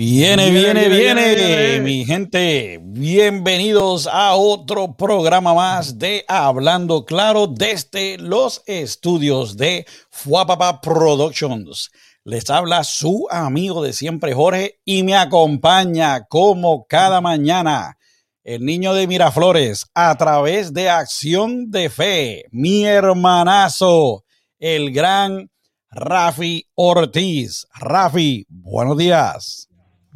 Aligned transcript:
Viene, 0.00 0.52
viene, 0.52 0.88
viene, 0.88 1.80
mi 1.80 2.04
gente. 2.04 2.78
Bienvenidos 2.80 4.06
a 4.06 4.36
otro 4.36 4.94
programa 4.94 5.54
más 5.54 5.98
de 5.98 6.24
Hablando 6.28 7.04
Claro 7.04 7.48
desde 7.48 8.16
los 8.16 8.62
estudios 8.66 9.56
de 9.56 9.86
Fuapapa 10.08 10.80
Productions. 10.80 11.90
Les 12.22 12.48
habla 12.48 12.84
su 12.84 13.26
amigo 13.28 13.82
de 13.82 13.92
siempre, 13.92 14.34
Jorge, 14.34 14.78
y 14.84 15.02
me 15.02 15.16
acompaña 15.16 16.26
como 16.26 16.86
cada 16.86 17.20
mañana 17.20 17.98
el 18.44 18.64
niño 18.64 18.94
de 18.94 19.08
Miraflores 19.08 19.84
a 19.94 20.14
través 20.16 20.72
de 20.72 20.90
Acción 20.90 21.72
de 21.72 21.90
Fe, 21.90 22.44
mi 22.52 22.84
hermanazo, 22.84 24.22
el 24.60 24.92
gran 24.92 25.50
Rafi 25.90 26.68
Ortiz. 26.76 27.66
Rafi, 27.74 28.46
buenos 28.48 28.96
días. 28.96 29.67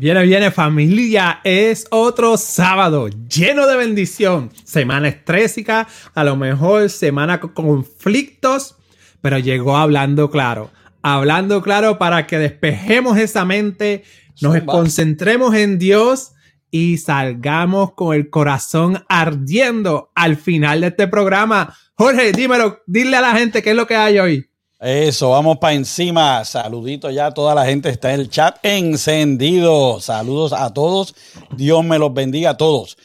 Viene, 0.03 0.25
viene 0.25 0.51
familia, 0.51 1.39
es 1.45 1.87
otro 1.91 2.37
sábado 2.37 3.09
lleno 3.09 3.69
de 3.69 3.77
bendición. 3.77 4.51
Semana 4.65 5.07
estrésica, 5.07 5.87
a 6.13 6.25
lo 6.25 6.35
mejor 6.35 6.91
semana 6.91 7.39
con 7.39 7.51
conflictos, 7.51 8.75
pero 9.21 9.39
llegó 9.39 9.77
hablando 9.77 10.29
claro. 10.29 10.73
Hablando 11.03 11.63
claro 11.63 11.99
para 11.99 12.27
que 12.27 12.39
despejemos 12.39 13.17
esa 13.17 13.45
mente, 13.45 14.03
nos 14.41 14.61
concentremos 14.63 15.55
en 15.55 15.79
Dios 15.79 16.33
y 16.73 16.99
salgamos 16.99 17.93
con 17.93 18.17
el 18.17 18.29
corazón 18.29 19.05
ardiendo 19.09 20.11
al 20.17 20.35
final 20.35 20.81
de 20.81 20.89
este 20.89 21.07
programa. 21.07 21.77
Jorge, 21.95 22.33
dímelo, 22.33 22.83
dile 22.89 23.19
a 23.19 23.21
la 23.21 23.37
gente 23.37 23.63
qué 23.63 23.71
es 23.71 23.77
lo 23.77 23.87
que 23.87 23.95
hay 23.95 24.19
hoy. 24.19 24.52
Eso, 24.83 25.31
vamos 25.31 25.59
para 25.59 25.75
encima. 25.75 26.45
Saludito 26.45 27.09
ya, 27.09 27.31
toda 27.31 27.55
la 27.55 27.65
gente 27.65 27.89
está 27.89 28.15
en 28.15 28.21
el 28.21 28.29
chat 28.29 28.59
encendido. 28.65 30.01
Saludos 30.01 30.53
a 30.53 30.75
todos. 30.75 31.15
Dios 31.57 31.85
me 31.85 32.01
los 32.01 32.13
bendiga 32.13 32.51
a 32.51 32.57
todos. 32.57 32.97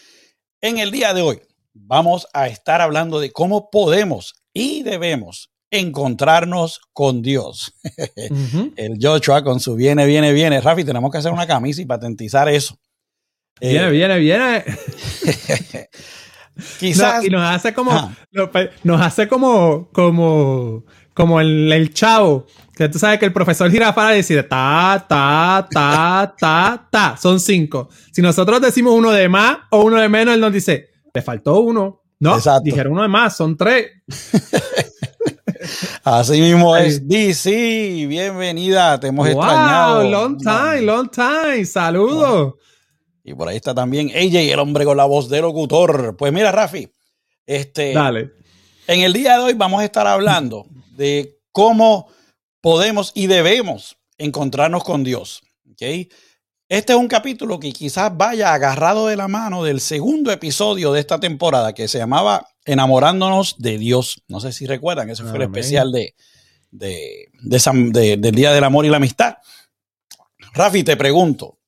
En 0.60 0.80
el 0.80 0.90
día 0.90 1.14
de 1.14 1.22
hoy 1.22 1.40
vamos 1.76 2.26
a 2.34 2.48
estar 2.48 2.82
hablando 2.82 3.20
de 3.20 3.32
cómo 3.32 3.70
podemos 3.70 4.34
y 4.54 4.82
debemos 4.82 5.52
encontrarnos 5.70 6.82
con 6.94 7.22
Dios. 7.22 7.76
El 8.76 8.98
Joshua 9.00 9.44
con 9.44 9.60
su 9.60 9.76
viene, 9.76 10.08
viene, 10.08 10.34
viene. 10.34 10.60
Rafi, 10.60 10.84
tenemos 10.84 11.12
que 11.12 11.20
hacer 11.20 11.32
una 11.32 11.46
camisa 11.46 11.80
y 11.80 11.86
patentizar 11.86 12.50
eso. 12.50 12.76
Viene, 13.62 13.86
eh, 13.86 13.92
viene, 13.92 14.18
viene. 14.18 14.66
Quizás. 16.80 17.23
y 17.23 17.30
nos 17.30 17.44
hace 17.44 17.72
como. 17.72 18.16
Nos 18.84 19.02
hace 19.02 19.28
como. 19.28 19.90
como 19.92 20.84
como 21.18 21.42
el, 21.42 21.73
el 21.73 21.96
chavo, 21.96 22.46
que 22.76 22.88
tú 22.90 23.00
sabes 23.00 23.18
que 23.18 23.26
el 23.26 23.34
profesor 23.34 23.72
Girafara 23.72 24.12
decide 24.12 24.44
ta, 24.44 25.04
ta, 25.10 25.68
ta, 25.68 26.36
ta, 26.38 26.88
ta. 26.92 27.18
Son 27.20 27.40
cinco. 27.40 27.90
Si 28.12 28.22
nosotros 28.22 28.62
decimos 28.62 28.94
uno 28.94 29.10
de 29.10 29.28
más 29.28 29.58
o 29.72 29.82
uno 29.82 30.00
de 30.00 30.10
menos, 30.10 30.36
él 30.36 30.42
nos 30.42 30.54
dice, 30.54 30.92
te 31.12 31.23
faltó 31.23 31.62
uno. 31.62 32.04
No, 32.20 32.38
dijeron 32.62 32.94
uno 32.94 33.02
de 33.02 33.08
más, 33.08 33.36
son 33.36 33.58
tres. 33.58 33.88
Así 36.04 36.40
mismo 36.40 36.78
es. 36.78 37.08
DC, 37.08 38.06
bienvenida, 38.08 39.00
te 39.00 39.08
hemos 39.08 39.28
wow, 39.28 39.42
extrañado. 39.42 40.04
Long 40.04 40.38
time, 40.38 40.82
long 40.82 41.10
time, 41.10 41.66
saludos. 41.66 42.54
Y 43.23 43.34
por 43.34 43.48
ahí 43.48 43.56
está 43.56 43.73
también 43.73 44.10
AJ, 44.10 44.54
el 44.54 44.60
hombre 44.60 44.86
con 44.86 44.95
la 44.95 45.06
voz 45.06 45.30
de 45.30 45.42
locutor. 45.42 46.16
Pues 46.16 46.32
mira, 46.32 46.52
Rafi, 46.52 46.88
este. 47.48 47.94
Dale. 47.94 48.34
En 48.86 49.02
el 49.02 49.14
día 49.14 49.40
de 49.40 49.45
hoy 49.45 49.54
vamos 49.56 49.82
a 49.82 49.86
estar 49.86 50.06
hablando 50.06 50.68
de 50.98 51.40
cómo 51.52 52.09
podemos 52.59 53.12
y 53.14 53.28
debemos 53.28 53.98
encontrarnos 54.17 54.84
con 54.84 55.04
Dios. 55.04 55.44
¿okay? 55.72 56.09
Este 56.67 56.94
es 56.94 57.00
un 57.00 57.08
capítulo 57.08 57.59
que 57.59 57.72
quizás 57.72 58.16
vaya 58.17 58.54
agarrado 58.54 59.08
de 59.08 59.16
la 59.16 59.28
mano 59.28 59.64
del 59.64 59.80
segundo 59.80 60.31
episodio 60.31 60.92
de 60.92 61.00
esta 61.00 61.20
temporada 61.20 61.73
que 61.73 61.88
se 61.88 62.00
llamaba 62.00 62.48
Enamorándonos 62.66 63.55
de 63.60 63.77
Dios. 63.77 64.23
No 64.27 64.42
sé 64.42 64.52
si 64.52 64.66
recuerdan, 64.66 65.10
ese 65.10 65.23
fue 65.23 65.38
el 65.38 65.44
especial 65.44 65.92
de, 65.92 66.16
de, 66.72 67.30
del 68.17 68.36
Día 68.36 68.52
del 68.52 68.64
Amor 68.64 68.86
y 68.86 68.89
la 68.89 68.98
Amistad. 68.98 69.38
Rafi, 70.54 70.83
te 70.83 70.98
pregunto, 70.98 71.60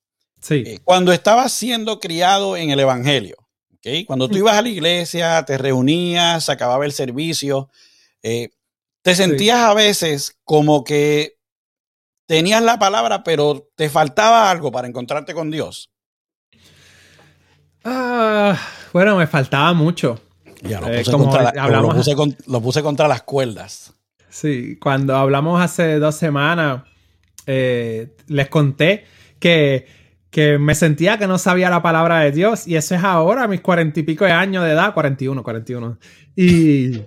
sí. 0.42 0.64
Eh, 0.66 0.80
cuando 0.84 1.14
estabas 1.14 1.54
siendo 1.54 2.00
criado 2.00 2.58
en 2.58 2.72
el 2.72 2.80
Evangelio, 2.80 3.38
¿okay? 3.76 4.04
cuando 4.04 4.28
tú 4.28 4.40
ibas 4.40 4.56
a 4.56 4.62
la 4.64 4.70
iglesia, 4.70 5.46
te 5.46 5.58
reunías, 5.58 6.50
acababa 6.50 6.86
el 6.86 6.92
servicio, 6.92 7.70
eh, 8.24 8.50
te 9.10 9.16
sentías 9.16 9.60
a 9.60 9.74
veces 9.74 10.38
como 10.44 10.84
que 10.84 11.38
tenías 12.28 12.62
la 12.62 12.78
palabra, 12.78 13.24
pero 13.24 13.68
te 13.76 13.90
faltaba 13.90 14.52
algo 14.52 14.72
para 14.72 14.88
encontrarte 14.88 15.34
con 15.34 15.50
Dios. 15.50 15.90
Ah, 17.84 18.56
bueno, 18.94 19.16
me 19.16 19.26
faltaba 19.26 19.74
mucho. 19.74 20.22
Ya, 20.62 20.80
lo 20.80 20.90
eh, 20.90 21.00
puse, 21.00 21.12
contra, 22.84 23.08
las 23.08 23.24
cuerdas. 23.24 23.94
Sí, 24.30 24.78
cuando 24.80 25.16
hablamos 25.16 25.60
hace 25.60 25.98
dos 25.98 26.16
semanas, 26.16 26.84
eh, 27.48 28.16
les 28.28 28.50
conté 28.50 29.06
que, 29.40 29.88
que 30.30 30.60
me 30.60 30.76
sentía 30.76 31.18
que 31.18 31.26
no 31.26 31.40
sabía 31.40 31.72
la 31.72 31.82
palabra 31.82 32.20
de 32.20 32.32
Dios 32.32 32.68
y 32.68 32.76
eso 32.76 32.94
es 32.94 33.04
ahora, 33.04 33.48
mis 33.48 33.62
cuarenta 33.62 34.02
y 34.02 34.04
pico 34.04 34.26
de 34.26 34.34
años 34.34 34.64
de 34.66 34.72
edad, 34.72 34.94
41, 34.94 35.42
41. 35.42 35.98
Y, 36.36 37.02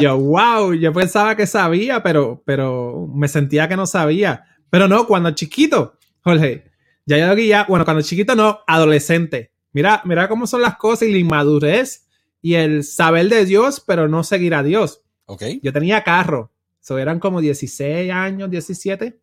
yo, 0.00 0.18
wow, 0.18 0.72
yo 0.74 0.92
pensaba 0.92 1.36
que 1.36 1.46
sabía, 1.46 2.02
pero, 2.02 2.42
pero 2.44 3.08
me 3.12 3.28
sentía 3.28 3.68
que 3.68 3.76
no 3.76 3.86
sabía. 3.86 4.44
Pero 4.70 4.88
no, 4.88 5.06
cuando 5.06 5.30
chiquito, 5.32 5.94
Jorge, 6.22 6.64
ya 7.06 7.18
yo 7.18 7.34
guía, 7.34 7.66
bueno, 7.68 7.84
cuando 7.84 8.02
chiquito 8.02 8.34
no, 8.34 8.60
adolescente. 8.66 9.52
Mira, 9.72 10.02
mira 10.04 10.28
cómo 10.28 10.46
son 10.46 10.62
las 10.62 10.76
cosas 10.76 11.08
y 11.08 11.12
la 11.12 11.18
inmadurez 11.18 12.06
y 12.42 12.54
el 12.54 12.84
saber 12.84 13.28
de 13.28 13.44
Dios, 13.44 13.82
pero 13.84 14.08
no 14.08 14.24
seguir 14.24 14.54
a 14.54 14.62
Dios. 14.62 15.02
Ok. 15.26 15.42
Yo 15.62 15.72
tenía 15.72 16.02
carro, 16.02 16.52
eso 16.80 16.98
eran 16.98 17.18
como 17.20 17.40
16 17.40 18.10
años, 18.10 18.50
17. 18.50 19.20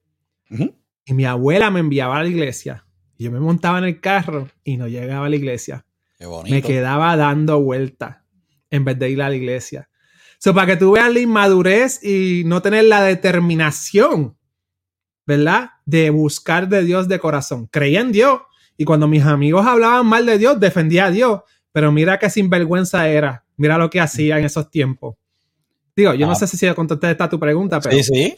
Y 1.05 1.13
mi 1.13 1.25
abuela 1.25 1.71
me 1.71 1.79
enviaba 1.79 2.17
a 2.17 2.23
la 2.23 2.29
iglesia. 2.29 2.85
Yo 3.17 3.31
me 3.31 3.39
montaba 3.39 3.79
en 3.79 3.85
el 3.85 3.99
carro 3.99 4.47
y 4.63 4.77
no 4.77 4.87
llegaba 4.87 5.25
a 5.25 5.29
la 5.29 5.35
iglesia. 5.35 5.85
Me 6.49 6.61
quedaba 6.61 7.15
dando 7.15 7.61
vueltas 7.61 8.17
en 8.77 8.85
vez 8.85 8.97
de 8.97 9.09
ir 9.09 9.21
a 9.21 9.29
la 9.29 9.35
iglesia. 9.35 9.89
So, 10.39 10.53
para 10.53 10.67
que 10.67 10.77
tú 10.77 10.91
veas 10.91 11.11
la 11.11 11.19
inmadurez 11.19 12.03
y 12.03 12.43
no 12.45 12.61
tener 12.61 12.85
la 12.85 13.03
determinación, 13.03 14.37
¿verdad? 15.25 15.71
De 15.85 16.09
buscar 16.09 16.69
de 16.69 16.83
Dios 16.83 17.07
de 17.07 17.19
corazón. 17.19 17.67
Creía 17.67 18.01
en 18.01 18.11
Dios. 18.11 18.41
Y 18.77 18.85
cuando 18.85 19.07
mis 19.07 19.23
amigos 19.23 19.65
hablaban 19.65 20.05
mal 20.05 20.25
de 20.25 20.37
Dios, 20.37 20.59
defendía 20.59 21.05
a 21.05 21.11
Dios. 21.11 21.41
Pero 21.71 21.91
mira 21.91 22.19
qué 22.19 22.29
sinvergüenza 22.29 23.07
era. 23.09 23.45
Mira 23.57 23.77
lo 23.77 23.89
que 23.89 23.99
hacía 23.99 24.37
en 24.37 24.45
esos 24.45 24.69
tiempos. 24.69 25.15
Digo, 25.95 26.13
yo 26.13 26.27
no 26.27 26.33
ah. 26.33 26.35
sé 26.35 26.45
si 26.45 26.73
contesté 26.73 27.09
esta 27.09 27.27
tu 27.27 27.39
pregunta, 27.39 27.79
pero. 27.81 27.97
Sí, 27.97 28.03
sí. 28.03 28.37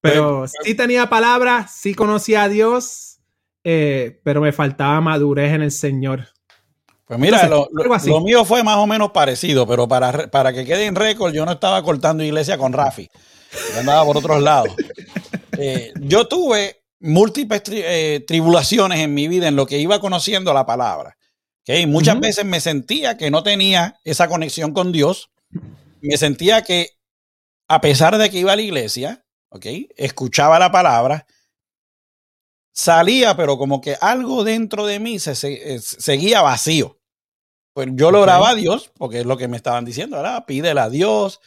Pero 0.00 0.40
pues, 0.40 0.52
sí 0.62 0.74
tenía 0.74 1.08
palabras, 1.08 1.74
sí 1.74 1.94
conocía 1.94 2.42
a 2.42 2.48
Dios, 2.48 3.20
eh, 3.62 4.20
pero 4.22 4.42
me 4.42 4.52
faltaba 4.52 5.00
madurez 5.00 5.52
en 5.54 5.62
el 5.62 5.70
Señor. 5.70 6.28
Pues 7.06 7.20
mira, 7.20 7.46
lo, 7.48 7.68
mío 8.22 8.44
fue 8.44 8.62
más 8.62 8.78
o 8.78 8.86
menos 8.86 9.10
parecido, 9.10 9.66
pero 9.66 9.86
para, 9.86 10.30
para 10.30 10.52
que 10.54 10.64
quede 10.64 10.86
en 10.86 10.94
récord, 10.94 11.34
yo 11.34 11.44
no 11.44 11.52
estaba 11.52 11.82
cortando 11.82 12.24
iglesia 12.24 12.56
con 12.56 12.72
Rafi. 12.72 13.10
Yo 13.72 13.80
andaba 13.80 14.04
por 14.04 14.16
otros 14.16 14.42
lados. 14.42 14.74
Eh, 15.56 15.92
yo 16.00 16.26
tuve 16.26 16.82
múltiples 16.98 17.62
eh, 17.68 18.24
tribulaciones 18.26 18.98
en 18.98 19.14
mi 19.14 19.28
vida 19.28 19.46
en 19.46 19.54
lo 19.54 19.66
que 19.66 19.78
iba 19.78 20.00
conociendo 20.00 20.52
la 20.52 20.66
palabra. 20.66 21.16
¿okay? 21.60 21.86
Muchas 21.86 22.18
veces 22.18 22.44
me 22.44 22.58
sentía 22.58 23.16
que 23.16 23.30
no 23.30 23.44
tenía 23.44 24.00
esa 24.02 24.26
conexión 24.26 24.72
con 24.72 24.90
Dios. 24.90 25.30
Me 26.00 26.16
sentía 26.16 26.62
que, 26.62 26.88
a 27.68 27.80
pesar 27.80 28.18
de 28.18 28.30
que 28.30 28.40
iba 28.40 28.52
a 28.52 28.56
la 28.56 28.62
iglesia, 28.62 29.24
¿okay? 29.48 29.88
escuchaba 29.96 30.58
la 30.58 30.72
palabra, 30.72 31.24
salía, 32.72 33.36
pero 33.36 33.56
como 33.56 33.80
que 33.80 33.96
algo 34.00 34.42
dentro 34.42 34.84
de 34.84 34.98
mí 34.98 35.18
se, 35.18 35.34
seguía 35.80 36.42
vacío. 36.42 36.98
Pues 37.74 37.88
yo 37.92 38.12
lo 38.12 38.20
oraba 38.22 38.50
a 38.50 38.54
Dios, 38.54 38.92
porque 38.96 39.20
es 39.20 39.26
lo 39.26 39.36
que 39.36 39.48
me 39.48 39.56
estaban 39.56 39.84
diciendo, 39.84 40.16
¿verdad? 40.16 40.44
Pídele 40.46 40.80
a 40.80 40.88
Dios. 40.88 41.40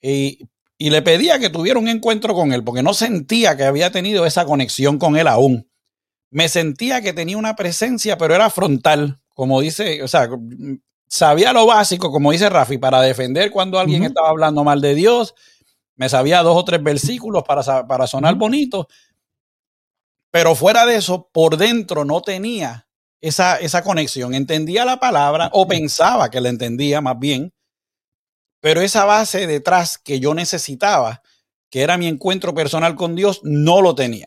Y, 0.00 0.46
y 0.76 0.90
le 0.90 1.02
pedía 1.02 1.38
que 1.38 1.48
tuviera 1.48 1.80
un 1.80 1.88
encuentro 1.88 2.34
con 2.34 2.52
Él, 2.52 2.62
porque 2.62 2.82
no 2.82 2.92
sentía 2.94 3.56
que 3.56 3.64
había 3.64 3.90
tenido 3.90 4.26
esa 4.26 4.44
conexión 4.44 4.98
con 4.98 5.16
Él 5.16 5.26
aún. 5.26 5.68
Me 6.30 6.48
sentía 6.50 7.00
que 7.00 7.14
tenía 7.14 7.38
una 7.38 7.56
presencia, 7.56 8.18
pero 8.18 8.34
era 8.34 8.50
frontal, 8.50 9.20
como 9.30 9.62
dice, 9.62 10.02
o 10.02 10.08
sea, 10.08 10.28
sabía 11.08 11.54
lo 11.54 11.64
básico, 11.64 12.12
como 12.12 12.30
dice 12.32 12.50
Rafi, 12.50 12.76
para 12.76 13.00
defender 13.00 13.50
cuando 13.50 13.78
alguien 13.78 14.04
estaba 14.04 14.28
hablando 14.28 14.62
mal 14.64 14.82
de 14.82 14.94
Dios. 14.94 15.34
Me 15.96 16.10
sabía 16.10 16.42
dos 16.42 16.58
o 16.58 16.64
tres 16.64 16.82
versículos 16.82 17.42
para, 17.42 17.86
para 17.86 18.06
sonar 18.06 18.34
bonito, 18.34 18.86
pero 20.30 20.54
fuera 20.54 20.84
de 20.84 20.96
eso, 20.96 21.30
por 21.32 21.56
dentro 21.56 22.04
no 22.04 22.20
tenía 22.20 22.87
esa, 23.20 23.56
esa 23.56 23.82
conexión. 23.82 24.34
Entendía 24.34 24.84
la 24.84 25.00
palabra 25.00 25.50
o 25.52 25.66
pensaba 25.66 26.30
que 26.30 26.40
la 26.40 26.48
entendía 26.48 27.00
más 27.00 27.18
bien, 27.18 27.52
pero 28.60 28.80
esa 28.80 29.04
base 29.04 29.46
detrás 29.46 29.98
que 29.98 30.20
yo 30.20 30.34
necesitaba, 30.34 31.22
que 31.70 31.82
era 31.82 31.96
mi 31.96 32.06
encuentro 32.06 32.54
personal 32.54 32.96
con 32.96 33.14
Dios, 33.14 33.40
no 33.42 33.80
lo 33.82 33.94
tenía. 33.94 34.26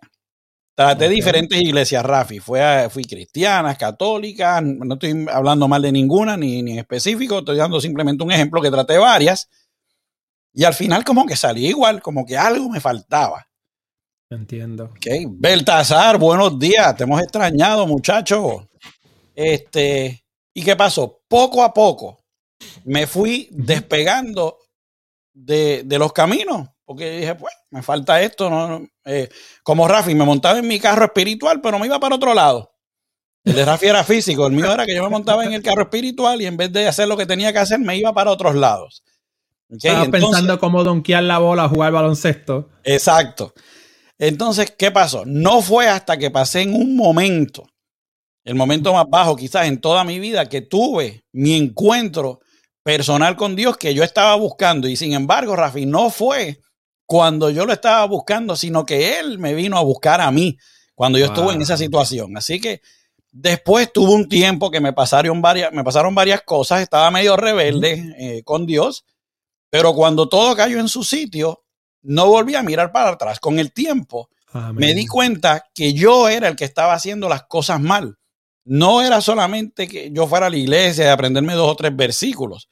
Traté 0.74 1.10
diferentes 1.10 1.62
iglesias, 1.62 2.04
Rafi. 2.04 2.40
Fue, 2.40 2.88
fui 2.90 3.04
cristiana, 3.04 3.76
católica, 3.76 4.62
no 4.62 4.94
estoy 4.94 5.26
hablando 5.32 5.68
mal 5.68 5.82
de 5.82 5.92
ninguna, 5.92 6.38
ni, 6.38 6.64
ni 6.64 6.74
en 6.74 6.80
específico, 6.80 7.40
estoy 7.40 7.58
dando 7.58 7.82
simplemente 7.82 8.24
un 8.24 8.32
ejemplo 8.32 8.62
que 8.62 8.72
traté 8.72 8.98
varias. 8.98 9.50
Y 10.54 10.64
al 10.64 10.74
final 10.74 11.04
como 11.04 11.26
que 11.26 11.36
salí 11.36 11.68
igual, 11.68 12.02
como 12.02 12.26
que 12.26 12.38
algo 12.38 12.70
me 12.70 12.80
faltaba. 12.80 13.48
Entiendo. 14.32 14.86
Ok, 14.86 15.08
Beltasar, 15.30 16.18
buenos 16.18 16.58
días, 16.58 16.96
te 16.96 17.04
hemos 17.04 17.22
extrañado, 17.22 17.86
muchacho. 17.86 18.70
Este, 19.36 20.24
¿y 20.54 20.64
qué 20.64 20.76
pasó? 20.76 21.22
Poco 21.28 21.64
a 21.64 21.74
poco 21.74 22.18
me 22.86 23.08
fui 23.08 23.50
despegando 23.52 24.58
de, 25.34 25.84
de 25.84 26.00
los 26.00 26.14
caminos 26.14 26.70
porque 26.86 27.20
dije, 27.20 27.36
pues, 27.36 27.54
me 27.70 27.82
falta 27.82 28.22
esto. 28.22 28.50
¿no? 28.50 28.88
Eh, 29.06 29.30
como 29.64 29.88
Rafi, 29.88 30.16
me 30.16 30.26
montaba 30.26 30.60
en 30.60 30.68
mi 30.68 30.80
carro 30.80 31.06
espiritual, 31.06 31.62
pero 31.62 31.80
me 31.80 31.88
iba 31.88 32.00
para 32.00 32.16
otro 32.16 32.34
lado. 32.34 32.74
El 33.44 33.56
de 33.56 33.66
Rafi 33.66 33.88
era 33.88 34.04
físico, 34.04 34.46
el 34.46 34.54
mío 34.54 34.72
era 34.72 34.86
que 34.86 34.94
yo 34.94 35.04
me 35.04 35.10
montaba 35.10 35.44
en 35.44 35.54
el 35.54 35.64
carro 35.64 35.84
espiritual 35.84 36.42
y 36.42 36.46
en 36.46 36.58
vez 36.58 36.72
de 36.72 36.88
hacer 36.88 37.08
lo 37.08 37.18
que 37.18 37.26
tenía 37.26 37.52
que 37.52 37.60
hacer, 37.60 37.80
me 37.80 37.98
iba 37.98 38.14
para 38.14 38.30
otros 38.30 38.56
lados. 38.56 39.04
Estaba 39.70 40.06
pensando 40.08 40.60
cómo 40.60 40.84
donkear 40.84 41.24
la 41.24 41.40
bola, 41.40 41.68
jugar 41.68 41.92
baloncesto. 41.92 42.70
Exacto. 42.84 43.54
Entonces, 44.22 44.72
¿qué 44.78 44.92
pasó? 44.92 45.24
No 45.26 45.64
fue 45.64 45.88
hasta 45.90 46.16
que 46.16 46.30
pasé 46.30 46.62
en 46.62 46.76
un 46.76 46.96
momento, 46.96 47.68
el 48.44 48.54
momento 48.54 48.94
más 48.94 49.08
bajo 49.10 49.36
quizás 49.36 49.66
en 49.66 49.82
toda 49.82 50.04
mi 50.04 50.20
vida, 50.20 50.48
que 50.48 50.62
tuve 50.62 51.26
mi 51.32 51.56
encuentro 51.56 52.40
personal 52.84 53.36
con 53.36 53.56
Dios 53.56 53.78
que 53.78 53.96
yo 53.96 54.04
estaba 54.04 54.36
buscando. 54.36 54.88
Y 54.88 54.96
sin 54.96 55.14
embargo, 55.14 55.56
Rafi, 55.56 55.88
no 55.88 56.12
fue 56.12 56.60
cuando 57.08 57.50
yo 57.50 57.66
lo 57.66 57.74
estaba 57.74 58.06
buscando, 58.06 58.56
sino 58.56 58.86
que 58.86 59.18
él 59.18 59.40
me 59.40 59.56
vino 59.56 59.76
a 59.76 59.82
buscar 59.82 60.22
a 60.22 60.30
mí 60.30 60.56
cuando 60.94 61.18
yo 61.18 61.26
estuve 61.26 61.54
en 61.54 61.64
esa 61.64 61.76
situación. 61.76 62.38
Así 62.38 62.62
que 62.62 62.82
después 63.32 63.92
tuve 63.92 64.14
un 64.14 64.30
tiempo 64.30 64.70
que 64.70 64.82
me 64.82 64.94
pasaron 64.94 65.42
varias, 65.42 65.74
me 65.74 65.84
pasaron 65.84 66.14
varias 66.14 66.44
cosas, 66.44 66.82
estaba 66.82 67.10
medio 67.10 67.38
rebelde 67.38 68.14
eh, 68.20 68.44
con 68.44 68.68
Dios, 68.68 69.04
pero 69.72 69.96
cuando 69.96 70.30
todo 70.30 70.56
cayó 70.56 70.80
en 70.80 70.90
su 70.90 71.04
sitio, 71.04 71.64
no 72.04 72.28
volví 72.28 72.56
a 72.56 72.64
mirar 72.64 72.92
para 72.92 73.12
atrás. 73.12 73.40
Con 73.40 73.60
el 73.60 73.72
tiempo 73.72 74.30
me 74.74 74.94
di 74.94 75.08
cuenta 75.08 75.66
que 75.74 75.94
yo 75.94 76.28
era 76.28 76.48
el 76.48 76.56
que 76.56 76.66
estaba 76.66 76.94
haciendo 76.94 77.30
las 77.30 77.44
cosas 77.44 77.80
mal. 77.80 78.18
No 78.64 79.02
era 79.02 79.22
solamente 79.22 79.88
que 79.88 80.12
yo 80.12 80.28
fuera 80.28 80.48
a 80.48 80.50
la 80.50 80.58
iglesia 80.58 81.06
y 81.06 81.10
aprenderme 81.10 81.54
dos 81.54 81.72
o 81.72 81.76
tres 81.76 81.96
versículos, 81.96 82.68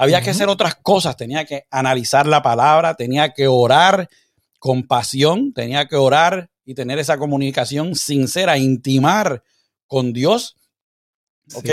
había 0.00 0.20
que 0.20 0.30
hacer 0.30 0.48
otras 0.48 0.76
cosas, 0.76 1.16
tenía 1.16 1.44
que 1.44 1.66
analizar 1.72 2.24
la 2.28 2.40
palabra, 2.40 2.94
tenía 2.94 3.32
que 3.34 3.48
orar 3.48 4.08
con 4.60 4.84
pasión, 4.84 5.52
tenía 5.52 5.88
que 5.88 5.96
orar 5.96 6.50
y 6.64 6.74
tener 6.74 7.00
esa 7.00 7.18
comunicación 7.18 7.96
sincera, 7.96 8.58
intimar 8.58 9.42
con 9.88 10.12
Dios. 10.12 10.56
¿Ok? 11.52 11.68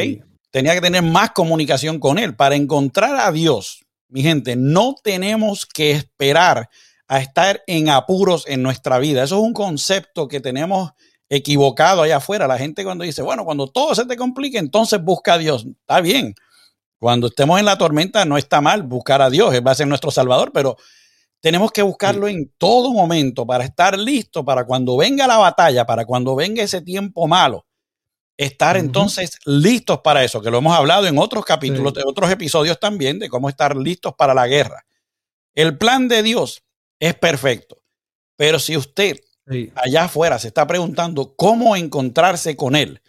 Tenía 0.49 0.73
que 0.73 0.81
tener 0.81 1.03
más 1.03 1.31
comunicación 1.31 1.99
con 1.99 2.17
Él. 2.17 2.35
Para 2.35 2.55
encontrar 2.55 3.15
a 3.19 3.31
Dios, 3.31 3.85
mi 4.07 4.23
gente, 4.23 4.55
no 4.55 4.95
tenemos 5.03 5.67
que 5.67 5.91
esperar 5.91 6.69
a 7.07 7.19
estar 7.19 7.63
en 7.67 7.89
apuros 7.89 8.45
en 8.47 8.63
nuestra 8.63 8.99
vida. 8.99 9.23
Eso 9.23 9.35
es 9.37 9.41
un 9.41 9.53
concepto 9.53 10.27
que 10.27 10.39
tenemos 10.39 10.91
equivocado 11.29 12.01
allá 12.01 12.17
afuera. 12.17 12.47
La 12.47 12.57
gente 12.57 12.83
cuando 12.83 13.03
dice, 13.03 13.21
bueno, 13.21 13.45
cuando 13.45 13.67
todo 13.67 13.95
se 13.95 14.05
te 14.05 14.17
complique, 14.17 14.57
entonces 14.57 15.03
busca 15.03 15.33
a 15.33 15.37
Dios. 15.37 15.65
Está 15.65 16.01
bien, 16.01 16.35
cuando 16.99 17.27
estemos 17.27 17.59
en 17.59 17.65
la 17.65 17.77
tormenta 17.77 18.25
no 18.25 18.37
está 18.37 18.61
mal 18.61 18.83
buscar 18.83 19.21
a 19.21 19.29
Dios, 19.29 19.53
Él 19.53 19.65
va 19.65 19.71
a 19.71 19.75
ser 19.75 19.87
nuestro 19.87 20.11
Salvador, 20.11 20.51
pero 20.53 20.77
tenemos 21.39 21.71
que 21.71 21.83
buscarlo 21.83 22.27
en 22.27 22.51
todo 22.57 22.91
momento 22.91 23.45
para 23.45 23.63
estar 23.63 23.97
listo 23.99 24.43
para 24.43 24.65
cuando 24.65 24.97
venga 24.97 25.27
la 25.27 25.37
batalla, 25.37 25.85
para 25.85 26.05
cuando 26.05 26.35
venga 26.35 26.63
ese 26.63 26.81
tiempo 26.81 27.27
malo, 27.27 27.65
estar 28.37 28.77
entonces 28.77 29.37
listos 29.45 29.99
para 29.99 30.23
eso, 30.23 30.41
que 30.41 30.49
lo 30.49 30.57
hemos 30.57 30.75
hablado 30.75 31.05
en 31.05 31.19
otros 31.19 31.45
capítulos, 31.45 31.93
de 31.93 32.03
otros 32.03 32.31
episodios 32.31 32.79
también, 32.79 33.19
de 33.19 33.29
cómo 33.29 33.49
estar 33.49 33.77
listos 33.77 34.13
para 34.17 34.33
la 34.33 34.47
guerra. 34.47 34.85
El 35.53 35.77
plan 35.77 36.07
de 36.07 36.23
Dios 36.23 36.64
es 37.07 37.15
perfecto, 37.15 37.81
pero 38.37 38.59
si 38.59 38.75
usted 38.77 39.17
allá 39.75 40.05
afuera 40.05 40.39
se 40.39 40.47
está 40.47 40.65
preguntando 40.65 41.35
cómo 41.35 41.75
encontrarse 41.75 42.55
con 42.55 42.75
Él, 42.75 43.01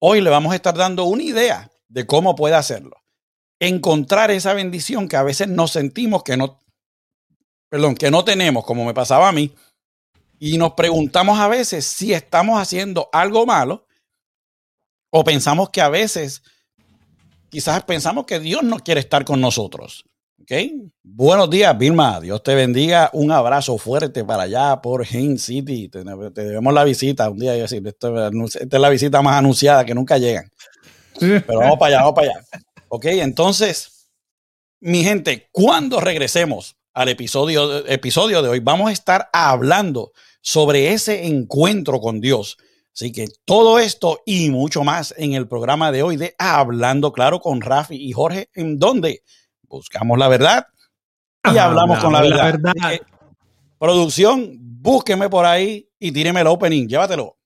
hoy 0.00 0.20
le 0.20 0.30
vamos 0.30 0.52
a 0.52 0.56
estar 0.56 0.74
dando 0.74 1.04
una 1.04 1.22
idea 1.22 1.70
de 1.88 2.06
cómo 2.06 2.34
puede 2.34 2.56
hacerlo. 2.56 2.96
Encontrar 3.60 4.30
esa 4.30 4.52
bendición 4.52 5.08
que 5.08 5.16
a 5.16 5.22
veces 5.22 5.48
nos 5.48 5.70
sentimos 5.72 6.22
que 6.22 6.36
no, 6.36 6.58
perdón, 7.70 7.94
que 7.94 8.10
no 8.10 8.24
tenemos, 8.24 8.64
como 8.64 8.84
me 8.84 8.94
pasaba 8.94 9.28
a 9.28 9.32
mí, 9.32 9.54
y 10.38 10.58
nos 10.58 10.72
preguntamos 10.72 11.38
a 11.38 11.48
veces 11.48 11.86
si 11.86 12.12
estamos 12.12 12.60
haciendo 12.60 13.08
algo 13.12 13.46
malo 13.46 13.86
o 15.10 15.24
pensamos 15.24 15.70
que 15.70 15.80
a 15.80 15.88
veces, 15.88 16.42
quizás 17.48 17.84
pensamos 17.84 18.26
que 18.26 18.40
Dios 18.40 18.62
no 18.62 18.78
quiere 18.80 19.00
estar 19.00 19.24
con 19.24 19.40
nosotros. 19.40 20.04
¿Ok? 20.48 20.52
Buenos 21.02 21.50
días, 21.50 21.76
Vilma. 21.76 22.20
Dios 22.20 22.40
te 22.40 22.54
bendiga. 22.54 23.10
Un 23.14 23.32
abrazo 23.32 23.78
fuerte 23.78 24.24
para 24.24 24.44
allá 24.44 24.80
por 24.80 25.04
Hain 25.04 25.40
City. 25.40 25.88
Te, 25.88 26.04
debemos 26.04 26.72
la 26.72 26.84
visita 26.84 27.28
un 27.28 27.40
día. 27.40 27.54
decir, 27.54 27.84
esta 27.84 28.30
es 28.30 28.80
la 28.80 28.88
visita 28.88 29.22
más 29.22 29.38
anunciada 29.38 29.84
que 29.84 29.92
nunca 29.92 30.18
llegan. 30.18 30.48
Pero 31.18 31.58
vamos 31.58 31.80
para 31.80 31.96
allá, 31.96 31.98
vamos 31.98 32.14
para 32.14 32.28
allá. 32.28 32.44
Ok, 32.86 33.06
entonces, 33.06 34.08
mi 34.78 35.02
gente, 35.02 35.48
cuando 35.50 35.98
regresemos 35.98 36.76
al 36.94 37.08
episodio, 37.08 37.84
episodio 37.88 38.40
de 38.40 38.48
hoy, 38.48 38.60
vamos 38.60 38.90
a 38.90 38.92
estar 38.92 39.28
hablando 39.32 40.12
sobre 40.42 40.92
ese 40.92 41.26
encuentro 41.26 41.98
con 41.98 42.20
Dios. 42.20 42.56
Así 42.94 43.10
que 43.10 43.26
todo 43.44 43.80
esto 43.80 44.22
y 44.24 44.50
mucho 44.50 44.84
más 44.84 45.12
en 45.18 45.32
el 45.32 45.48
programa 45.48 45.90
de 45.90 46.04
hoy 46.04 46.16
de 46.16 46.36
Hablando 46.38 47.12
Claro 47.12 47.40
con 47.40 47.62
Rafi 47.62 47.96
y 47.96 48.12
Jorge, 48.12 48.48
en 48.54 48.78
donde 48.78 49.24
buscamos 49.68 50.18
la 50.18 50.28
verdad 50.28 50.66
y 51.52 51.58
hablamos 51.58 51.98
con 51.98 52.12
la 52.12 52.22
verdad. 52.22 52.74
producción, 53.78 54.56
búsqueme 54.60 55.28
por 55.28 55.44
ahí 55.46 55.88
y 55.98 56.12
tíreme 56.12 56.40
el 56.40 56.46
opening, 56.46 56.86
llévatelo. 56.86 57.36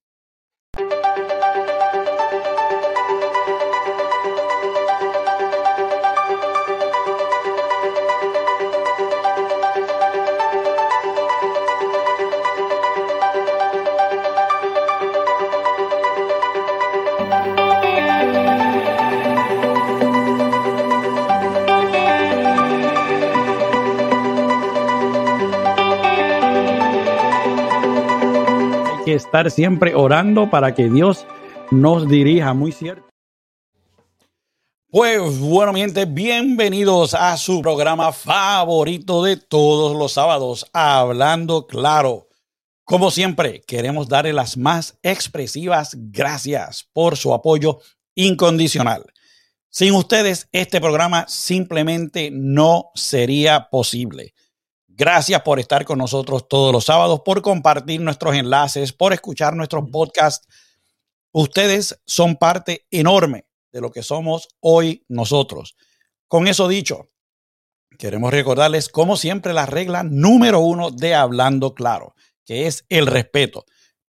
Estar 29.15 29.51
siempre 29.51 29.95
orando 29.95 30.51
para 30.51 30.75
que 30.75 30.89
Dios 30.89 31.27
nos 31.71 32.09
dirija, 32.09 32.55
muy 32.55 32.73
cierto. 32.73 33.11
Pues 34.91 35.39
bueno, 35.39 35.73
mi 35.73 35.81
gente, 35.81 36.05
bienvenidos 36.05 37.15
a 37.15 37.37
su 37.37 37.63
programa 37.63 38.13
favorito 38.13 39.23
de 39.23 39.37
todos 39.37 39.97
los 39.97 40.13
sábados, 40.13 40.67
Hablando 40.73 41.69
Claro. 41.69 42.27
Como 42.85 43.13
siempre, 43.13 43.63
queremos 43.69 44.09
darle 44.09 44.33
las 44.33 44.57
más 44.57 44.99
expresivas 45.05 45.95
gracias 45.95 46.89
por 46.93 47.17
su 47.17 47.33
apoyo 47.33 47.79
incondicional. 48.17 49.05
Sin 49.69 49.95
ustedes, 49.95 50.49
este 50.51 50.81
programa 50.81 51.27
simplemente 51.29 52.31
no 52.33 52.91
sería 52.97 53.69
posible. 53.71 54.35
Gracias 55.01 55.41
por 55.41 55.59
estar 55.59 55.87
con 55.87 55.97
nosotros 55.97 56.47
todos 56.47 56.75
los 56.75 56.85
sábados, 56.85 57.23
por 57.25 57.41
compartir 57.41 58.03
nuestros 58.03 58.35
enlaces, 58.35 58.93
por 58.93 59.15
escuchar 59.15 59.57
nuestros 59.57 59.89
podcasts. 59.89 60.47
Ustedes 61.33 62.03
son 62.05 62.37
parte 62.37 62.87
enorme 62.91 63.47
de 63.73 63.81
lo 63.81 63.91
que 63.91 64.03
somos 64.03 64.49
hoy 64.61 65.07
nosotros. 65.09 65.75
Con 66.29 66.47
eso 66.49 66.69
dicho, 66.69 67.09
queremos 67.97 68.31
recordarles, 68.31 68.91
como 68.91 69.17
siempre, 69.17 69.55
la 69.55 69.65
regla 69.65 70.03
número 70.03 70.61
uno 70.61 70.91
de 70.91 71.15
Hablando 71.15 71.75
Claro, 71.75 72.15
que 72.45 72.67
es 72.67 72.85
el 72.91 73.07
respeto. 73.07 73.65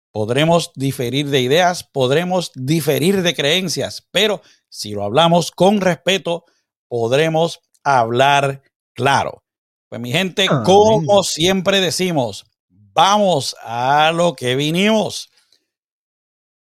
Podremos 0.10 0.72
diferir 0.74 1.30
de 1.30 1.42
ideas, 1.42 1.84
podremos 1.84 2.52
diferir 2.56 3.22
de 3.22 3.36
creencias, 3.36 4.08
pero 4.10 4.42
si 4.70 4.94
lo 4.94 5.04
hablamos 5.04 5.52
con 5.52 5.82
respeto, 5.82 6.46
podremos 6.88 7.60
hablar 7.84 8.64
claro. 8.96 9.44
Pues 9.90 10.00
mi 10.00 10.12
gente, 10.12 10.46
ah, 10.50 10.62
como 10.64 11.24
siempre 11.24 11.82
decimos, 11.82 12.46
vamos 12.70 13.56
a 13.64 14.12
lo 14.14 14.36
que 14.36 14.56
vinimos. 14.56 15.30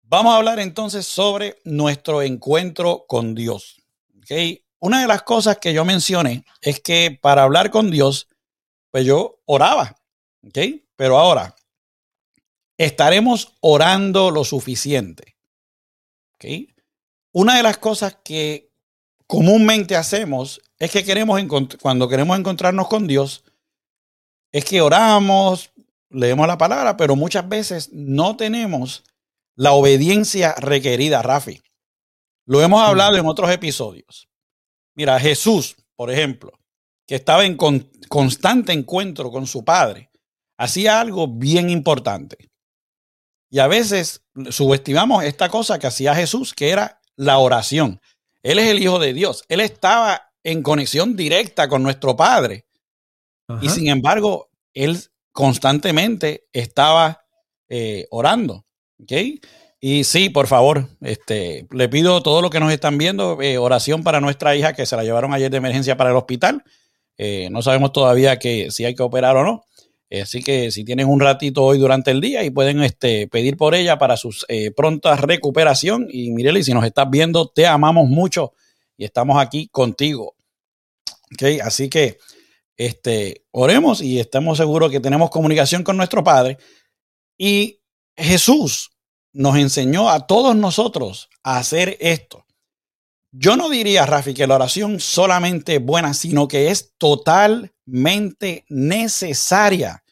Vamos 0.04 0.34
a 0.34 0.38
hablar 0.38 0.60
entonces 0.60 1.08
sobre 1.08 1.60
nuestro 1.64 2.22
encuentro 2.22 3.06
con 3.08 3.34
Dios. 3.34 3.82
¿okay? 4.20 4.64
Una 4.80 5.02
de 5.02 5.08
las 5.08 5.24
cosas 5.24 5.58
que 5.58 5.74
yo 5.74 5.84
mencioné 5.84 6.46
es 6.62 6.80
que 6.80 7.18
para 7.20 7.42
hablar 7.42 7.72
con 7.72 7.90
Dios, 7.90 8.28
pues 8.92 9.06
yo 9.06 9.42
oraba. 9.46 9.96
¿okay? 10.48 10.88
Pero 10.96 11.18
ahora, 11.18 11.56
estaremos 12.78 13.56
orando 13.62 14.30
lo 14.30 14.44
suficiente. 14.44 15.36
Una 17.32 17.58
de 17.58 17.64
las 17.64 17.78
cosas 17.78 18.18
que 18.24 18.72
comúnmente 19.28 19.96
hacemos 19.96 20.62
es 20.78 20.92
que 20.92 21.04
queremos 21.04 21.42
cuando 21.82 22.08
queremos 22.08 22.38
encontrarnos 22.38 22.88
con 22.88 23.08
Dios, 23.08 23.44
es 24.52 24.66
que 24.66 24.82
oramos, 24.82 25.72
leemos 26.10 26.48
la 26.48 26.58
palabra, 26.58 26.98
pero 26.98 27.16
muchas 27.16 27.48
veces 27.48 27.92
no 27.92 28.38
tenemos 28.38 29.04
la 29.56 29.74
obediencia 29.74 30.54
requerida, 30.58 31.22
Rafi. 31.22 31.62
Lo 32.46 32.62
hemos 32.62 32.82
hablado 32.82 33.18
en 33.18 33.26
otros 33.26 33.50
episodios. 33.52 34.30
Mira, 34.96 35.20
Jesús, 35.20 35.76
por 35.96 36.12
ejemplo, 36.12 36.52
que 37.08 37.16
estaba 37.16 37.46
en 37.46 37.58
constante 38.08 38.74
encuentro 38.74 39.32
con 39.32 39.48
su 39.48 39.64
Padre, 39.64 40.10
hacía 40.58 41.00
algo 41.00 41.28
bien 41.28 41.70
importante. 41.70 42.50
Y 43.50 43.60
a 43.60 43.68
veces 43.68 44.24
subestimamos 44.50 45.24
esta 45.24 45.50
cosa 45.50 45.80
que 45.80 45.88
hacía 45.88 46.16
Jesús, 46.16 46.54
que 46.54 46.70
era 46.70 47.02
la 47.16 47.38
oración. 47.38 48.02
Él 48.46 48.60
es 48.60 48.68
el 48.68 48.80
Hijo 48.80 49.00
de 49.00 49.12
Dios. 49.12 49.44
Él 49.50 49.60
estaba 49.60 50.32
en 50.44 50.62
conexión 50.62 51.16
directa 51.16 51.68
con 51.68 51.82
nuestro 51.82 52.16
Padre. 52.16 52.66
Y 53.60 53.70
sin 53.70 53.90
embargo, 53.90 54.50
él 54.72 55.00
constantemente 55.32 56.46
estaba 56.54 57.26
eh, 57.70 58.06
orando. 58.12 58.64
Y 59.80 60.04
sí, 60.04 60.30
por 60.30 60.46
favor, 60.46 60.88
este, 61.02 61.68
le 61.72 61.90
pido 61.90 62.18
a 62.18 62.24
todos 62.24 62.44
los 62.44 62.52
que 62.52 62.60
nos 62.60 62.72
están 62.72 63.00
viendo 63.00 63.42
eh, 63.42 63.58
oración 63.58 64.04
para 64.04 64.22
nuestra 64.22 64.56
hija 64.56 64.74
que 64.74 64.86
se 64.86 64.96
la 64.96 65.04
llevaron 65.04 65.34
ayer 65.34 65.50
de 65.50 65.58
emergencia 65.58 65.98
para 65.98 66.12
el 66.12 66.16
hospital. 66.16 66.64
Eh, 67.18 67.50
no 67.50 67.64
sabemos 67.64 67.94
todavía 67.94 68.38
que, 68.38 68.70
si 68.70 68.86
hay 68.86 68.94
que 68.94 69.02
operar 69.02 69.38
o 69.38 69.44
no. 69.44 69.66
Así 70.12 70.44
que 70.44 70.72
si 70.72 70.86
tienen 70.86 71.08
un 71.08 71.20
ratito 71.20 71.64
hoy 71.64 71.78
durante 71.78 72.12
el 72.12 72.22
día 72.22 72.44
y 72.44 72.50
pueden 72.50 72.82
este, 72.84 73.28
pedir 73.28 73.58
por 73.58 73.76
ella 73.76 73.98
para 73.98 74.18
su 74.18 74.30
pronta 74.76 75.16
recuperación. 75.16 76.08
Y 76.10 76.32
Mireli, 76.32 76.64
si 76.64 76.74
nos 76.74 76.86
estás 76.86 77.10
viendo, 77.10 77.48
te 77.48 77.68
amamos 77.68 78.08
mucho 78.08 78.54
y 78.98 79.06
estamos 79.06 79.38
aquí 79.42 79.68
contigo. 79.68 80.36
Okay, 81.34 81.60
así 81.60 81.90
que 81.90 82.18
este, 82.78 83.46
oremos 83.52 84.02
y 84.02 84.20
estamos 84.20 84.58
seguros 84.58 84.92
que 84.92 85.00
tenemos 85.00 85.30
comunicación 85.30 85.84
con 85.84 85.98
nuestro 85.98 86.24
Padre. 86.24 86.58
Y 87.38 87.82
Jesús 88.16 88.92
nos 89.34 89.58
enseñó 89.58 90.10
a 90.10 90.28
todos 90.28 90.56
nosotros 90.56 91.30
a 91.44 91.58
hacer 91.58 91.98
esto. 92.00 92.45
Yo 93.38 93.58
no 93.58 93.70
diría, 93.70 94.06
Rafi, 94.06 94.34
que 94.34 94.48
la 94.48 94.56
oración 94.56 95.02
solamente 95.02 95.76
es 95.76 95.84
buena, 95.84 96.14
sino 96.14 96.48
que 96.48 96.72
es 96.72 96.94
totalmente 96.98 98.64
necesaria 98.70 100.06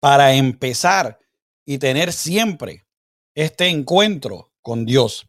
para 0.00 0.32
empezar 0.32 1.18
y 1.66 1.76
tener 1.76 2.10
siempre 2.10 2.86
este 3.34 3.68
encuentro 3.68 4.54
con 4.62 4.86
Dios. 4.86 5.28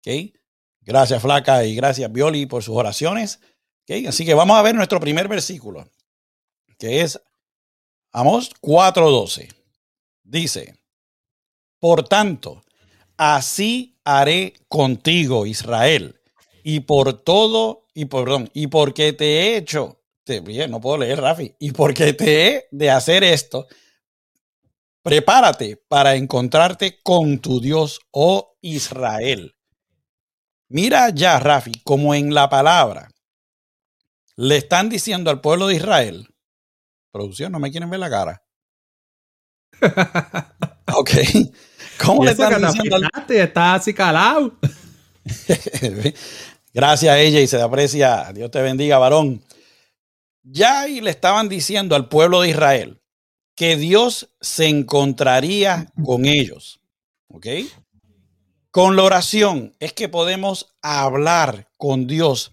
¿Okay? 0.00 0.34
Gracias, 0.82 1.22
Flaca, 1.22 1.64
y 1.64 1.74
gracias, 1.74 2.12
Violi, 2.12 2.44
por 2.44 2.62
sus 2.62 2.76
oraciones. 2.76 3.40
Así 4.06 4.26
que 4.26 4.34
vamos 4.34 4.58
a 4.58 4.62
ver 4.62 4.74
nuestro 4.74 5.00
primer 5.00 5.28
versículo, 5.28 5.88
que 6.78 7.00
es 7.00 7.18
Amos 8.12 8.50
4:12. 8.60 9.48
Dice, 10.22 10.76
por 11.78 12.06
tanto, 12.06 12.62
así 13.16 13.96
haré 14.04 14.52
contigo, 14.68 15.46
Israel, 15.46 16.18
y 16.62 16.80
por 16.80 17.12
todo, 17.22 17.86
y 17.94 18.06
perdón, 18.06 18.50
y 18.52 18.68
porque 18.68 19.12
te 19.12 19.24
he 19.24 19.56
hecho, 19.56 20.00
te, 20.24 20.40
bien, 20.40 20.70
no 20.70 20.80
puedo 20.80 20.98
leer, 20.98 21.20
Rafi, 21.20 21.54
y 21.58 21.72
porque 21.72 22.12
te 22.12 22.46
he 22.46 22.68
de 22.70 22.90
hacer 22.90 23.24
esto, 23.24 23.66
prepárate 25.02 25.76
para 25.88 26.14
encontrarte 26.14 27.00
con 27.02 27.38
tu 27.40 27.60
Dios, 27.60 28.00
oh 28.12 28.56
Israel. 28.60 29.56
Mira 30.68 31.10
ya, 31.10 31.38
Rafi, 31.38 31.72
como 31.84 32.14
en 32.14 32.32
la 32.32 32.48
palabra 32.48 33.10
le 34.36 34.56
están 34.56 34.88
diciendo 34.88 35.30
al 35.30 35.40
pueblo 35.40 35.66
de 35.66 35.76
Israel, 35.76 36.28
producción, 37.10 37.52
no 37.52 37.58
me 37.58 37.70
quieren 37.70 37.90
ver 37.90 38.00
la 38.00 38.10
cara. 38.10 38.42
ok. 40.94 41.10
¿Cómo 42.02 42.24
le 42.24 42.30
están 42.30 42.62
diciendo? 42.62 42.96
Al... 42.96 43.10
Está 43.28 43.74
así 43.74 43.92
calado. 43.92 44.56
Gracias 46.72 47.12
a 47.12 47.18
ella 47.18 47.40
y 47.40 47.46
se 47.46 47.56
le 47.56 47.62
aprecia. 47.62 48.32
Dios 48.32 48.50
te 48.50 48.62
bendiga, 48.62 48.98
varón. 48.98 49.42
Ya 50.42 50.88
y 50.88 51.00
le 51.00 51.10
estaban 51.10 51.48
diciendo 51.48 51.94
al 51.94 52.08
pueblo 52.08 52.40
de 52.40 52.50
Israel 52.50 53.00
que 53.54 53.76
Dios 53.76 54.30
se 54.40 54.66
encontraría 54.66 55.92
con 56.04 56.24
ellos. 56.24 56.80
¿Ok? 57.28 57.46
Con 58.70 58.96
la 58.96 59.02
oración 59.02 59.76
es 59.80 59.92
que 59.92 60.08
podemos 60.08 60.74
hablar 60.80 61.68
con 61.76 62.06
Dios 62.06 62.52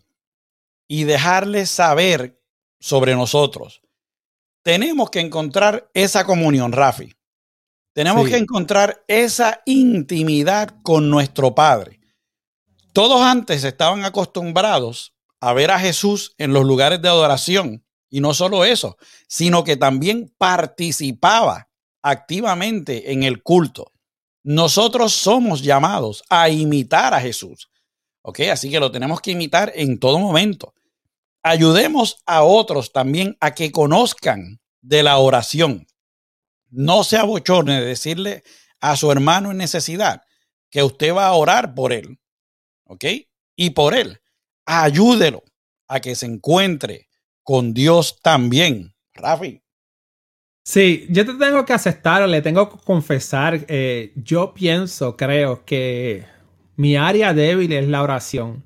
y 0.88 1.06
dejarles 1.06 1.70
saber 1.70 2.42
sobre 2.80 3.16
nosotros. 3.16 3.82
Tenemos 4.64 5.10
que 5.10 5.22
encontrar 5.22 5.90
esa 5.94 6.26
comunión, 6.26 6.74
Rafi. 6.74 7.16
Tenemos 7.94 8.30
que 8.30 8.38
encontrar 8.38 9.04
esa 9.08 9.62
intimidad 9.66 10.76
con 10.84 11.10
nuestro 11.10 11.56
Padre. 11.56 11.99
Todos 12.94 13.22
antes 13.22 13.64
estaban 13.64 14.04
acostumbrados 14.04 15.14
a 15.40 15.54
ver 15.54 15.72
a 15.72 15.80
Jesús 15.80 16.34
en 16.38 16.54
los 16.54 16.66
lugares 16.66 17.02
de 17.02 17.10
adoración. 17.10 17.86
Y 18.10 18.22
no 18.22 18.34
solo 18.34 18.66
eso, 18.66 18.98
sino 19.28 19.64
que 19.64 19.78
también 19.78 20.34
participaba 20.38 21.70
activamente 22.02 23.12
en 23.12 23.24
el 23.24 23.44
culto. 23.44 23.92
Nosotros 24.44 25.14
somos 25.14 25.62
llamados 25.62 26.24
a 26.30 26.50
imitar 26.50 27.14
a 27.14 27.22
Jesús. 27.22 27.70
¿Ok? 28.22 28.42
Así 28.52 28.72
que 28.72 28.80
lo 28.80 28.92
tenemos 28.92 29.22
que 29.22 29.32
imitar 29.32 29.72
en 29.76 30.00
todo 30.00 30.18
momento 30.18 30.74
ayudemos 31.44 32.18
a 32.26 32.44
otros 32.44 32.92
también 32.92 33.38
a 33.40 33.54
que 33.54 33.72
conozcan 33.72 34.60
de 34.82 35.04
la 35.04 35.18
oración. 35.18 35.88
No 36.70 37.04
se 37.04 37.18
abochorne 37.18 37.80
de 37.80 37.88
decirle 37.88 38.44
a 38.80 38.96
su 38.96 39.12
hermano 39.12 39.52
en 39.52 39.58
necesidad 39.58 40.22
que 40.70 40.84
usted 40.84 41.14
va 41.14 41.28
a 41.28 41.34
orar 41.34 41.74
por 41.74 41.94
él. 41.94 42.20
¿Ok? 42.90 43.06
Y 43.56 43.70
por 43.70 43.94
él, 43.94 44.20
ayúdelo 44.66 45.44
a 45.88 46.00
que 46.00 46.16
se 46.16 46.26
encuentre 46.26 47.08
con 47.44 47.74
Dios 47.74 48.20
también. 48.22 48.94
Rafi. 49.14 49.62
Sí, 50.64 51.06
yo 51.10 51.26
te 51.26 51.34
tengo 51.34 51.66
que 51.66 51.74
aceptar, 51.74 52.28
le 52.28 52.42
tengo 52.42 52.70
que 52.70 52.78
confesar, 52.84 53.66
eh, 53.68 54.12
yo 54.16 54.54
pienso, 54.54 55.16
creo 55.16 55.66
que 55.66 56.26
mi 56.76 56.96
área 56.96 57.34
débil 57.34 57.72
es 57.74 57.88
la 57.88 58.04
oración. 58.04 58.64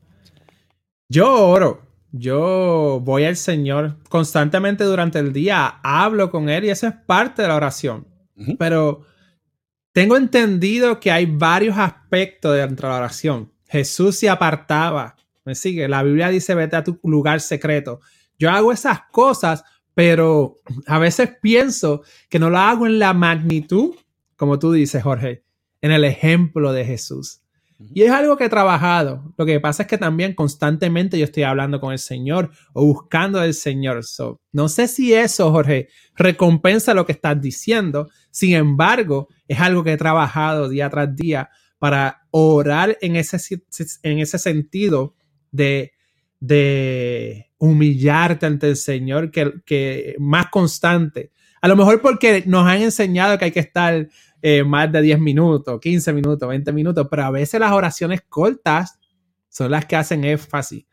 Yo 1.10 1.48
oro, 1.48 1.82
yo 2.12 3.00
voy 3.04 3.26
al 3.26 3.36
Señor 3.36 3.98
constantemente 4.10 4.84
durante 4.84 5.20
el 5.20 5.32
día, 5.32 5.80
hablo 5.84 6.32
con 6.32 6.50
Él 6.50 6.66
y 6.66 6.70
eso 6.70 6.88
es 6.88 6.94
parte 6.94 7.42
de 7.42 7.48
la 7.50 7.56
oración. 7.56 8.08
Pero 8.58 9.06
tengo 9.92 10.18
entendido 10.18 11.00
que 11.00 11.12
hay 11.12 11.26
varios 11.26 11.78
aspectos 11.78 12.56
dentro 12.56 12.88
de 12.88 12.94
la 12.94 13.00
oración. 13.00 13.53
Jesús 13.74 14.18
se 14.18 14.30
apartaba, 14.30 15.16
me 15.46 15.56
sigue, 15.56 15.88
la 15.88 16.04
Biblia 16.04 16.30
dice 16.30 16.54
vete 16.54 16.76
a 16.76 16.84
tu 16.84 17.00
lugar 17.04 17.42
secreto. 17.42 18.02
Yo 18.38 18.52
hago 18.52 18.72
esas 18.72 19.00
cosas, 19.12 19.64
pero 19.96 20.62
a 20.86 21.00
veces 21.00 21.32
pienso 21.42 22.04
que 22.30 22.38
no 22.38 22.52
lo 22.52 22.60
hago 22.60 22.86
en 22.86 23.00
la 23.00 23.14
magnitud, 23.14 23.96
como 24.36 24.60
tú 24.60 24.74
dices, 24.74 25.02
Jorge, 25.02 25.44
en 25.82 25.92
el 25.92 26.04
ejemplo 26.04 26.72
de 26.72 26.86
Jesús. 26.86 27.42
Y 27.80 28.04
es 28.04 28.12
algo 28.12 28.38
que 28.38 28.46
he 28.46 28.50
trabajado. 28.50 29.34
Lo 29.40 29.46
que 29.48 29.60
pasa 29.60 29.84
es 29.84 29.90
que 29.90 29.98
también 29.98 30.36
constantemente 30.36 31.18
yo 31.18 31.26
estoy 31.26 31.42
hablando 31.42 31.82
con 31.82 31.94
el 31.94 32.00
Señor 32.00 32.52
o 32.74 32.86
buscando 32.86 33.40
al 33.40 33.56
Señor. 33.56 34.02
no 34.52 34.70
sé 34.70 34.88
si 34.88 35.16
eso, 35.16 35.52
Jorge, 35.52 35.88
recompensa 36.16 36.94
lo 36.94 37.08
que 37.08 37.14
estás 37.14 37.42
diciendo. 37.42 38.08
Sin 38.30 38.54
embargo, 38.54 39.30
es 39.48 39.60
algo 39.60 39.84
que 39.84 39.94
he 39.94 39.98
trabajado 39.98 40.70
día 40.70 40.92
tras 40.92 41.16
día 41.16 41.50
para 41.84 42.26
orar 42.32 42.98
en 43.02 43.18
ese, 43.18 43.62
en 44.04 44.20
ese 44.20 44.40
sentido 44.40 45.18
de, 45.52 45.92
de 46.40 47.52
humillarte 47.58 48.46
ante 48.46 48.70
el 48.70 48.78
Señor, 48.78 49.32
que, 49.32 49.52
que 49.66 50.16
más 50.18 50.48
constante. 50.48 51.34
A 51.60 51.68
lo 51.68 51.76
mejor 51.76 52.02
porque 52.02 52.42
nos 52.46 52.66
han 52.66 52.84
enseñado 52.84 53.38
que 53.38 53.44
hay 53.44 53.52
que 53.52 53.60
estar 53.60 54.08
eh, 54.42 54.64
más 54.64 54.94
de 54.94 55.02
10 55.02 55.20
minutos, 55.20 55.78
15 55.82 56.14
minutos, 56.14 56.48
20 56.48 56.72
minutos, 56.72 57.06
pero 57.12 57.26
a 57.26 57.32
veces 57.32 57.60
las 57.60 57.74
oraciones 57.74 58.22
cortas 58.30 58.98
son 59.50 59.70
las 59.70 59.86
que 59.86 59.98
hacen 59.98 60.24
énfasis. 60.24 60.86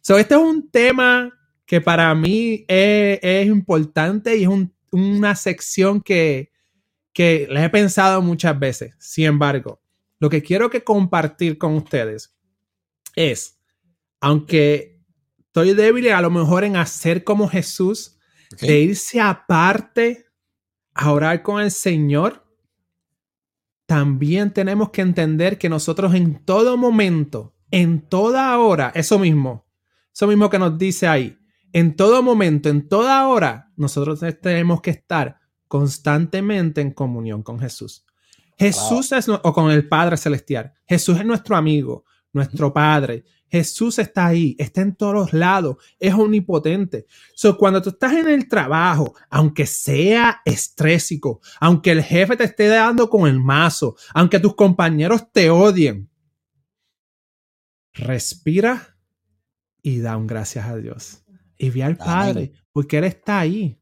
So, 0.00 0.16
este 0.16 0.36
es 0.36 0.40
un 0.40 0.70
tema 0.70 1.38
que 1.66 1.82
para 1.82 2.14
mí 2.14 2.64
es, 2.66 3.46
importante 3.46 4.38
y 4.38 4.44
es 4.44 4.50
una 4.90 5.34
sección 5.34 6.00
que, 6.00 6.50
que 7.12 7.46
les 7.50 7.62
he 7.62 7.68
pensado 7.68 8.22
muchas 8.22 8.58
veces. 8.58 8.94
Sin 8.98 9.26
embargo, 9.26 9.82
lo 10.20 10.30
que 10.30 10.42
quiero 10.42 10.70
que 10.70 10.84
compartir 10.84 11.58
con 11.58 11.74
ustedes 11.74 12.36
es, 13.16 13.58
aunque 14.20 15.02
estoy 15.38 15.74
débil 15.74 16.10
a 16.10 16.20
lo 16.20 16.30
mejor 16.30 16.62
en 16.62 16.76
hacer 16.76 17.24
como 17.24 17.48
Jesús, 17.48 18.18
de 18.60 18.80
irse 18.80 19.20
aparte 19.20 20.26
a 20.94 21.12
orar 21.12 21.42
con 21.42 21.60
el 21.60 21.70
Señor, 21.70 22.46
también 23.86 24.52
tenemos 24.52 24.90
que 24.90 25.00
entender 25.00 25.58
que 25.58 25.68
nosotros 25.68 26.14
en 26.14 26.44
todo 26.44 26.76
momento, 26.76 27.56
en 27.70 28.06
toda 28.08 28.56
hora, 28.58 28.92
eso 28.94 29.18
mismo, 29.18 29.66
eso 30.12 30.26
mismo 30.26 30.50
que 30.50 30.58
nos 30.58 30.78
dice 30.78 31.08
ahí, 31.08 31.38
en 31.72 31.96
todo 31.96 32.22
momento, 32.22 32.68
en 32.68 32.88
toda 32.88 33.26
hora, 33.26 33.72
nosotros 33.76 34.20
tenemos 34.42 34.80
que 34.82 34.90
estar 34.90 35.40
constantemente 35.66 36.80
en 36.80 36.92
comunión 36.92 37.42
con 37.42 37.58
Jesús. 37.58 38.04
Jesús 38.60 39.10
es, 39.12 39.26
o 39.26 39.52
con 39.54 39.70
el 39.70 39.88
Padre 39.88 40.18
Celestial. 40.18 40.74
Jesús 40.86 41.18
es 41.18 41.24
nuestro 41.24 41.56
amigo, 41.56 42.04
nuestro 42.30 42.70
Padre. 42.74 43.24
Jesús 43.48 43.98
está 43.98 44.26
ahí, 44.26 44.54
está 44.58 44.82
en 44.82 44.94
todos 44.94 45.32
lados, 45.32 45.78
es 45.98 46.12
omnipotente. 46.12 47.06
So, 47.34 47.56
cuando 47.56 47.80
tú 47.80 47.88
estás 47.88 48.12
en 48.12 48.28
el 48.28 48.48
trabajo, 48.48 49.14
aunque 49.30 49.64
sea 49.64 50.42
estrésico, 50.44 51.40
aunque 51.58 51.92
el 51.92 52.02
jefe 52.02 52.36
te 52.36 52.44
esté 52.44 52.68
dando 52.68 53.08
con 53.08 53.26
el 53.26 53.40
mazo, 53.40 53.96
aunque 54.12 54.38
tus 54.38 54.54
compañeros 54.54 55.32
te 55.32 55.48
odien, 55.48 56.10
respira 57.94 58.98
y 59.82 60.00
da 60.00 60.18
un 60.18 60.26
gracias 60.26 60.66
a 60.66 60.76
Dios. 60.76 61.24
Y 61.56 61.70
ve 61.70 61.82
al 61.82 61.96
Padre, 61.96 62.52
porque 62.72 62.98
Él 62.98 63.04
está 63.04 63.38
ahí. 63.38 63.80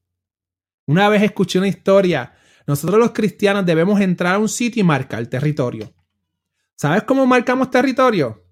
Una 0.87 1.09
vez 1.09 1.23
escuché 1.23 1.59
una 1.59 1.69
historia. 1.69 2.33
Nosotros 2.69 3.01
los 3.01 3.11
cristianos 3.11 3.67
debemos 3.67 4.01
entrar 4.01 4.37
a 4.37 4.39
un 4.39 4.49
sitio 4.49 4.83
y 4.83 4.85
marcar 4.85 5.19
el 5.19 5.29
territorio. 5.29 5.93
¿Sabes 6.77 7.03
cómo 7.03 7.27
marcamos 7.27 7.71
territorio? 7.71 8.45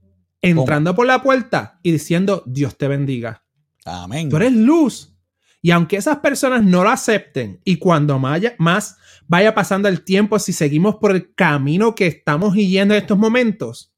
entrando 0.42 0.94
por 0.94 1.06
la 1.06 1.22
puerta 1.22 1.80
y 1.82 1.90
diciendo, 1.90 2.42
Dios 2.46 2.76
te 2.76 2.86
bendiga. 2.86 3.42
Amén. 3.84 4.28
Tú 4.28 4.36
eres 4.36 4.52
luz. 4.52 5.16
Y 5.60 5.72
aunque 5.72 5.96
esas 5.96 6.18
personas 6.18 6.62
no 6.62 6.84
lo 6.84 6.90
acepten 6.90 7.60
y 7.64 7.78
cuando 7.78 8.18
más 8.18 8.96
vaya 9.26 9.54
pasando 9.54 9.88
el 9.88 10.02
tiempo, 10.02 10.38
si 10.38 10.52
seguimos 10.52 10.96
por 10.96 11.10
el 11.10 11.34
camino 11.34 11.94
que 11.94 12.06
estamos 12.06 12.54
yendo 12.54 12.94
en 12.94 13.00
estos 13.00 13.18
momentos, 13.18 13.92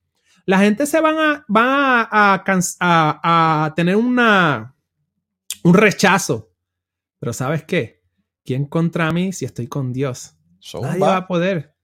la 0.47 0.59
gente 0.61 0.87
se 0.87 1.01
van 1.01 1.17
a, 1.19 1.45
a, 2.11 2.43
a, 2.81 3.75
tener 3.75 3.97
una, 3.97 4.75
un 5.63 5.75
rechazo. 5.75 6.51
Pero 7.19 7.35
¿sabes 7.35 7.65
qué? 7.65 7.98
¿Quién 8.49 8.65
contra 8.65 9.13
mí 9.13 9.31
si 9.35 9.45
estoy 9.45 9.67
con 9.67 9.93
Dios? 9.93 10.35
Nadie 10.81 11.01
va 11.01 11.19
a 11.19 11.27
poder. 11.27 11.77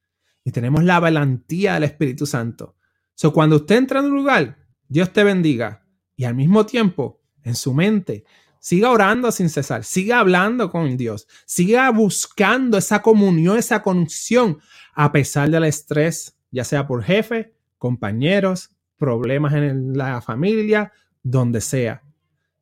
Y 0.45 0.51
tenemos 0.51 0.83
la 0.83 0.99
valentía 0.99 1.75
del 1.75 1.85
Espíritu 1.85 2.25
Santo. 2.25 2.75
So, 3.15 3.35
cuando 3.35 3.57
usted 3.57 3.77
entra 3.77 4.01
en 4.01 4.07
un 4.07 4.15
lugar, 4.15 4.57
Dios 4.89 5.13
te 5.13 5.25
bendiga. 5.25 5.87
Y 6.17 6.25
al 6.25 6.35
mismo 6.35 6.65
tiempo, 6.65 7.21
en 7.43 7.55
su 7.55 7.75
mente, 7.75 8.25
siga 8.61 8.91
orando 8.91 9.31
sin 9.31 9.51
cesar, 9.51 9.85
siga 9.85 10.21
hablando 10.21 10.71
con 10.71 10.97
Dios, 10.97 11.29
siga 11.45 11.91
buscando 11.91 12.79
esa 12.79 13.03
comunión, 13.03 13.59
esa 13.59 13.83
conexión, 13.83 14.59
a 14.95 15.13
pesar 15.13 15.51
del 15.51 15.65
estrés, 15.65 16.35
ya 16.51 16.65
sea 16.65 16.87
por 16.87 17.03
jefe, 17.03 17.53
compañeros, 17.77 18.71
problemas 18.97 19.53
en 19.53 19.99
la 19.99 20.23
familia, 20.23 20.93
donde 21.23 21.61
sea. 21.61 22.03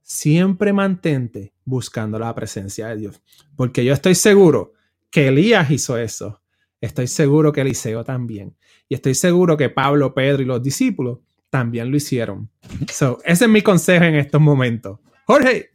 Siempre 0.00 0.72
mantente 0.72 1.51
buscando 1.64 2.18
la 2.18 2.34
presencia 2.34 2.88
de 2.88 2.96
Dios. 2.96 3.22
Porque 3.56 3.84
yo 3.84 3.92
estoy 3.92 4.14
seguro 4.14 4.72
que 5.10 5.28
Elías 5.28 5.70
hizo 5.70 5.96
eso. 5.96 6.42
Estoy 6.80 7.06
seguro 7.06 7.52
que 7.52 7.60
Eliseo 7.60 8.04
también. 8.04 8.56
Y 8.88 8.94
estoy 8.94 9.14
seguro 9.14 9.56
que 9.56 9.68
Pablo, 9.70 10.14
Pedro 10.14 10.42
y 10.42 10.46
los 10.46 10.62
discípulos 10.62 11.20
también 11.50 11.90
lo 11.90 11.96
hicieron. 11.96 12.50
So, 12.92 13.18
ese 13.24 13.44
es 13.44 13.50
mi 13.50 13.62
consejo 13.62 14.04
en 14.04 14.16
estos 14.16 14.40
momentos. 14.40 14.98
Jorge. 15.26 15.70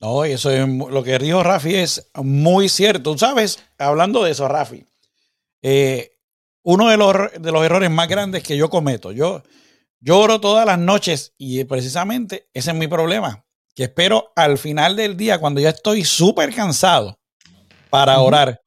No, 0.00 0.24
eso 0.24 0.50
es 0.50 0.66
lo 0.66 1.02
que 1.02 1.18
dijo 1.18 1.42
Rafi 1.42 1.74
es 1.74 2.10
muy 2.14 2.70
cierto. 2.70 3.16
¿Sabes? 3.18 3.62
Hablando 3.76 4.24
de 4.24 4.30
eso, 4.30 4.48
Rafi, 4.48 4.86
eh, 5.62 6.16
uno 6.62 6.88
de 6.88 6.96
los, 6.96 7.14
de 7.38 7.52
los, 7.52 7.64
errores 7.64 7.90
más 7.90 8.08
grandes 8.08 8.42
que 8.42 8.56
yo 8.56 8.70
cometo, 8.70 9.12
yo 9.12 9.42
lloro 10.00 10.40
todas 10.40 10.64
las 10.64 10.78
noches 10.78 11.34
y 11.36 11.64
precisamente 11.64 12.48
ese 12.54 12.70
es 12.70 12.76
mi 12.76 12.88
problema, 12.88 13.44
que 13.80 13.84
espero 13.84 14.30
al 14.36 14.58
final 14.58 14.94
del 14.94 15.16
día, 15.16 15.38
cuando 15.38 15.58
ya 15.58 15.70
estoy 15.70 16.04
súper 16.04 16.54
cansado, 16.54 17.18
para 17.88 18.20
orar. 18.20 18.60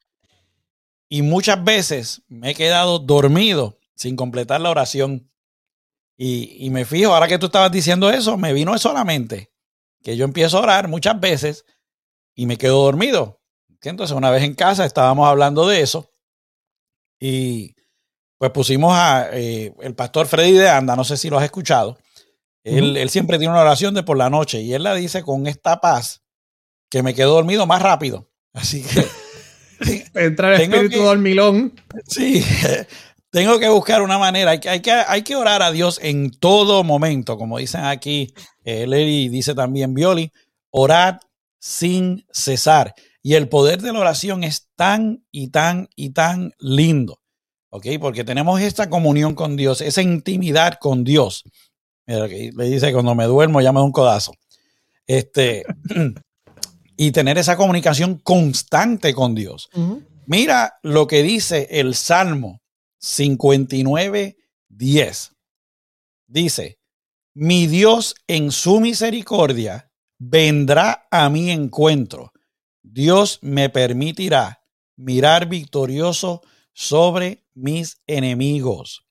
Y 1.07 1.21
muchas 1.21 1.63
veces 1.63 2.23
me 2.27 2.49
he 2.49 2.55
quedado 2.55 2.97
dormido 2.97 3.77
sin 3.95 4.15
completar 4.15 4.59
la 4.59 4.71
oración. 4.71 5.31
Y, 6.17 6.67
me 6.71 6.83
fijo, 6.83 7.13
ahora 7.13 7.27
que 7.27 7.37
tú 7.37 7.45
estabas 7.45 7.71
diciendo 7.71 8.09
eso, 8.09 8.37
me 8.37 8.53
vino 8.53 8.75
solamente 8.79 9.51
que 10.01 10.17
yo 10.17 10.25
empiezo 10.25 10.57
a 10.57 10.61
orar 10.61 10.87
muchas 10.87 11.19
veces 11.19 11.63
y 12.33 12.47
me 12.47 12.57
quedo 12.57 12.81
dormido. 12.81 13.39
Entonces, 13.83 14.17
una 14.17 14.31
vez 14.31 14.41
en 14.41 14.55
casa 14.55 14.83
estábamos 14.83 15.27
hablando 15.27 15.67
de 15.67 15.81
eso 15.81 16.09
y 17.19 17.75
pues 18.39 18.49
pusimos 18.49 18.95
a 18.95 19.29
eh, 19.31 19.75
el 19.79 19.93
pastor 19.93 20.25
Freddy 20.25 20.53
de 20.53 20.69
Anda, 20.69 20.95
no 20.95 21.03
sé 21.03 21.17
si 21.17 21.29
lo 21.29 21.37
has 21.37 21.45
escuchado. 21.45 21.99
Él, 22.63 22.95
él, 22.97 23.09
siempre 23.09 23.37
tiene 23.37 23.51
una 23.51 23.61
oración 23.61 23.93
de 23.93 24.03
por 24.03 24.17
la 24.17 24.29
noche 24.29 24.61
y 24.61 24.73
él 24.73 24.83
la 24.83 24.95
dice 24.95 25.21
con 25.23 25.47
esta 25.47 25.81
paz 25.81 26.23
que 26.89 27.03
me 27.03 27.13
quedo 27.13 27.33
dormido 27.33 27.65
más 27.65 27.81
rápido. 27.81 28.29
Así 28.53 28.83
que 28.83 29.05
Entra 30.13 30.55
el 30.55 30.61
espíritu 30.61 31.03
dormilón. 31.03 31.73
Sí, 32.07 32.43
tengo 33.31 33.59
que 33.59 33.69
buscar 33.69 34.01
una 34.01 34.17
manera. 34.17 34.51
Hay 34.51 34.59
que, 34.59 34.69
hay, 34.69 34.81
que, 34.81 34.91
hay 34.91 35.21
que 35.23 35.35
orar 35.35 35.61
a 35.61 35.71
Dios 35.71 35.99
en 36.01 36.31
todo 36.31 36.83
momento. 36.83 37.37
Como 37.37 37.57
dicen 37.57 37.83
aquí, 37.85 38.33
eh, 38.63 38.85
dice 39.29 39.55
también 39.55 39.93
Violi, 39.93 40.31
orad 40.71 41.17
sin 41.59 42.25
cesar. 42.31 42.93
Y 43.21 43.35
el 43.35 43.47
poder 43.47 43.81
de 43.81 43.93
la 43.93 43.99
oración 43.99 44.43
es 44.43 44.69
tan 44.75 45.25
y 45.31 45.49
tan 45.49 45.87
y 45.95 46.11
tan 46.11 46.53
lindo. 46.59 47.19
¿Ok? 47.69 47.87
Porque 47.99 48.23
tenemos 48.23 48.61
esta 48.61 48.89
comunión 48.89 49.33
con 49.33 49.55
Dios, 49.55 49.81
esa 49.81 50.01
intimidad 50.01 50.77
con 50.79 51.03
Dios. 51.03 51.43
Mira, 52.05 52.27
le 52.27 52.65
dice, 52.65 52.91
cuando 52.91 53.15
me 53.15 53.25
duermo 53.25 53.61
ya 53.61 53.71
me 53.71 53.79
da 53.79 53.85
un 53.85 53.91
codazo. 53.91 54.33
Este, 55.07 55.65
y 56.97 57.11
tener 57.11 57.37
esa 57.37 57.57
comunicación 57.57 58.17
constante 58.17 59.13
con 59.13 59.35
Dios. 59.35 59.69
Mira 60.25 60.79
lo 60.83 61.07
que 61.07 61.23
dice 61.23 61.67
el 61.71 61.95
Salmo 61.95 62.61
59, 62.99 64.37
10. 64.69 65.31
Dice, 66.27 66.79
mi 67.33 67.67
Dios 67.67 68.15
en 68.27 68.51
su 68.51 68.79
misericordia 68.79 69.91
vendrá 70.19 71.07
a 71.11 71.29
mi 71.29 71.51
encuentro. 71.51 72.31
Dios 72.81 73.39
me 73.41 73.69
permitirá 73.69 74.61
mirar 74.95 75.47
victorioso 75.47 76.41
sobre 76.73 77.45
mis 77.53 78.01
enemigos. 78.07 79.05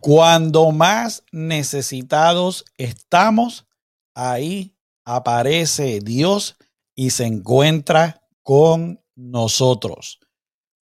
Cuando 0.00 0.70
más 0.70 1.24
necesitados 1.32 2.64
estamos, 2.76 3.66
ahí 4.14 4.76
aparece 5.04 6.00
Dios 6.00 6.56
y 6.94 7.10
se 7.10 7.24
encuentra 7.24 8.22
con 8.42 9.02
nosotros. 9.14 10.20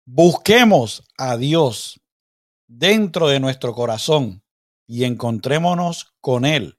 Busquemos 0.07 1.05
a 1.17 1.37
Dios 1.37 2.01
dentro 2.67 3.29
de 3.29 3.41
nuestro 3.41 3.75
corazón 3.75 4.43
y 4.87 5.05
encontrémonos 5.05 6.15
con 6.21 6.45
Él. 6.45 6.79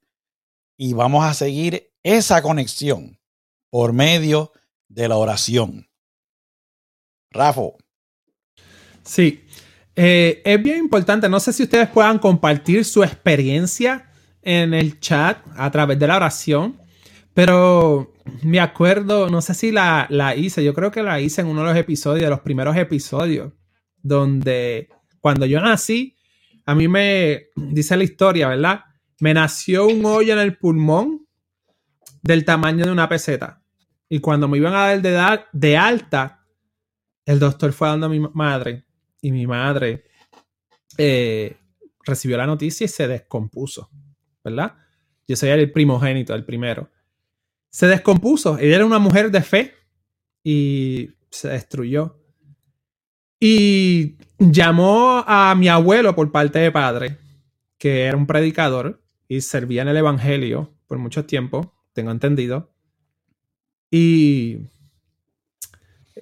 Y 0.77 0.93
vamos 0.93 1.23
a 1.25 1.33
seguir 1.33 1.93
esa 2.03 2.41
conexión 2.41 3.19
por 3.69 3.93
medio 3.93 4.51
de 4.89 5.07
la 5.07 5.17
oración. 5.17 5.89
Rafa. 7.31 7.61
Sí, 9.03 9.44
eh, 9.95 10.41
es 10.43 10.61
bien 10.61 10.77
importante. 10.77 11.29
No 11.29 11.39
sé 11.39 11.53
si 11.53 11.63
ustedes 11.63 11.89
puedan 11.89 12.19
compartir 12.19 12.83
su 12.85 13.03
experiencia 13.03 14.09
en 14.41 14.73
el 14.73 14.99
chat 14.99 15.39
a 15.55 15.69
través 15.71 15.97
de 15.99 16.07
la 16.07 16.17
oración. 16.17 16.77
Pero 17.33 18.13
me 18.43 18.61
acuerdo, 18.61 19.29
no 19.29 19.41
sé 19.41 19.53
si 19.53 19.71
la, 19.71 20.07
hice, 20.37 20.63
yo 20.63 20.73
creo 20.73 20.91
que 20.91 21.03
la 21.03 21.19
hice 21.19 21.41
en 21.41 21.47
uno 21.47 21.61
de 21.61 21.67
los 21.67 21.77
episodios, 21.77 22.23
de 22.23 22.29
los 22.29 22.39
primeros 22.39 22.77
episodios, 22.77 23.51
donde 24.01 24.87
cuando 25.19 25.45
yo 25.45 25.59
nací, 25.59 26.15
a 26.65 26.73
mí 26.73 26.87
me, 26.87 27.47
dice 27.55 27.97
la 27.97 28.05
historia, 28.05 28.47
¿verdad? 28.47 28.85
Me 29.19 29.33
nació 29.33 29.85
un 29.85 30.05
hoyo 30.05 30.33
en 30.33 30.39
el 30.39 30.57
pulmón 30.57 31.27
del 32.21 32.45
tamaño 32.45 32.85
de 32.85 32.91
una 32.91 33.09
peseta. 33.09 33.61
Y 34.07 34.19
cuando 34.19 34.47
me 34.47 34.57
iban 34.57 34.73
a 34.73 34.87
dar 34.87 35.01
de, 35.01 35.39
de 35.51 35.77
alta, 35.77 36.45
el 37.25 37.39
doctor 37.39 37.73
fue 37.73 37.89
dando 37.89 38.05
a 38.05 38.09
mi 38.09 38.19
madre. 38.19 38.85
Y 39.21 39.31
mi 39.31 39.47
madre 39.47 40.05
eh, 40.97 41.57
recibió 42.05 42.37
la 42.37 42.45
noticia 42.45 42.85
y 42.85 42.87
se 42.87 43.07
descompuso, 43.07 43.89
¿verdad? 44.43 44.75
Yo 45.27 45.35
soy 45.35 45.49
el 45.49 45.71
primogénito, 45.71 46.35
el 46.35 46.45
primero 46.45 46.89
se 47.75 47.87
descompuso. 47.87 48.57
Ella 48.57 48.77
era 48.77 48.85
una 48.85 48.99
mujer 48.99 49.31
de 49.31 49.41
fe 49.41 49.73
y 50.41 51.09
se 51.29 51.49
destruyó. 51.49 52.21
Y 53.37 54.15
llamó 54.39 55.25
a 55.27 55.53
mi 55.55 55.67
abuelo 55.67 56.15
por 56.15 56.31
parte 56.31 56.59
de 56.59 56.71
padre, 56.71 57.17
que 57.77 58.03
era 58.03 58.15
un 58.15 58.27
predicador 58.27 59.03
y 59.27 59.41
servía 59.41 59.81
en 59.81 59.89
el 59.89 59.97
Evangelio 59.97 60.73
por 60.87 60.99
mucho 60.99 61.25
tiempo, 61.25 61.73
tengo 61.91 62.11
entendido. 62.11 62.73
Y 63.91 64.69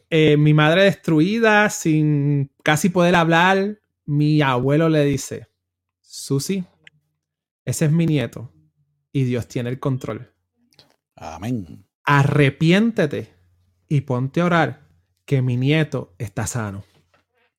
eh, 0.10 0.38
mi 0.38 0.56
madre 0.56 0.86
destruida, 0.86 1.70
sin 1.70 2.50
casi 2.64 2.90
poder 2.90 3.16
hablar, 3.16 3.80
mi 4.06 4.42
abuelo 4.42 4.90
le 4.90 5.04
dice, 5.04 5.48
Susi, 6.02 6.64
ese 7.66 7.86
es 7.86 7.92
mi 7.92 8.06
nieto 8.06 8.52
y 9.12 9.26
Dios 9.26 9.48
tiene 9.48 9.70
el 9.70 9.80
control. 9.80 10.34
Amén. 11.16 11.86
Arrepiéntete 12.06 13.34
y 13.88 14.02
ponte 14.02 14.42
a 14.42 14.46
orar 14.46 14.90
que 15.26 15.42
mi 15.42 15.58
nieto 15.58 16.16
está 16.18 16.48
sano. 16.48 16.84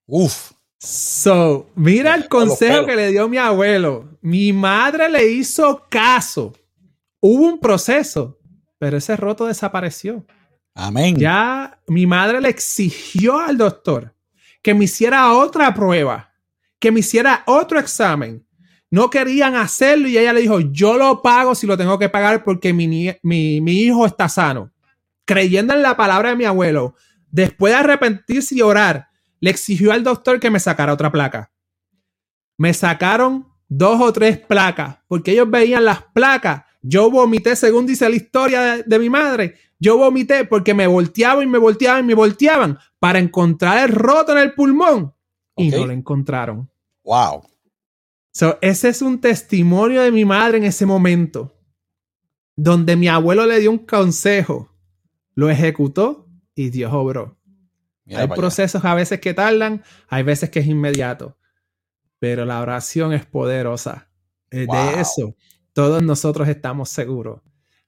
Uf. 0.07 0.53
So, 0.79 1.71
mira 1.77 2.15
el 2.15 2.29
consejo 2.29 2.85
que 2.85 2.97
le 2.97 3.11
dio 3.11 3.27
mi 3.29 3.39
abuelo. 3.39 4.19
Mi 4.21 4.53
madre 4.53 5.09
le 5.09 5.33
hizo 5.33 5.87
caso. 5.89 6.53
Hubo 7.21 7.47
un 7.47 7.59
proceso, 7.59 8.39
pero 8.77 8.99
ese 8.99 9.17
roto 9.17 9.47
desapareció. 9.47 10.27
Amén. 10.75 11.17
Ya 11.17 11.81
mi 11.87 12.07
madre 12.07 12.41
le 12.43 12.51
exigió 12.51 13.39
al 13.39 13.57
doctor 13.57 14.14
que 14.65 14.75
me 14.75 14.87
hiciera 14.87 15.31
otra 15.35 15.75
prueba, 15.75 16.33
que 16.81 16.91
me 16.91 17.01
hiciera 17.01 17.45
otro 17.47 17.79
examen. 17.79 18.45
No 18.91 19.11
querían 19.11 19.55
hacerlo 19.55 20.09
y 20.09 20.17
ella 20.17 20.33
le 20.33 20.41
dijo, 20.41 20.59
yo 20.61 20.97
lo 20.97 21.21
pago 21.21 21.55
si 21.55 21.67
lo 21.67 21.77
tengo 21.77 21.99
que 21.99 22.09
pagar 22.09 22.43
porque 22.43 22.73
mi, 22.73 22.89
mi 23.23 23.73
hijo 23.73 24.07
está 24.07 24.29
sano. 24.29 24.73
Creyendo 25.27 25.75
en 25.75 25.83
la 25.83 25.97
palabra 25.97 26.31
de 26.31 26.37
mi 26.37 26.45
abuelo, 26.47 26.95
después 27.31 27.75
de 27.75 27.79
arrepentirse 27.79 28.55
y 28.55 28.63
orar, 28.63 29.09
le 29.39 29.51
exigió 29.51 29.93
al 29.93 30.03
doctor 30.03 30.41
que 30.41 30.51
me 30.51 30.59
sacara 30.59 30.95
otra 30.95 31.13
placa. 31.13 31.53
Me 32.57 32.73
sacaron 32.73 33.47
dos 33.69 34.01
o 34.01 34.13
tres 34.15 34.39
placas, 34.39 34.97
porque 35.09 35.33
ellos 35.33 35.51
veían 35.51 35.85
las 35.85 36.03
placas. 36.15 36.63
Yo 36.87 37.11
vomité, 37.11 37.57
según 37.57 37.87
dice 37.87 38.09
la 38.09 38.17
historia 38.17 38.83
de, 38.83 38.99
mi 38.99 39.09
madre, 39.09 39.55
yo 39.79 39.97
vomité 39.97 40.45
porque 40.45 40.75
me 40.75 40.87
volteaban 40.87 41.45
y 41.45 41.47
me 41.47 41.59
volteaban 41.59 42.05
y 42.05 42.07
me 42.09 42.15
volteaban 42.15 42.79
para 42.99 43.19
encontrar 43.19 43.89
el 43.89 43.95
roto 43.95 44.33
en 44.33 44.39
el 44.39 44.55
pulmón 44.55 45.15
y 45.57 45.71
no 45.71 45.87
lo 45.87 45.93
encontraron. 45.93 46.71
Wow. 47.05 47.45
So, 48.33 48.59
ese 48.61 48.91
es 48.91 49.01
un 49.01 49.21
testimonio 49.21 50.03
de 50.03 50.11
mi 50.11 50.25
madre 50.25 50.59
en 50.59 50.65
ese 50.65 50.85
momento, 50.85 51.57
donde 52.57 52.97
mi 52.97 53.09
abuelo 53.09 53.47
le 53.47 53.61
dio 53.61 53.71
un 53.71 53.79
consejo, 53.79 54.69
lo 55.35 55.49
ejecutó 55.49 56.29
y 56.55 56.69
Dios 56.71 56.93
obró 56.93 57.39
hay 58.13 58.29
procesos 58.29 58.85
a 58.85 58.95
veces 58.95 59.21
que 59.21 59.35
tardan, 59.35 59.83
hay 60.09 60.23
veces 60.23 60.51
que 60.51 60.61
es 60.61 60.67
inmediato, 60.67 61.39
pero 62.19 62.45
la 62.45 62.61
oración 62.61 63.13
es 63.13 63.25
poderosa. 63.25 64.11
Eh, 64.51 64.67
de 64.71 65.01
eso 65.01 65.35
todos 65.75 66.03
nosotros 66.03 66.49
estamos 66.49 66.89
seguros. 66.89 67.43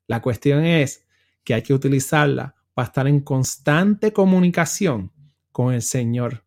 La 0.06 0.20
cuestión 0.20 0.64
es 0.66 1.06
que 1.42 1.54
hay 1.54 1.62
que 1.62 1.72
utilizarla 1.72 2.54
para 2.74 2.88
estar 2.88 3.08
en 3.08 3.20
constante 3.20 4.12
comunicación 4.12 5.10
con 5.52 5.72
el 5.72 5.80
Señor. 5.80 6.44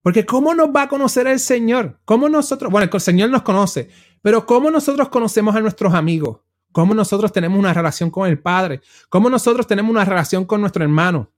Porque 0.00 0.24
¿cómo 0.24 0.54
nos 0.54 0.68
va 0.68 0.82
a 0.82 0.88
conocer 0.88 1.26
el 1.26 1.40
Señor? 1.40 1.98
¿Cómo 2.04 2.28
nosotros, 2.28 2.70
bueno, 2.70 2.88
el 2.92 3.00
Señor 3.00 3.30
nos 3.30 3.42
conoce, 3.42 3.88
pero 4.22 4.46
¿cómo 4.46 4.70
nosotros 4.70 5.08
conocemos 5.08 5.56
a 5.56 5.60
nuestros 5.60 5.92
amigos? 5.92 6.42
¿Cómo 6.70 6.94
nosotros 6.94 7.32
tenemos 7.32 7.58
una 7.58 7.74
relación 7.74 8.08
con 8.08 8.28
el 8.28 8.38
Padre? 8.38 8.82
¿Cómo 9.08 9.28
nosotros 9.28 9.66
tenemos 9.66 9.90
una 9.90 10.04
relación 10.04 10.44
con 10.44 10.60
nuestro 10.60 10.84
hermano? 10.84 11.32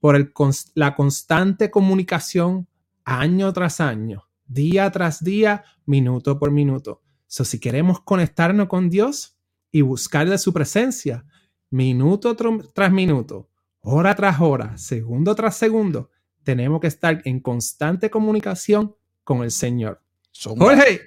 por 0.00 0.32
la 0.74 0.94
constante 0.94 1.70
comunicación 1.70 2.68
año 3.04 3.52
tras 3.52 3.80
año, 3.80 4.28
día 4.46 4.90
tras 4.90 5.22
día, 5.22 5.64
minuto 5.84 6.38
por 6.38 6.50
minuto. 6.50 7.02
So, 7.26 7.44
si 7.44 7.58
queremos 7.58 8.00
conectarnos 8.00 8.68
con 8.68 8.90
Dios 8.90 9.36
y 9.70 9.82
buscar 9.82 10.28
de 10.28 10.38
su 10.38 10.52
presencia, 10.52 11.24
minuto 11.70 12.36
tras 12.36 12.92
minuto, 12.92 13.48
hora 13.80 14.14
tras 14.14 14.40
hora, 14.40 14.76
segundo 14.78 15.34
tras 15.34 15.56
segundo, 15.56 16.10
tenemos 16.44 16.80
que 16.80 16.86
estar 16.86 17.20
en 17.24 17.40
constante 17.40 18.10
comunicación 18.10 18.94
con 19.24 19.42
el 19.42 19.50
Señor. 19.50 20.02
Jorge. 20.40 21.00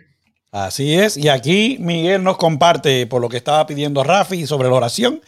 Así 0.52 0.94
es. 0.94 1.16
Y 1.16 1.30
aquí 1.30 1.78
Miguel 1.80 2.24
nos 2.24 2.38
comparte 2.38 3.06
por 3.08 3.22
lo 3.22 3.30
que 3.30 3.38
estaba 3.38 3.66
pidiendo 3.68 4.04
Rafi 4.04 4.48
sobre 4.48 4.68
la 4.68 4.76
oración. 4.76 5.22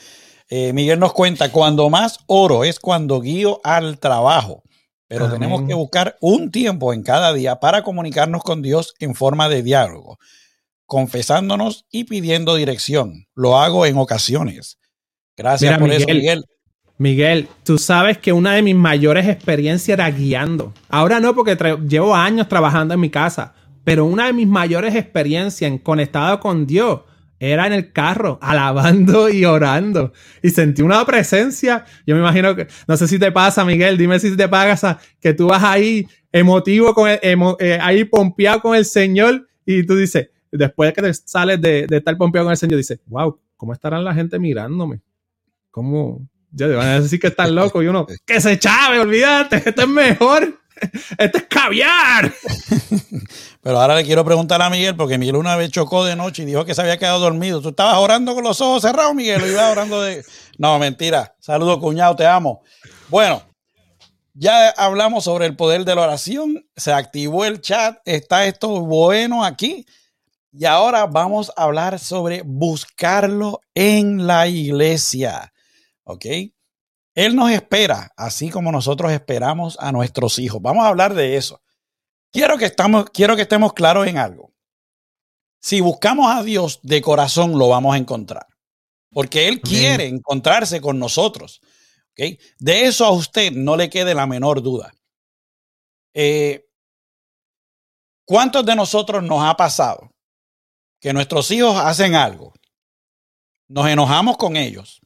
Eh, 0.49 0.73
Miguel 0.73 0.99
nos 0.99 1.13
cuenta, 1.13 1.51
cuando 1.51 1.89
más 1.89 2.19
oro 2.25 2.63
es 2.63 2.80
cuando 2.80 3.21
guío 3.21 3.62
al 3.63 3.99
trabajo, 3.99 4.63
pero 5.08 5.32
tenemos 5.32 5.63
que 5.63 5.73
buscar 5.73 6.17
un 6.19 6.51
tiempo 6.51 6.93
en 6.93 7.04
cada 7.04 7.32
día 7.34 7.60
para 7.62 7.84
comunicarnos 7.84 8.43
con 8.43 8.62
Dios 8.62 8.93
en 8.99 9.15
forma 9.15 9.47
de 9.47 9.63
diálogo, 9.63 10.19
confesándonos 10.91 11.86
y 11.89 12.04
pidiendo 12.04 12.58
dirección. 12.58 13.25
Lo 13.34 13.58
hago 13.58 13.86
en 13.86 13.95
ocasiones. 13.95 14.77
Gracias 15.38 15.80
por 15.80 15.89
eso, 15.89 16.06
Miguel. 16.06 16.43
Miguel, 16.97 17.47
tú 17.63 17.77
sabes 17.77 18.17
que 18.17 18.34
una 18.34 18.56
de 18.56 18.62
mis 18.62 18.75
mayores 18.75 19.25
experiencias 19.25 19.97
era 19.97 20.12
guiando. 20.12 20.73
Ahora 20.89 21.21
no, 21.21 21.34
porque 21.34 21.56
llevo 21.88 22.13
años 22.13 22.49
trabajando 22.49 22.93
en 22.93 22.99
mi 22.99 23.10
casa, 23.10 23.54
pero 23.86 24.04
una 24.04 24.25
de 24.25 24.34
mis 24.34 24.49
mayores 24.49 24.93
experiencias 24.93 25.71
en 25.71 25.77
conectado 25.77 26.41
con 26.41 26.67
Dios 26.67 26.99
era 27.39 27.67
en 27.67 27.71
el 27.71 27.93
carro, 27.93 28.38
alabando 28.41 29.30
y 29.30 29.45
orando. 29.45 30.12
Y 30.43 30.49
sentí 30.49 30.82
una 30.82 31.06
presencia. 31.06 31.86
Yo 32.06 32.15
me 32.15 32.19
imagino 32.19 32.54
que, 32.54 32.67
no 32.86 32.97
sé 32.97 33.08
si 33.08 33.17
te 33.17 33.32
pasa, 33.32 33.63
Miguel, 33.63 33.97
dime 33.97 34.19
si 34.19 34.36
te 34.36 34.49
pasa, 34.49 34.99
que 35.21 35.34
tú 35.34 35.47
vas 35.47 35.63
ahí 35.63 36.06
emotivo, 36.34 36.93
con 36.93 37.10
eh, 37.10 37.80
ahí 37.82 38.04
pompeado 38.04 38.62
con 38.62 38.75
el 38.75 38.84
Señor 38.84 39.47
y 39.65 39.86
tú 39.86 39.95
dices, 39.95 40.32
después 40.52 40.90
de 40.90 40.94
que 40.94 41.02
te 41.02 41.14
sales 41.14 41.62
de, 41.62 41.88
estar 41.90 42.18
pompeado 42.18 42.46
con 42.46 42.52
el 42.52 42.58
Señor, 42.58 42.78
dices, 42.78 43.00
wow, 43.08 43.40
¿cómo 43.56 43.74
estarán 43.74 44.04
la 44.04 44.14
gente 44.14 44.40
mirándome? 44.40 45.02
¿Cómo? 45.70 46.28
Ya 46.52 46.68
te 46.68 46.74
van 46.76 46.88
a 46.88 47.00
decir 47.00 47.20
que 47.20 47.28
estás 47.28 47.50
loco 47.50 47.82
y 47.82 47.88
uno, 47.88 48.06
que 48.26 48.42
se 48.42 48.60
chave, 48.60 49.00
olvídate, 49.00 49.58
esto 49.66 49.84
es 49.84 49.88
mejor. 49.88 50.62
Esto 51.18 51.38
es 51.38 51.44
caviar. 51.48 52.34
Pero 53.62 53.80
ahora 53.80 53.96
le 53.96 54.04
quiero 54.04 54.26
preguntar 54.26 54.62
a 54.62 54.70
Miguel, 54.70 54.96
porque 54.96 55.18
Miguel 55.18 55.36
una 55.36 55.56
vez 55.56 55.70
chocó 55.70 56.04
de 56.04 56.16
noche 56.16 56.44
y 56.44 56.46
dijo 56.46 56.66
que 56.66 56.74
se 56.74 56.82
había 56.82 56.98
quedado 56.98 57.20
dormido. 57.20 57.62
¿Tú 57.62 57.70
estabas 57.70 57.98
orando 57.98 58.34
con 58.34 58.44
los 58.44 58.60
ojos 58.62 58.82
cerrados, 58.82 59.14
Miguel? 59.14 59.44
¿O 59.44 59.48
ibas 59.48 59.72
orando 59.72 60.02
de.? 60.02 60.26
No, 60.58 60.80
mentira. 60.80 61.36
Saludos, 61.40 61.78
cuñado, 61.78 62.16
te 62.16 62.26
amo. 62.26 62.64
Bueno, 63.10 63.44
ya 64.34 64.70
hablamos 64.70 65.26
sobre 65.26 65.46
el 65.46 65.56
poder 65.56 65.86
de 65.86 65.94
la 65.94 66.02
oración. 66.02 66.66
Se 66.76 66.92
activó 66.92 67.46
el 67.46 67.62
chat. 67.62 68.00
Está 68.06 68.46
esto 68.46 68.82
bueno 68.82 69.46
aquí. 69.46 69.86
Y 70.54 70.66
ahora 70.66 71.06
vamos 71.06 71.52
a 71.56 71.64
hablar 71.64 71.98
sobre 71.98 72.42
buscarlo 72.44 73.62
en 73.74 74.28
la 74.28 74.48
iglesia. 74.48 75.54
¿Ok? 76.04 76.26
Él 77.16 77.36
nos 77.36 77.52
espera, 77.52 78.12
así 78.18 78.50
como 78.50 78.72
nosotros 78.72 79.12
esperamos 79.12 79.78
a 79.80 79.92
nuestros 79.92 80.40
hijos. 80.40 80.62
Vamos 80.62 80.84
a 80.84 80.90
hablar 80.90 81.14
de 81.14 81.38
eso. 81.38 81.62
Quiero 82.32 82.58
que, 82.58 82.66
estamos, 82.66 83.10
quiero 83.12 83.36
que 83.36 83.44
estemos 83.44 83.74
claros 83.74 84.08
en 84.08 84.18
algo. 84.18 84.54
Si 85.62 85.80
buscamos 85.80 86.36
a 86.36 86.44
Dios 86.44 86.80
de 86.84 87.02
corazón, 87.02 87.58
lo 87.58 87.70
vamos 87.70 87.96
a 87.96 87.98
encontrar. 87.98 88.48
Porque 89.12 89.48
Él 89.48 89.62
quiere 89.62 90.08
encontrarse 90.08 90.82
con 90.82 91.00
nosotros. 91.00 91.62
De 92.60 92.86
eso 92.86 93.06
a 93.06 93.12
usted 93.12 93.52
no 93.52 93.76
le 93.76 93.90
quede 93.90 94.14
la 94.14 94.28
menor 94.28 94.62
duda. 94.62 94.92
Eh, 96.14 96.66
¿Cuántos 98.26 98.66
de 98.66 98.76
nosotros 98.76 99.24
nos 99.24 99.44
ha 99.44 99.56
pasado 99.56 100.12
que 101.02 101.12
nuestros 101.12 101.52
hijos 101.52 101.76
hacen 101.78 102.16
algo? 102.16 102.54
Nos 103.68 103.88
enojamos 103.88 104.38
con 104.38 104.56
ellos. 104.56 105.02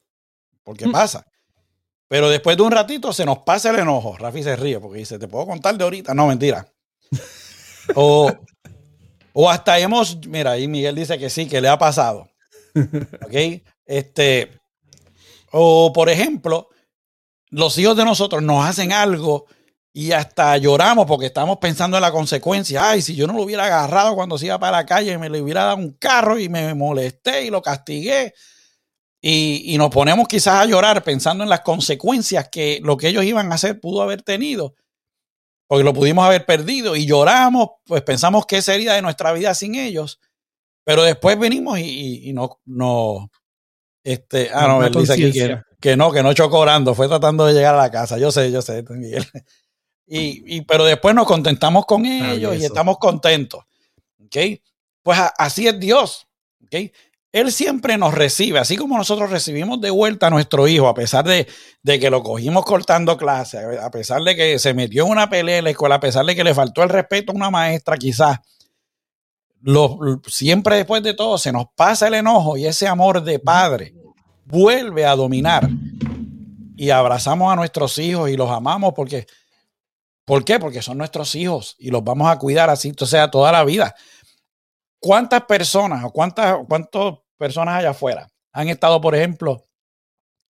Porque 0.63 0.87
mm. 0.87 0.91
pasa. 0.91 1.25
Pero 2.07 2.29
después 2.29 2.57
de 2.57 2.63
un 2.63 2.71
ratito 2.71 3.13
se 3.13 3.25
nos 3.25 3.39
pasa 3.39 3.71
el 3.71 3.79
enojo. 3.79 4.15
Rafi 4.17 4.43
se 4.43 4.55
ríe 4.55 4.79
porque 4.79 4.99
dice, 4.99 5.17
¿te 5.17 5.27
puedo 5.27 5.47
contar 5.47 5.77
de 5.77 5.83
ahorita? 5.83 6.13
No, 6.13 6.27
mentira. 6.27 6.67
o, 7.95 8.31
o 9.33 9.49
hasta 9.49 9.79
hemos, 9.79 10.27
mira, 10.27 10.51
ahí 10.51 10.67
Miguel 10.67 10.95
dice 10.95 11.17
que 11.17 11.29
sí, 11.29 11.47
que 11.47 11.61
le 11.61 11.69
ha 11.69 11.79
pasado. 11.79 12.29
¿Ok? 12.75 13.63
Este, 13.85 14.59
o 15.51 15.93
por 15.93 16.09
ejemplo, 16.09 16.69
los 17.49 17.77
hijos 17.77 17.95
de 17.95 18.05
nosotros 18.05 18.43
nos 18.43 18.65
hacen 18.65 18.91
algo 18.91 19.45
y 19.97 20.11
hasta 20.11 20.57
lloramos 20.57 21.05
porque 21.05 21.27
estamos 21.27 21.57
pensando 21.57 21.95
en 21.95 22.01
la 22.01 22.11
consecuencia. 22.11 22.89
Ay, 22.89 23.01
si 23.01 23.15
yo 23.15 23.27
no 23.27 23.33
lo 23.33 23.43
hubiera 23.43 23.63
agarrado 23.63 24.13
cuando 24.13 24.37
se 24.37 24.47
iba 24.47 24.59
para 24.59 24.79
la 24.79 24.85
calle, 24.85 25.17
me 25.17 25.29
le 25.29 25.41
hubiera 25.41 25.63
dado 25.63 25.77
un 25.77 25.93
carro 25.93 26.37
y 26.37 26.49
me 26.49 26.73
molesté 26.73 27.45
y 27.45 27.49
lo 27.49 27.61
castigué. 27.61 28.33
Y, 29.21 29.73
nos 29.77 29.89
ponemos 29.91 30.27
quizás 30.27 30.55
a 30.55 30.65
llorar 30.65 31.01
pensando 31.01 31.45
en 31.45 31.49
las 31.49 31.61
consecuencias 31.61 32.49
que 32.49 32.81
lo 32.83 32.97
que 32.97 33.07
ellos 33.07 33.23
iban 33.23 33.49
a 33.49 33.55
hacer 33.55 33.79
pudo 33.79 34.01
haber 34.01 34.21
tenido, 34.21 34.75
porque 35.65 35.85
lo 35.85 35.93
pudimos 35.93 36.25
haber 36.25 36.45
perdido. 36.45 36.97
Y 36.97 37.05
lloramos, 37.05 37.69
pues 37.85 38.01
pensamos 38.01 38.45
qué 38.45 38.61
sería 38.61 38.95
de 38.95 39.01
nuestra 39.01 39.31
vida 39.31 39.53
sin 39.53 39.75
ellos, 39.75 40.19
pero 40.83 41.03
después 41.03 41.39
venimos 41.39 41.79
y, 41.79 42.33
no, 42.33 42.59
no, 42.65 43.31
este, 44.03 44.49
ah, 44.53 44.67
no, 44.67 44.85
él 44.85 44.93
dice 44.93 45.13
aquí 45.13 45.31
que, 45.79 45.95
no, 45.95 46.11
que 46.11 46.21
no 46.21 46.33
chocó 46.33 46.59
orando, 46.59 46.93
fue 46.93 47.07
tratando 47.07 47.45
de 47.45 47.53
llegar 47.53 47.75
a 47.75 47.83
la 47.83 47.91
casa, 47.91 48.17
yo 48.17 48.29
sé, 48.29 48.51
yo 48.51 48.61
sé, 48.61 48.83
Miguel. 48.89 49.25
Y, 50.07 50.61
pero 50.61 50.85
después 50.85 51.15
nos 51.15 51.25
contentamos 51.25 51.85
con 51.85 52.05
ellos 52.05 52.55
y 52.57 52.65
estamos 52.65 52.97
contentos. 52.97 53.63
¿Ok? 54.23 54.37
Pues 55.01 55.19
así 55.37 55.67
es 55.67 55.79
Dios. 55.79 56.27
¿Ok? 56.63 56.91
Él 57.35 57.51
siempre 57.51 57.97
nos 57.97 58.13
recibe, 58.13 58.59
así 58.59 58.77
como 58.77 58.97
nosotros 58.97 59.29
recibimos 59.29 59.81
de 59.81 59.89
vuelta 59.89 60.27
a 60.27 60.29
nuestro 60.29 60.69
hijo, 60.69 60.87
a 60.87 60.93
pesar 60.93 61.25
de, 61.25 61.45
que 61.83 62.09
lo 62.09 62.23
cogimos 62.23 62.63
cortando 62.63 63.17
clases, 63.17 63.77
a 63.77 63.91
pesar 63.91 64.21
de 64.21 64.37
que 64.37 64.57
se 64.57 64.73
metió 64.73 65.03
en 65.03 65.11
una 65.11 65.29
pelea 65.29 65.57
en 65.57 65.65
la 65.65 65.71
escuela, 65.71 65.95
a 65.95 65.99
pesar 65.99 66.25
de 66.25 66.33
que 66.33 66.45
le 66.45 66.53
faltó 66.53 66.81
el 66.81 66.87
respeto 66.87 67.33
a 67.33 67.35
una 67.35 67.49
maestra 67.49 67.97
quizás. 67.97 68.39
siempre 70.27 70.77
después 70.77 71.03
de 71.03 71.13
todo 71.13 71.37
se 71.37 71.51
nos 71.51 71.65
pasa 71.75 72.07
el 72.07 72.13
enojo 72.13 72.55
y 72.55 72.67
ese 72.67 72.87
amor 72.87 73.21
de 73.21 73.37
padre 73.39 73.93
vuelve 74.45 75.05
a 75.05 75.17
dominar 75.17 75.67
y 76.77 76.89
abrazamos 76.89 77.51
a 77.51 77.57
nuestros 77.57 77.97
hijos 77.97 78.29
y 78.29 78.37
los 78.37 78.49
amamos 78.49 78.93
porque, 78.95 79.27
¿por 80.25 80.43
qué? 80.43 80.59
Porque 80.59 80.81
son 80.81 80.97
nuestros 80.97 81.35
hijos 81.35 81.75
y 81.79 81.91
los 81.91 82.03
vamos 82.03 82.29
a 82.29 82.37
cuidar 82.37 82.69
así, 82.69 82.93
o 82.99 83.05
sea, 83.05 83.31
toda 83.31 83.51
la 83.51 83.63
vida. 83.63 83.95
¿Cuántas 84.99 85.43
personas 85.43 86.03
o 86.03 86.11
cuántas, 86.11 86.57
cuántos 86.67 87.19
personas 87.37 87.75
allá 87.75 87.91
afuera 87.91 88.27
han 88.51 88.69
estado, 88.69 88.99
por 89.01 89.15
ejemplo, 89.15 89.65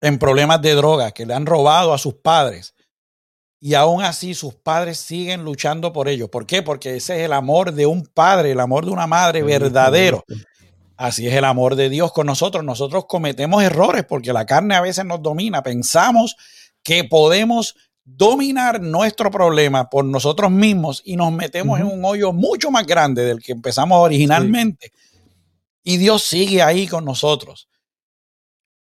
en 0.00 0.18
problemas 0.18 0.62
de 0.62 0.74
droga, 0.74 1.10
que 1.10 1.26
le 1.26 1.34
han 1.34 1.46
robado 1.46 1.92
a 1.92 1.98
sus 1.98 2.14
padres 2.14 2.74
y 3.60 3.74
aún 3.74 4.02
así 4.04 4.34
sus 4.34 4.54
padres 4.54 4.98
siguen 4.98 5.44
luchando 5.44 5.92
por 5.92 6.08
ellos. 6.08 6.28
¿Por 6.28 6.46
qué? 6.46 6.62
Porque 6.62 6.96
ese 6.96 7.16
es 7.16 7.22
el 7.22 7.32
amor 7.32 7.72
de 7.72 7.86
un 7.86 8.06
padre, 8.06 8.52
el 8.52 8.60
amor 8.60 8.84
de 8.84 8.92
una 8.92 9.06
madre 9.06 9.42
verdadero. 9.42 10.24
Así 10.96 11.26
es 11.26 11.34
el 11.34 11.44
amor 11.44 11.74
de 11.74 11.88
Dios 11.88 12.12
con 12.12 12.26
nosotros. 12.26 12.64
Nosotros 12.64 13.06
cometemos 13.06 13.62
errores 13.62 14.04
porque 14.08 14.32
la 14.32 14.46
carne 14.46 14.74
a 14.74 14.80
veces 14.80 15.04
nos 15.04 15.22
domina. 15.22 15.62
Pensamos 15.62 16.36
que 16.82 17.04
podemos 17.04 17.74
dominar 18.06 18.80
nuestro 18.80 19.32
problema 19.32 19.90
por 19.90 20.04
nosotros 20.04 20.50
mismos 20.50 21.02
y 21.04 21.16
nos 21.16 21.32
metemos 21.32 21.80
en 21.80 21.86
un 21.86 22.04
hoyo 22.04 22.32
mucho 22.32 22.70
más 22.70 22.86
grande 22.86 23.24
del 23.24 23.42
que 23.42 23.52
empezamos 23.52 23.98
originalmente. 23.98 24.92
Y 25.82 25.96
Dios 25.96 26.22
sigue 26.22 26.62
ahí 26.62 26.86
con 26.86 27.04
nosotros. 27.04 27.68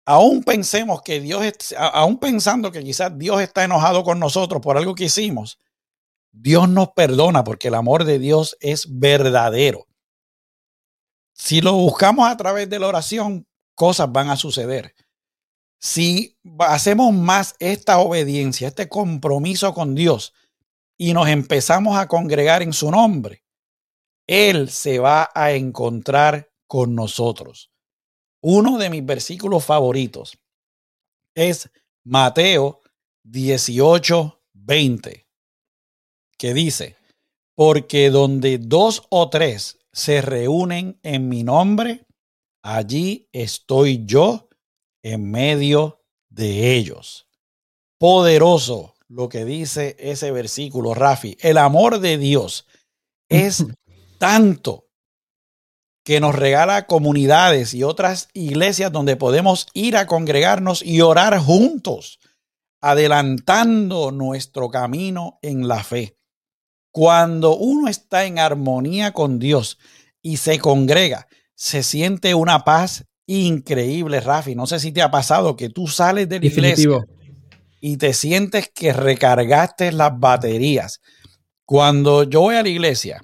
Aún 0.05 0.45
pensemos 0.45 1.01
que 1.01 1.21
Dios, 1.21 1.75
aún 1.79 2.19
pensando 2.19 2.71
que 2.71 2.85
quizás 2.85 3.19
Dios 3.19 3.41
está 3.41 3.65
enojado 3.65 4.05
con 4.05 4.21
nosotros 4.21 4.61
por 4.61 4.77
algo 4.77 4.95
que 4.95 5.05
hicimos, 5.05 5.59
Dios 6.31 6.69
nos 6.69 6.91
perdona 6.91 7.45
porque 7.45 7.69
el 7.69 7.75
amor 7.75 8.05
de 8.05 8.19
Dios 8.19 8.59
es 8.61 8.87
verdadero. 8.91 9.87
Si 11.33 11.63
lo 11.63 11.73
buscamos 11.73 12.29
a 12.29 12.37
través 12.37 12.69
de 12.69 12.79
la 12.79 12.89
oración, 12.89 13.47
cosas 13.75 14.13
van 14.13 14.29
a 14.29 14.37
suceder. 14.37 14.95
Si 15.85 16.39
hacemos 16.61 17.13
más 17.13 17.57
esta 17.59 17.99
obediencia, 17.99 18.69
este 18.69 18.89
compromiso 18.89 19.75
con 19.75 19.95
Dios 19.95 20.33
y 20.97 21.13
nos 21.13 21.29
empezamos 21.29 21.99
a 21.99 22.09
congregar 22.09 22.63
en 22.63 22.73
su 22.73 22.91
nombre, 22.91 23.45
Él 24.27 24.71
se 24.71 24.99
va 24.99 25.31
a 25.35 25.53
encontrar 25.53 26.51
con 26.67 26.95
nosotros. 26.95 27.71
Uno 28.41 28.79
de 28.79 28.89
mis 28.89 29.05
versículos 29.05 29.67
favoritos 29.67 30.39
es 31.35 31.69
Mateo 32.03 32.81
18, 33.25 34.41
20, 34.55 35.27
que 36.39 36.55
dice, 36.55 36.97
porque 37.55 38.09
donde 38.09 38.57
dos 38.57 39.03
o 39.11 39.29
tres 39.29 39.81
se 39.93 40.23
reúnen 40.23 40.99
en 41.03 41.29
mi 41.29 41.43
nombre, 41.43 42.07
allí 42.63 43.29
estoy 43.33 44.07
yo 44.07 44.49
en 45.05 45.31
medio 45.31 46.01
de 46.31 46.75
ellos. 46.75 47.29
Poderoso 47.99 48.95
lo 49.07 49.29
que 49.29 49.45
dice 49.45 49.95
ese 50.01 50.33
versículo, 50.33 50.95
Rafi. 50.95 51.37
El 51.41 51.59
amor 51.59 52.01
de 52.01 52.19
Dios 52.19 52.67
es 53.29 53.65
tanto 54.19 54.89
que 56.05 56.21
nos 56.21 56.35
regala 56.35 56.87
comunidades 56.87 57.73
y 57.75 57.83
otras 57.83 58.29
iglesias 58.33 58.91
donde 58.93 59.17
podemos 59.17 59.69
ir 59.73 59.97
a 59.97 60.07
congregarnos 60.07 60.83
y 60.83 61.01
orar 61.01 61.39
juntos, 61.39 62.19
adelantando 62.81 64.11
nuestro 64.11 64.69
camino 64.69 65.39
en 65.43 65.69
la 65.69 65.85
fe. 65.85 66.19
Cuando 66.93 67.57
uno 67.57 67.89
está 67.89 68.25
en 68.25 68.39
armonía 68.39 69.13
con 69.13 69.39
Dios 69.39 69.79
y 70.23 70.39
se 70.39 70.59
congrega, 70.59 71.27
se 71.55 71.83
siente 71.83 72.35
una 72.35 72.65
paz 72.65 73.05
increíble, 73.27 74.21
Rafi. 74.21 74.55
No 74.55 74.67
sé 74.67 74.79
si 74.81 74.93
te 74.93 75.03
ha 75.03 75.11
pasado 75.11 75.57
que 75.57 75.69
tú 75.69 75.87
sales 75.87 76.29
de 76.29 76.41
la 76.41 76.47
iglesia 76.47 77.05
y 77.81 77.97
te 77.97 78.13
sientes 78.13 78.71
que 78.75 78.93
recargaste 78.93 79.93
las 79.93 80.19
baterías. 80.19 81.01
Cuando 81.65 82.25
yo 82.25 82.41
voy 82.41 82.57
a 82.57 82.63
la 82.63 82.69
iglesia, 82.69 83.23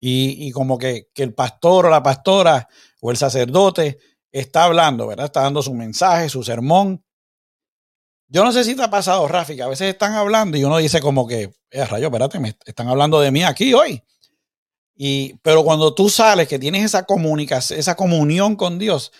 y, 0.00 0.50
como 0.52 0.78
que, 0.78 1.08
el 1.16 1.34
pastor 1.34 1.86
o 1.86 1.90
la 1.90 2.02
pastora 2.02 2.68
o 3.00 3.10
el 3.10 3.16
sacerdote 3.16 3.98
está 4.30 4.64
hablando, 4.64 5.06
¿verdad? 5.06 5.26
Está 5.26 5.42
dando 5.42 5.62
su 5.62 5.74
mensaje, 5.74 6.28
su 6.28 6.42
sermón. 6.42 7.04
Yo 8.28 8.44
no 8.44 8.52
sé 8.52 8.62
si 8.62 8.76
te 8.76 8.82
ha 8.82 8.90
pasado, 8.90 9.26
Rafi, 9.26 9.56
que 9.56 9.62
a 9.62 9.68
veces 9.68 9.88
están 9.88 10.12
hablando 10.12 10.56
y 10.56 10.64
uno 10.64 10.76
dice 10.76 11.00
como 11.00 11.26
que, 11.26 11.50
eh, 11.70 11.84
rayo, 11.84 12.06
espérate, 12.06 12.38
me 12.38 12.56
están 12.64 12.88
hablando 12.88 13.20
de 13.20 13.30
mí 13.30 13.42
aquí 13.42 13.74
hoy. 13.74 14.02
Y, 15.00 15.34
pero 15.42 15.62
cuando 15.62 15.94
tú 15.94 16.10
sales, 16.10 16.48
que 16.48 16.58
tienes 16.58 16.84
esa 16.84 17.04
comunicación, 17.04 17.78
esa 17.78 17.94
comunión 17.94 18.56
con 18.56 18.80
Dios, 18.80 19.12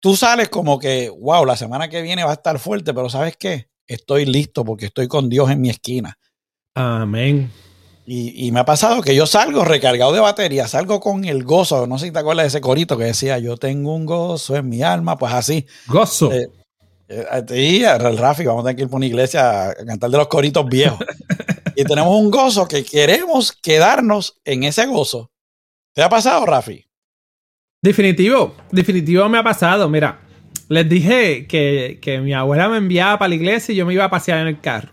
tú 0.00 0.16
sales 0.16 0.48
como 0.48 0.78
que, 0.78 1.10
wow, 1.10 1.44
la 1.44 1.56
semana 1.56 1.90
que 1.90 2.00
viene 2.00 2.24
va 2.24 2.30
a 2.30 2.34
estar 2.34 2.58
fuerte, 2.58 2.94
pero 2.94 3.10
¿sabes 3.10 3.36
qué? 3.36 3.68
Estoy 3.86 4.24
listo 4.24 4.64
porque 4.64 4.86
estoy 4.86 5.08
con 5.08 5.28
Dios 5.28 5.50
en 5.50 5.60
mi 5.60 5.68
esquina. 5.68 6.18
Amén. 6.74 7.52
Y, 8.04 8.50
me 8.52 8.60
ha 8.60 8.64
pasado 8.64 9.00
que 9.00 9.14
yo 9.14 9.26
salgo 9.26 9.64
recargado 9.64 10.12
de 10.12 10.20
batería, 10.20 10.66
salgo 10.66 10.98
con 10.98 11.24
el 11.24 11.44
gozo. 11.44 11.86
No 11.86 11.98
sé 11.98 12.06
si 12.06 12.12
te 12.12 12.18
acuerdas 12.18 12.44
de 12.44 12.48
ese 12.48 12.60
corito 12.60 12.98
que 12.98 13.04
decía, 13.04 13.38
yo 13.38 13.56
tengo 13.56 13.94
un 13.94 14.06
gozo 14.06 14.56
en 14.56 14.68
mi 14.68 14.82
alma, 14.82 15.16
pues 15.16 15.32
así. 15.32 15.66
Gozo. 15.86 16.32
Eh, 16.32 16.48
eh, 17.08 17.84
el 17.84 18.18
Rafi, 18.18 18.44
vamos 18.44 18.62
a 18.62 18.64
tener 18.64 18.76
que 18.76 18.82
ir 18.82 18.88
por 18.88 18.96
una 18.96 19.06
iglesia 19.06 19.68
a 19.70 19.74
cantar 19.74 20.10
de 20.10 20.16
los 20.16 20.26
coritos 20.26 20.66
viejos. 20.66 20.98
y 21.76 21.84
tenemos 21.84 22.14
un 22.18 22.30
gozo 22.30 22.66
que 22.66 22.84
queremos 22.84 23.52
quedarnos 23.52 24.40
en 24.44 24.64
ese 24.64 24.86
gozo. 24.86 25.32
¿Te 25.94 26.02
ha 26.02 26.08
pasado, 26.08 26.46
Rafi? 26.46 26.84
Definitivo, 27.82 28.56
definitivo 28.70 29.28
me 29.28 29.38
ha 29.38 29.42
pasado. 29.42 29.88
Mira, 29.88 30.20
les 30.68 30.88
dije 30.88 31.46
que, 31.46 31.98
que 32.00 32.20
mi 32.20 32.32
abuela 32.32 32.68
me 32.68 32.78
enviaba 32.78 33.18
para 33.18 33.30
la 33.30 33.34
iglesia 33.34 33.72
y 33.72 33.76
yo 33.76 33.86
me 33.86 33.94
iba 33.94 34.04
a 34.04 34.10
pasear 34.10 34.38
en 34.38 34.48
el 34.48 34.60
carro. 34.60 34.90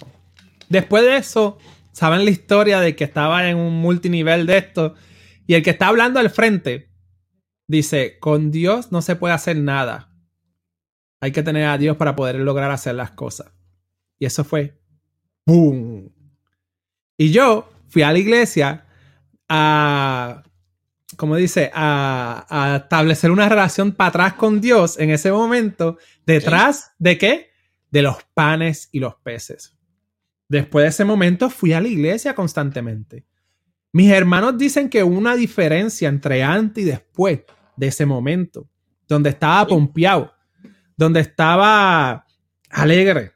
Después 0.70 1.04
de 1.04 1.18
eso, 1.18 1.58
saben 1.92 2.26
la 2.26 2.32
historia 2.32 2.80
de 2.80 2.96
que 2.96 3.04
estaba 3.04 3.50
en 3.50 3.58
un 3.58 3.74
multinivel 3.80 4.46
de 4.46 4.58
esto. 4.58 4.96
Y 5.48 5.56
el 5.56 5.64
que 5.64 5.72
está 5.72 5.88
hablando 5.88 6.20
al 6.20 6.30
frente 6.30 6.92
dice, 7.68 8.20
con 8.20 8.52
Dios 8.52 8.92
no 8.92 9.02
se 9.02 9.16
puede 9.16 9.34
hacer 9.34 9.58
nada. 9.58 10.12
Hay 11.22 11.32
que 11.32 11.44
tener 11.44 11.66
a 11.66 11.78
Dios 11.78 11.98
para 11.98 12.16
poder 12.16 12.36
lograr 12.38 12.72
hacer 12.72 12.96
las 12.96 13.12
cosas. 13.12 13.52
Y 14.18 14.26
eso 14.26 14.44
fue 14.44 14.80
¡boom! 15.46 16.19
Y 17.20 17.32
yo 17.32 17.70
fui 17.90 18.02
a 18.02 18.14
la 18.14 18.18
iglesia 18.18 18.86
a, 19.50 20.42
como 21.18 21.36
dice, 21.36 21.70
a, 21.74 22.80
establecer 22.82 23.30
una 23.30 23.50
relación 23.50 23.92
para 23.92 24.08
atrás 24.08 24.34
con 24.36 24.62
Dios 24.62 24.98
en 24.98 25.10
ese 25.10 25.30
momento, 25.30 25.98
detrás 26.26 26.94
de 26.98 27.18
qué? 27.18 27.50
De 27.92 28.04
los 28.04 28.16
panes 28.34 28.88
y 28.94 29.00
los 29.00 29.16
peces. 29.16 29.78
Después 30.48 30.84
de 30.84 30.90
ese 30.90 31.04
momento 31.04 31.50
fui 31.50 31.74
a 31.74 31.82
la 31.82 31.90
iglesia 31.90 32.34
constantemente. 32.34 33.26
Mis 33.92 34.10
hermanos 34.12 34.58
dicen 34.58 34.88
que 34.88 35.04
hubo 35.04 35.18
una 35.18 35.36
diferencia 35.36 36.08
entre 36.08 36.42
antes 36.42 36.86
y 36.86 36.88
después 36.88 37.42
de 37.76 37.88
ese 37.88 38.06
momento, 38.06 38.70
donde 39.10 39.32
estaba 39.32 39.68
pompeado, 39.68 40.32
donde 40.96 41.20
estaba 41.20 42.26
alegre, 42.70 43.34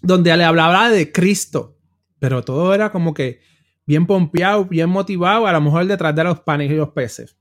donde 0.00 0.34
le 0.34 0.44
hablaba 0.44 0.88
de 0.88 1.12
Cristo, 1.12 1.75
pero 2.18 2.42
todo 2.42 2.74
era 2.74 2.90
como 2.90 3.14
que 3.14 3.40
bien 3.86 4.06
pompeado, 4.06 4.64
bien 4.64 4.90
motivado, 4.90 5.46
a 5.46 5.52
lo 5.52 5.60
mejor 5.60 5.86
detrás 5.86 6.14
de 6.14 6.24
los 6.24 6.40
panes 6.40 6.70
y 6.70 6.74
los 6.74 6.90
peces. 6.90 7.36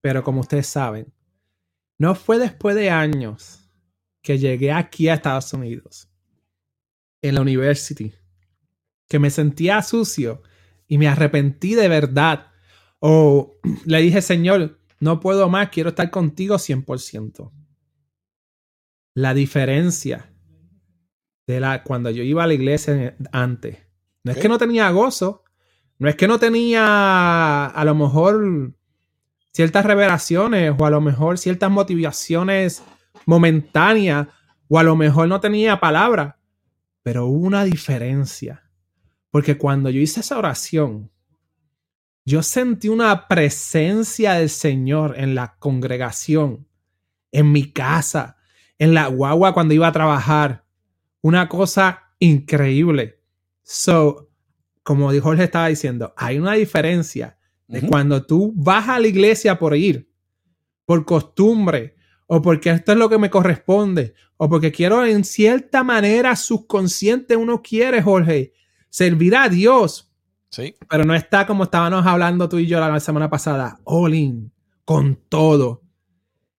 Pero 0.00 0.22
como 0.22 0.40
ustedes 0.40 0.66
saben, 0.66 1.12
no 1.98 2.14
fue 2.14 2.38
después 2.38 2.74
de 2.76 2.90
años 2.90 3.68
que 4.22 4.38
llegué 4.38 4.72
aquí 4.72 5.08
a 5.08 5.14
Estados 5.14 5.52
Unidos, 5.52 6.10
en 7.22 7.34
la 7.34 7.42
university, 7.42 8.14
que 9.08 9.18
me 9.18 9.30
sentía 9.30 9.82
sucio 9.82 10.42
y 10.86 10.98
me 10.98 11.08
arrepentí 11.08 11.74
de 11.74 11.88
verdad. 11.88 12.52
O 12.98 13.58
le 13.84 14.00
dije, 14.00 14.22
Señor, 14.22 14.78
no 15.00 15.20
puedo 15.20 15.48
más, 15.48 15.70
quiero 15.70 15.90
estar 15.90 16.10
contigo 16.10 16.56
100%. 16.56 17.50
La 19.14 19.34
diferencia 19.34 20.32
de 21.46 21.60
la 21.60 21.82
cuando 21.82 22.10
yo 22.10 22.22
iba 22.22 22.44
a 22.44 22.46
la 22.46 22.54
iglesia 22.54 23.16
antes. 23.32 23.89
No 24.22 24.32
es 24.32 24.38
que 24.38 24.48
no 24.48 24.58
tenía 24.58 24.90
gozo, 24.90 25.44
no 25.98 26.08
es 26.08 26.16
que 26.16 26.28
no 26.28 26.38
tenía 26.38 27.66
a 27.66 27.84
lo 27.84 27.94
mejor 27.94 28.74
ciertas 29.52 29.84
revelaciones 29.84 30.74
o 30.78 30.86
a 30.86 30.90
lo 30.90 31.00
mejor 31.00 31.38
ciertas 31.38 31.70
motivaciones 31.70 32.82
momentáneas 33.26 34.28
o 34.68 34.78
a 34.78 34.82
lo 34.82 34.96
mejor 34.96 35.28
no 35.28 35.40
tenía 35.40 35.80
palabra, 35.80 36.38
pero 37.02 37.26
hubo 37.26 37.46
una 37.46 37.64
diferencia. 37.64 38.62
Porque 39.30 39.56
cuando 39.56 39.90
yo 39.90 40.00
hice 40.00 40.20
esa 40.20 40.38
oración, 40.38 41.10
yo 42.24 42.42
sentí 42.42 42.88
una 42.88 43.28
presencia 43.28 44.34
del 44.34 44.50
Señor 44.50 45.14
en 45.18 45.34
la 45.34 45.56
congregación, 45.58 46.66
en 47.32 47.52
mi 47.52 47.72
casa, 47.72 48.36
en 48.78 48.94
la 48.94 49.06
guagua 49.06 49.54
cuando 49.54 49.74
iba 49.74 49.86
a 49.86 49.92
trabajar. 49.92 50.64
Una 51.22 51.48
cosa 51.48 52.14
increíble. 52.18 53.19
So, 53.72 54.28
como 54.82 55.12
Jorge 55.20 55.44
estaba 55.44 55.68
diciendo, 55.68 56.12
hay 56.16 56.40
una 56.40 56.54
diferencia 56.54 57.38
de 57.68 57.82
cuando 57.82 58.26
tú 58.26 58.52
vas 58.56 58.88
a 58.88 58.98
la 58.98 59.06
iglesia 59.06 59.60
por 59.60 59.76
ir, 59.76 60.10
por 60.84 61.04
costumbre, 61.04 61.94
o 62.26 62.42
porque 62.42 62.70
esto 62.70 62.90
es 62.90 62.98
lo 62.98 63.08
que 63.08 63.18
me 63.18 63.30
corresponde, 63.30 64.14
o 64.38 64.48
porque 64.48 64.72
quiero 64.72 65.06
en 65.06 65.22
cierta 65.22 65.84
manera 65.84 66.34
subconsciente 66.34 67.36
uno 67.36 67.62
quiere, 67.62 68.02
Jorge, 68.02 68.54
servir 68.88 69.36
a 69.36 69.48
Dios. 69.48 70.12
Sí. 70.48 70.74
Pero 70.88 71.04
no 71.04 71.14
está 71.14 71.46
como 71.46 71.62
estábamos 71.62 72.04
hablando 72.04 72.48
tú 72.48 72.58
y 72.58 72.66
yo 72.66 72.80
la 72.80 72.98
semana 72.98 73.30
pasada, 73.30 73.78
all 73.84 74.14
in, 74.14 74.52
con 74.84 75.14
todo. 75.28 75.84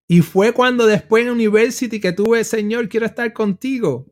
Y 0.07 0.21
fue 0.21 0.53
cuando 0.53 0.85
después 0.85 1.25
en 1.25 1.31
University 1.31 1.99
que 1.99 2.13
tuve, 2.13 2.45
Señor, 2.45 2.87
quiero 2.87 3.05
estar 3.05 3.33
contigo 3.33 4.10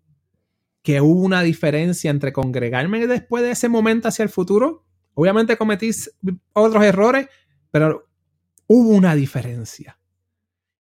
que 0.82 1.02
hubo 1.02 1.22
una 1.22 1.42
diferencia 1.42 2.10
entre 2.10 2.34
congregarme 2.34 3.06
después 3.08 3.44
de 3.44 3.52
ese 3.52 3.70
momento 3.70 4.08
hacia 4.08 4.24
el 4.24 4.30
futuro. 4.30 4.86
Obviamente 5.14 5.58
cometí 5.58 5.92
otros 6.54 6.84
errores, 6.84 7.28
pero 7.72 8.08
hubo 8.68 8.90
una 8.90 9.16
diferencia 9.16 10.00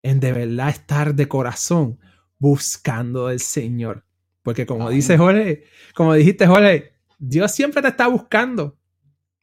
en 0.03 0.19
de 0.19 0.33
verdad 0.33 0.69
estar 0.69 1.15
de 1.15 1.27
corazón 1.27 1.99
buscando 2.37 3.27
al 3.27 3.39
Señor. 3.39 4.05
Porque 4.43 4.65
como 4.65 4.89
dice 4.89 5.17
Jorge, 5.17 5.65
como 5.93 6.13
dijiste 6.13 6.47
Jorge, 6.47 6.93
Dios 7.17 7.51
siempre 7.51 7.81
te 7.81 7.89
está 7.89 8.07
buscando. 8.07 8.77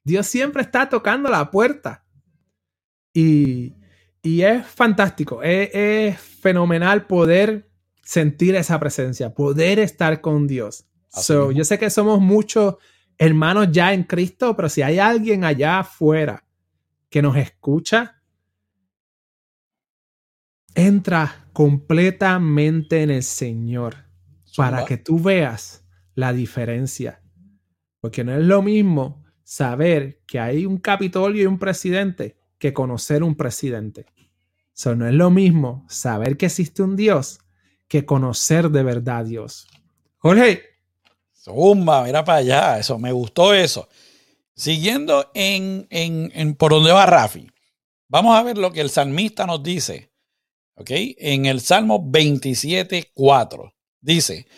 Dios 0.05 0.27
siempre 0.27 0.63
está 0.63 0.89
tocando 0.89 1.29
la 1.29 1.51
puerta. 1.51 2.05
Y, 3.13 3.75
es 4.23 4.67
fantástico, 4.67 5.43
es 5.43 6.19
fenomenal 6.19 7.07
poder 7.07 7.69
sentir 8.05 8.55
esa 8.55 8.79
presencia, 8.79 9.35
poder 9.35 9.79
estar 9.79 10.21
con 10.21 10.47
Dios. 10.47 10.87
yo 11.29 11.65
sé 11.65 11.79
que 11.79 11.91
somos 11.91 12.21
muchos 12.21 12.77
hermanos 13.19 13.69
ya 13.71 13.93
en 13.93 14.05
Cristo, 14.05 14.55
pero 14.57 14.69
si 14.69 14.83
hay 14.83 14.99
alguien 14.99 15.45
allá 15.45 15.81
afuera 15.81 16.45
que 17.09 17.23
nos 17.23 17.37
escucha, 17.37 18.23
entra 20.75 21.49
completamente 21.53 23.03
en 23.03 23.11
el 23.11 23.23
Señor 23.23 23.97
para 24.57 24.85
que 24.85 24.97
tú 24.97 25.21
veas 25.21 25.85
la 26.15 26.33
diferencia. 26.33 27.23
Porque 28.01 28.25
no 28.25 28.35
es 28.35 28.45
lo 28.45 28.61
mismo 28.61 29.25
saber 29.45 30.21
que 30.27 30.41
hay 30.41 30.67
un 30.67 30.79
Capitolio 30.79 31.45
y 31.45 31.47
un 31.47 31.59
presidente 31.59 32.37
que 32.59 32.73
conocer 32.73 33.23
un 33.23 33.37
presidente. 33.37 34.07
Eso 34.75 34.97
no 34.97 35.07
es 35.07 35.15
lo 35.15 35.31
mismo 35.31 35.87
saber 35.89 36.37
que 36.37 36.47
existe 36.47 36.83
un 36.83 36.97
Dios 36.97 37.39
que 37.95 38.05
conocer 38.05 38.71
de 38.71 38.83
verdad 38.83 39.19
a 39.19 39.23
Dios. 39.23 39.69
Jorge. 40.19 40.65
Zumba, 41.33 42.03
mira 42.03 42.25
para 42.25 42.39
allá, 42.39 42.79
eso, 42.81 42.99
me 42.99 43.13
gustó 43.13 43.55
eso. 43.55 43.89
Siguiendo 44.57 45.31
en, 45.33 45.87
en, 45.91 46.57
por 46.57 46.73
donde 46.73 46.91
va 46.91 47.07
Rafi, 47.07 47.47
vamos 48.09 48.37
a 48.37 48.43
ver 48.43 48.59
lo 48.59 48.73
que 48.73 48.81
el 48.81 48.91
salmista 48.91 49.47
nos 49.47 49.63
dice. 49.63 50.11
¿Ok? 50.75 50.91
En 50.91 51.47
el 51.47 51.61
Salmo 51.61 52.03
27, 52.05 53.13
4 53.15 53.73
dice, 54.01 54.49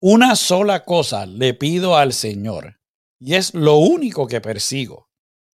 una 0.00 0.34
sola 0.34 0.84
cosa 0.84 1.26
le 1.26 1.54
pido 1.54 1.96
al 1.96 2.12
Señor 2.12 2.80
y 3.20 3.34
es 3.36 3.54
lo 3.54 3.76
único 3.76 4.26
que 4.26 4.40
persigo. 4.40 5.10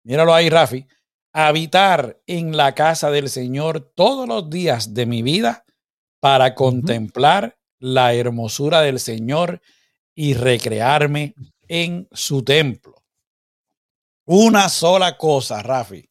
Míralo 0.04 0.32
ahí, 0.32 0.50
Rafi. 0.50 0.86
Habitar 1.32 2.22
en 2.28 2.56
la 2.56 2.76
casa 2.76 3.10
del 3.10 3.28
Señor 3.28 3.80
todos 3.80 4.28
los 4.28 4.48
días 4.50 4.94
de 4.94 5.06
mi 5.06 5.22
vida 5.24 5.63
para 6.24 6.54
contemplar 6.54 7.58
la 7.78 8.14
hermosura 8.14 8.80
del 8.80 8.98
Señor 8.98 9.60
y 10.14 10.32
recrearme 10.32 11.34
en 11.68 12.08
su 12.12 12.42
templo. 12.42 12.94
Una 14.24 14.70
sola 14.70 15.18
cosa, 15.18 15.62
Rafi, 15.62 16.08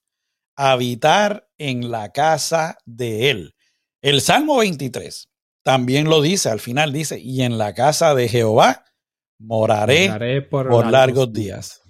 habitar 0.55 1.49
en 1.57 1.89
la 1.89 2.11
casa 2.11 2.77
de 2.85 3.31
Él. 3.31 3.55
El 4.03 4.21
Salmo 4.21 4.57
23 4.57 5.29
también 5.63 6.07
lo 6.07 6.21
dice, 6.21 6.49
al 6.49 6.59
final 6.59 6.93
dice, 6.93 7.19
y 7.19 7.41
en 7.41 7.57
la 7.57 7.73
casa 7.73 8.13
de 8.13 8.29
Jehová 8.29 8.85
moraré, 9.39 10.43
por, 10.43 10.69
por 10.69 10.91
largos 10.91 11.33
días. 11.33 11.81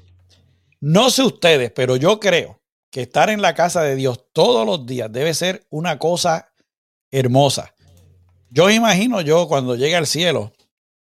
No 0.79 1.09
sé 1.09 1.23
ustedes, 1.23 1.73
pero 1.75 1.97
yo 1.97 2.21
creo 2.21 2.61
que 2.89 3.01
estar 3.01 3.29
en 3.29 3.41
la 3.41 3.53
casa 3.53 3.81
de 3.81 3.97
Dios 3.97 4.27
todos 4.31 4.65
los 4.65 4.85
días 4.85 5.11
debe 5.11 5.33
ser 5.33 5.67
una 5.69 5.99
cosa 5.99 6.53
hermosa. 7.11 7.72
Yo 8.53 8.69
imagino 8.69 9.19
yo 9.21 9.47
cuando 9.47 9.75
llegue 9.75 9.95
al 9.95 10.05
cielo, 10.05 10.53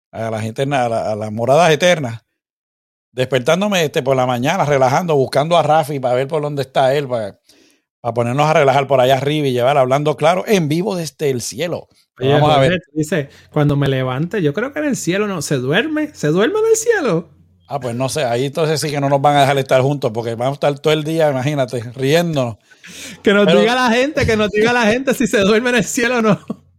a 0.10 0.32
las 0.32 0.46
eternas, 0.46 0.90
a, 0.90 1.16
las 1.18 1.34
moradas 1.34 1.70
eternas, 1.70 2.24
despertándome 3.12 3.84
este 3.84 4.02
por 4.02 4.16
la 4.16 4.26
mañana, 4.26 4.64
relajando, 4.64 5.18
buscando 5.18 5.58
a 5.58 5.62
Rafi 5.62 6.00
para 6.00 6.16
ver 6.16 6.30
por 6.30 6.42
dónde 6.42 6.62
está 6.62 6.96
él, 6.96 7.10
para, 7.10 7.38
ponernos 8.16 8.48
a 8.48 8.54
relajar 8.54 8.88
por 8.88 9.02
allá 9.02 9.18
arriba 9.18 9.48
y 9.48 9.52
llevar 9.52 9.78
hablando 9.78 10.16
claro 10.16 10.46
en 10.48 10.70
vivo 10.70 10.96
desde 10.96 11.30
el 11.30 11.42
cielo. 11.42 11.90
Vamos 12.18 12.56
a 12.56 12.60
ver. 12.60 12.80
Dice, 12.94 13.28
cuando 13.52 13.76
me 13.76 13.90
levante, 13.90 14.42
yo 14.42 14.54
creo 14.54 14.72
que 14.72 14.80
en 14.80 14.86
el 14.86 14.96
cielo 14.96 15.28
no, 15.28 15.42
¿se 15.42 15.56
duerme? 15.56 16.14
¿Se 16.14 16.30
duerme 16.30 16.60
en 16.60 16.66
el 16.68 16.78
cielo? 16.78 17.30
Ah, 17.68 17.82
pues 17.82 17.96
no 17.96 18.08
sé, 18.08 18.24
ahí 18.24 18.46
entonces 18.46 18.80
sí 18.80 18.90
que 18.90 19.02
no 19.02 19.10
nos 19.10 19.22
van 19.22 19.36
a 19.36 19.42
dejar 19.42 19.58
estar 19.58 19.82
juntos 19.82 20.12
porque 20.14 20.36
vamos 20.36 20.54
a 20.54 20.56
estar 20.56 20.80
todo 20.80 20.94
el 20.94 21.04
día, 21.04 21.30
imagínate, 21.30 21.84
riéndonos. 21.96 22.56
Que 23.22 23.34
nos 23.34 23.46
diga 23.46 23.76
la 23.76 23.90
gente, 23.90 24.26
que 24.26 24.38
nos 24.38 24.50
diga 24.52 24.72
la 24.72 24.84
gente 24.84 25.14
si 25.14 25.28
se 25.28 25.40
duerme 25.40 25.72
en 25.72 25.76
el 25.76 25.84
cielo 25.84 26.20
o 26.20 26.22
no. 26.22 26.71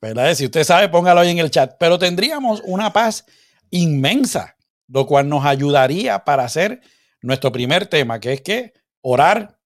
¿Verdad? 0.00 0.34
Si 0.34 0.44
usted 0.44 0.64
sabe, 0.64 0.88
póngalo 0.88 1.20
ahí 1.20 1.30
en 1.30 1.38
el 1.38 1.50
chat. 1.50 1.76
Pero 1.78 1.98
tendríamos 1.98 2.62
una 2.64 2.92
paz 2.92 3.24
inmensa, 3.70 4.56
lo 4.88 5.06
cual 5.06 5.28
nos 5.28 5.44
ayudaría 5.44 6.24
para 6.24 6.44
hacer 6.44 6.80
nuestro 7.22 7.52
primer 7.52 7.86
tema, 7.86 8.20
que 8.20 8.32
es 8.32 8.40
que 8.40 8.72
orar 9.02 9.58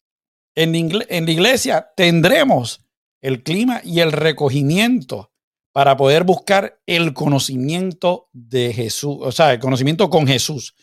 en, 0.55 0.75
en 0.75 1.25
la 1.27 1.31
iglesia 1.31 1.93
tendremos 1.97 2.85
el 3.21 3.43
clima 3.43 3.81
y 3.83 4.01
el 4.01 4.13
recogimiento 4.13 5.33
para 5.73 5.97
poder 5.97 6.23
buscar 6.23 6.81
el 6.87 7.15
conocimiento 7.15 8.29
de 8.33 8.73
Jesús, 8.73 9.17
o 9.21 9.33
sea, 9.33 9.53
el 9.53 9.59
conocimiento 9.59 10.09
con 10.09 10.27
Jesús. 10.27 10.75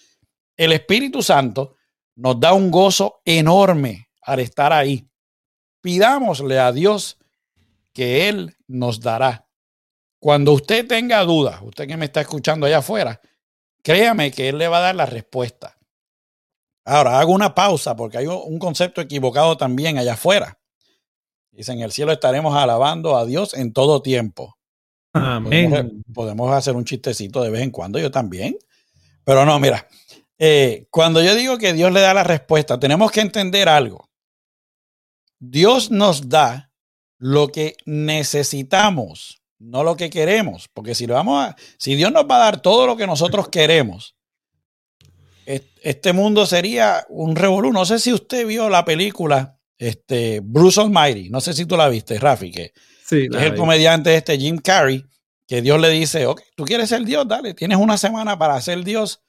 El 0.58 0.74
Espíritu 0.74 1.24
Santo 1.24 1.76
nos 2.16 2.40
da 2.40 2.54
un 2.54 2.70
gozo 2.70 3.22
enorme 3.24 4.10
al 4.22 4.40
estar 4.40 4.74
ahí. 4.74 5.08
Pidámosle 5.82 6.60
a 6.60 6.72
Dios 6.72 7.18
que 7.94 8.30
Él 8.30 8.56
nos 8.68 9.00
dará. 9.00 9.48
Cuando 10.20 10.54
usted 10.54 10.88
tenga 10.88 11.24
dudas, 11.24 11.62
usted 11.64 11.88
que 11.88 11.98
me 11.98 12.06
está 12.06 12.22
escuchando 12.22 12.66
allá 12.66 12.80
afuera, 12.80 13.20
créame 13.84 14.32
que 14.32 14.50
Él 14.50 14.58
le 14.58 14.68
va 14.68 14.78
a 14.78 14.82
dar 14.82 14.96
la 14.96 15.06
respuesta. 15.06 15.78
Ahora, 16.86 17.20
hago 17.20 17.34
una 17.34 17.54
pausa 17.54 17.96
porque 17.96 18.18
hay 18.18 18.28
un 18.28 18.60
concepto 18.60 19.02
equivocado 19.02 19.58
también 19.58 19.98
allá 19.98 20.14
afuera. 20.14 20.60
Dice, 21.52 21.74
en 21.74 21.82
el 21.82 21.92
cielo 21.92 22.12
estaremos 22.12 22.56
alabando 22.56 23.18
a 23.18 23.26
Dios 23.26 23.54
en 23.54 23.74
todo 23.74 24.02
tiempo. 24.02 24.58
Amén. 25.14 26.04
Podemos, 26.14 26.52
hacer 26.54 26.76
un 26.76 26.86
chistecito 26.86 27.42
de 27.42 27.50
vez 27.50 27.62
en 27.62 27.72
cuando, 27.72 28.00
yo 28.00 28.10
también. 28.10 28.58
Pero 29.24 29.46
no, 29.46 29.60
mira, 29.60 29.88
eh, 30.40 30.88
cuando 30.90 31.22
yo 31.22 31.36
digo 31.36 31.58
que 31.58 31.74
Dios 31.74 31.92
le 31.92 32.00
da 32.00 32.14
la 32.14 32.24
respuesta, 32.24 32.80
tenemos 32.80 33.12
que 33.12 33.22
entender 33.22 33.70
algo. 33.70 34.10
Dios 35.40 35.92
nos 35.92 36.30
da 36.30 36.71
lo 37.22 37.50
que 37.50 37.78
necesitamos, 37.86 39.44
no 39.60 39.84
lo 39.84 39.96
que 39.96 40.10
queremos. 40.10 40.68
Porque 40.74 40.96
si, 40.96 41.06
lo 41.06 41.14
vamos 41.14 41.46
a, 41.46 41.56
si 41.78 41.96
Dios 41.96 42.12
nos 42.12 42.24
va 42.24 42.38
a 42.38 42.46
dar 42.46 42.62
todo 42.62 42.88
lo 42.88 42.98
que 42.98 43.06
nosotros 43.06 43.48
queremos, 43.50 44.16
este 45.46 46.14
mundo 46.14 46.48
sería 46.48 47.06
un 47.10 47.36
revolú. 47.36 47.72
No 47.72 47.86
sé 47.86 48.00
si 48.00 48.12
usted 48.12 48.48
vio 48.48 48.70
la 48.70 48.86
película 48.86 49.60
este, 49.78 50.42
Bruce 50.44 50.82
Almighty. 50.82 51.30
No 51.30 51.42
sé 51.42 51.54
si 51.54 51.68
tú 51.68 51.78
la 51.78 51.90
viste, 51.90 52.18
Rafi, 52.18 52.52
que, 52.52 52.74
es 53.12 53.44
el 53.44 53.56
comediante 53.56 54.16
este 54.16 54.40
Jim 54.40 54.58
Carrey, 54.58 55.06
que 55.48 55.62
Dios 55.62 55.80
le 55.80 55.90
dice, 55.90 56.26
ok, 56.26 56.42
tú 56.56 56.66
quieres 56.66 56.90
ser 56.90 57.04
Dios, 57.06 57.28
dale, 57.28 57.54
tienes 57.54 57.78
una 57.78 57.98
semana 57.98 58.40
para 58.40 58.60
ser 58.62 58.84
Dios. 58.84 59.22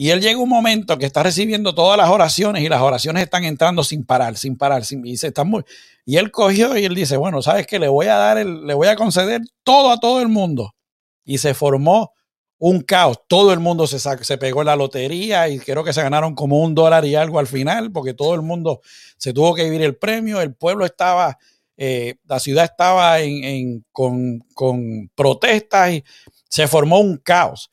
Y 0.00 0.10
él 0.10 0.20
llega 0.20 0.38
un 0.38 0.48
momento 0.48 0.96
que 0.96 1.06
está 1.06 1.24
recibiendo 1.24 1.74
todas 1.74 1.98
las 1.98 2.08
oraciones 2.08 2.62
y 2.62 2.68
las 2.68 2.80
oraciones 2.80 3.24
están 3.24 3.42
entrando 3.42 3.82
sin 3.82 4.06
parar, 4.06 4.36
sin 4.36 4.56
parar, 4.56 4.84
sin, 4.84 5.04
y 5.04 5.16
se 5.16 5.26
están 5.26 5.48
muy, 5.48 5.64
y 6.06 6.18
él 6.18 6.30
cogió 6.30 6.78
y 6.78 6.84
él 6.84 6.94
dice, 6.94 7.16
bueno, 7.16 7.42
¿sabes 7.42 7.66
qué? 7.66 7.80
Le 7.80 7.88
voy 7.88 8.06
a 8.06 8.14
dar, 8.14 8.38
el, 8.38 8.64
le 8.64 8.74
voy 8.74 8.86
a 8.86 8.94
conceder 8.94 9.40
todo 9.64 9.90
a 9.90 9.98
todo 9.98 10.22
el 10.22 10.28
mundo. 10.28 10.76
Y 11.24 11.38
se 11.38 11.52
formó 11.52 12.12
un 12.58 12.80
caos. 12.80 13.18
Todo 13.28 13.52
el 13.52 13.58
mundo 13.58 13.88
se, 13.88 13.98
se 13.98 14.38
pegó 14.38 14.60
en 14.60 14.66
la 14.66 14.76
lotería 14.76 15.48
y 15.48 15.58
creo 15.58 15.82
que 15.82 15.92
se 15.92 16.02
ganaron 16.02 16.36
como 16.36 16.60
un 16.62 16.76
dólar 16.76 17.04
y 17.04 17.16
algo 17.16 17.40
al 17.40 17.48
final, 17.48 17.90
porque 17.90 18.14
todo 18.14 18.36
el 18.36 18.42
mundo 18.42 18.80
se 19.16 19.32
tuvo 19.32 19.52
que 19.52 19.64
vivir 19.64 19.82
el 19.82 19.96
premio. 19.96 20.40
El 20.40 20.54
pueblo 20.54 20.84
estaba, 20.84 21.36
eh, 21.76 22.14
la 22.24 22.38
ciudad 22.38 22.64
estaba 22.64 23.18
en, 23.20 23.84
con, 23.90 24.38
con 24.54 25.10
protestas 25.16 25.90
y 25.90 26.04
se 26.48 26.68
formó 26.68 27.00
un 27.00 27.16
caos. 27.16 27.68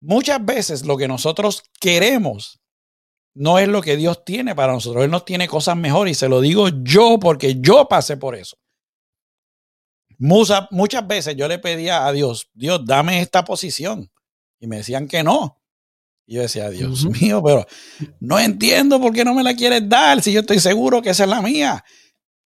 Muchas 0.00 0.44
veces 0.44 0.84
lo 0.84 0.96
que 0.96 1.08
nosotros 1.08 1.64
queremos 1.80 2.60
no 3.34 3.58
es 3.58 3.68
lo 3.68 3.82
que 3.82 3.96
Dios 3.96 4.24
tiene 4.24 4.54
para 4.54 4.72
nosotros. 4.72 5.04
Él 5.04 5.10
nos 5.10 5.24
tiene 5.24 5.46
cosas 5.48 5.76
mejores 5.76 6.12
y 6.12 6.14
se 6.18 6.28
lo 6.28 6.40
digo 6.40 6.68
yo 6.82 7.18
porque 7.20 7.56
yo 7.60 7.86
pasé 7.88 8.16
por 8.16 8.34
eso. 8.34 8.56
Muchas, 10.18 10.66
muchas 10.72 11.06
veces 11.06 11.36
yo 11.36 11.46
le 11.46 11.60
pedía 11.60 12.06
a 12.06 12.12
Dios, 12.12 12.50
Dios, 12.52 12.84
dame 12.84 13.20
esta 13.20 13.44
posición. 13.44 14.10
Y 14.58 14.66
me 14.66 14.78
decían 14.78 15.06
que 15.06 15.22
no. 15.22 15.62
Y 16.26 16.34
yo 16.34 16.42
decía, 16.42 16.68
Dios 16.68 17.04
mío, 17.20 17.40
pero 17.42 17.64
no 18.18 18.38
entiendo 18.40 19.00
por 19.00 19.12
qué 19.12 19.24
no 19.24 19.34
me 19.34 19.44
la 19.44 19.54
quieres 19.54 19.88
dar 19.88 20.20
si 20.20 20.32
yo 20.32 20.40
estoy 20.40 20.58
seguro 20.58 21.00
que 21.00 21.10
esa 21.10 21.24
es 21.24 21.30
la 21.30 21.40
mía. 21.40 21.84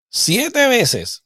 Siete 0.10 0.68
veces 0.68 1.24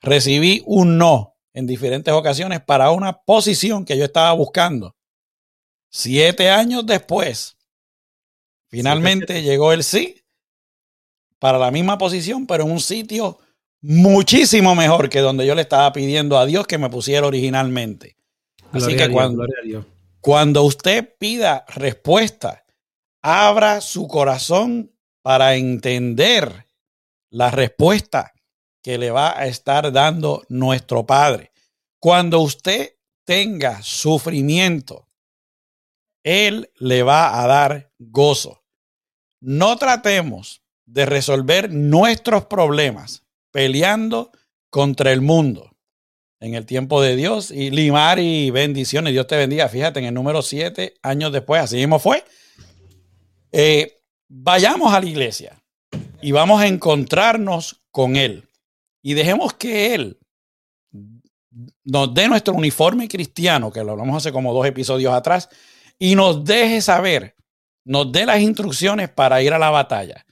recibí 0.00 0.62
un 0.66 0.98
no 0.98 1.36
en 1.54 1.66
diferentes 1.66 2.12
ocasiones 2.12 2.60
para 2.60 2.90
una 2.90 3.20
posición 3.22 3.84
que 3.84 3.96
yo 3.96 4.04
estaba 4.04 4.32
buscando. 4.32 4.95
Siete 5.98 6.50
años 6.50 6.84
después, 6.84 7.56
finalmente 8.68 9.40
llegó 9.40 9.72
el 9.72 9.82
sí 9.82 10.22
para 11.38 11.56
la 11.56 11.70
misma 11.70 11.96
posición, 11.96 12.46
pero 12.46 12.64
en 12.64 12.72
un 12.72 12.80
sitio 12.80 13.38
muchísimo 13.80 14.74
mejor 14.74 15.08
que 15.08 15.20
donde 15.20 15.46
yo 15.46 15.54
le 15.54 15.62
estaba 15.62 15.90
pidiendo 15.94 16.36
a 16.36 16.44
Dios 16.44 16.66
que 16.66 16.76
me 16.76 16.90
pusiera 16.90 17.26
originalmente. 17.26 18.18
Así 18.72 18.94
que 18.94 19.10
cuando, 19.10 19.46
cuando 20.20 20.64
usted 20.64 21.16
pida 21.18 21.64
respuesta, 21.68 22.66
abra 23.22 23.80
su 23.80 24.06
corazón 24.06 24.92
para 25.22 25.56
entender 25.56 26.66
la 27.30 27.50
respuesta 27.50 28.34
que 28.82 28.98
le 28.98 29.10
va 29.10 29.40
a 29.40 29.46
estar 29.46 29.90
dando 29.92 30.44
nuestro 30.50 31.06
Padre. 31.06 31.52
Cuando 31.98 32.40
usted 32.40 32.96
tenga 33.24 33.82
sufrimiento, 33.82 35.05
Él 36.26 36.72
le 36.80 37.04
va 37.04 37.40
a 37.40 37.46
dar 37.46 37.92
gozo. 38.00 38.64
No 39.40 39.76
tratemos 39.76 40.60
de 40.84 41.06
resolver 41.06 41.72
nuestros 41.72 42.46
problemas 42.46 43.22
peleando 43.52 44.32
contra 44.68 45.12
el 45.12 45.20
mundo 45.20 45.76
en 46.40 46.54
el 46.54 46.66
tiempo 46.66 47.00
de 47.00 47.14
Dios. 47.14 47.52
Y 47.52 47.70
limar 47.70 48.18
y 48.18 48.50
bendiciones, 48.50 49.12
Dios 49.12 49.28
te 49.28 49.36
bendiga. 49.36 49.68
Fíjate, 49.68 50.00
en 50.00 50.06
el 50.06 50.14
número 50.14 50.42
7, 50.42 50.94
años 51.00 51.30
después, 51.30 51.62
así 51.62 51.76
mismo 51.76 52.00
fue. 52.00 52.24
Eh, 53.52 54.02
vayamos 54.28 54.92
a 54.92 55.00
la 55.00 55.06
iglesia 55.06 55.62
y 56.20 56.32
vamos 56.32 56.60
a 56.60 56.66
encontrarnos 56.66 57.84
con 57.92 58.16
Él. 58.16 58.48
Y 59.00 59.14
dejemos 59.14 59.54
que 59.54 59.94
Él 59.94 60.18
nos 61.84 62.12
dé 62.12 62.26
nuestro 62.26 62.52
uniforme 62.54 63.06
cristiano, 63.06 63.72
que 63.72 63.84
lo 63.84 63.92
hablamos 63.92 64.16
hace 64.16 64.32
como 64.32 64.52
dos 64.52 64.66
episodios 64.66 65.14
atrás, 65.14 65.48
y 65.98 66.14
nos 66.14 66.44
deje 66.44 66.80
saber, 66.80 67.36
nos 67.84 68.10
dé 68.12 68.26
las 68.26 68.40
instrucciones 68.40 69.08
para 69.08 69.42
ir 69.42 69.52
a 69.52 69.58
la 69.58 69.70
batalla. 69.70 70.26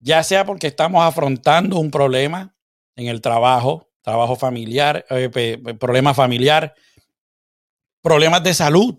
Ya 0.00 0.22
sea 0.22 0.44
porque 0.44 0.66
estamos 0.66 1.02
afrontando 1.02 1.78
un 1.78 1.90
problema 1.90 2.54
en 2.96 3.06
el 3.06 3.20
trabajo, 3.20 3.90
trabajo 4.02 4.36
familiar, 4.36 5.04
eh, 5.10 5.58
problemas 5.78 6.16
familiar, 6.16 6.74
problemas 8.02 8.42
de 8.42 8.54
salud. 8.54 8.98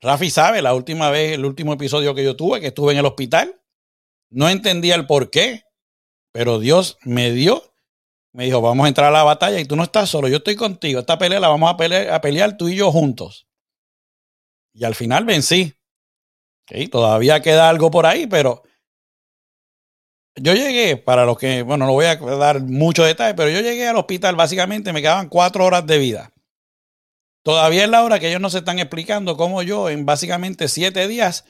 Rafi 0.00 0.30
sabe, 0.30 0.62
la 0.62 0.74
última 0.74 1.10
vez, 1.10 1.32
el 1.32 1.44
último 1.44 1.72
episodio 1.72 2.14
que 2.14 2.24
yo 2.24 2.36
tuve, 2.36 2.60
que 2.60 2.68
estuve 2.68 2.92
en 2.92 2.98
el 2.98 3.06
hospital, 3.06 3.60
no 4.30 4.48
entendía 4.48 4.94
el 4.94 5.06
por 5.06 5.30
qué, 5.30 5.64
pero 6.32 6.58
Dios 6.58 6.98
me 7.02 7.30
dio, 7.32 7.74
me 8.32 8.44
dijo, 8.44 8.60
vamos 8.60 8.84
a 8.84 8.88
entrar 8.88 9.08
a 9.08 9.18
la 9.18 9.24
batalla 9.24 9.58
y 9.58 9.64
tú 9.64 9.74
no 9.76 9.84
estás 9.84 10.10
solo, 10.10 10.28
yo 10.28 10.36
estoy 10.38 10.56
contigo, 10.56 11.00
esta 11.00 11.18
pelea 11.18 11.40
la 11.40 11.48
vamos 11.48 11.72
a 11.72 11.76
pelear, 11.76 12.10
a 12.10 12.20
pelear 12.20 12.56
tú 12.56 12.68
y 12.68 12.76
yo 12.76 12.92
juntos. 12.92 13.45
Y 14.76 14.84
al 14.84 14.94
final 14.94 15.24
vencí. 15.24 15.74
Todavía 16.90 17.40
queda 17.40 17.70
algo 17.70 17.90
por 17.90 18.04
ahí, 18.04 18.26
pero 18.26 18.62
yo 20.34 20.52
llegué, 20.52 20.98
para 20.98 21.24
los 21.24 21.38
que, 21.38 21.62
bueno, 21.62 21.86
no 21.86 21.92
voy 21.92 22.04
a 22.04 22.16
dar 22.16 22.60
muchos 22.60 23.06
detalles, 23.06 23.34
pero 23.36 23.48
yo 23.48 23.60
llegué 23.60 23.88
al 23.88 23.96
hospital, 23.96 24.36
básicamente 24.36 24.92
me 24.92 25.00
quedaban 25.00 25.30
cuatro 25.30 25.64
horas 25.64 25.86
de 25.86 25.96
vida. 25.96 26.30
Todavía 27.42 27.84
es 27.84 27.88
la 27.88 28.04
hora 28.04 28.20
que 28.20 28.28
ellos 28.28 28.40
no 28.40 28.50
se 28.50 28.58
están 28.58 28.78
explicando 28.78 29.38
cómo 29.38 29.62
yo 29.62 29.88
en 29.88 30.04
básicamente 30.04 30.68
siete 30.68 31.08
días 31.08 31.44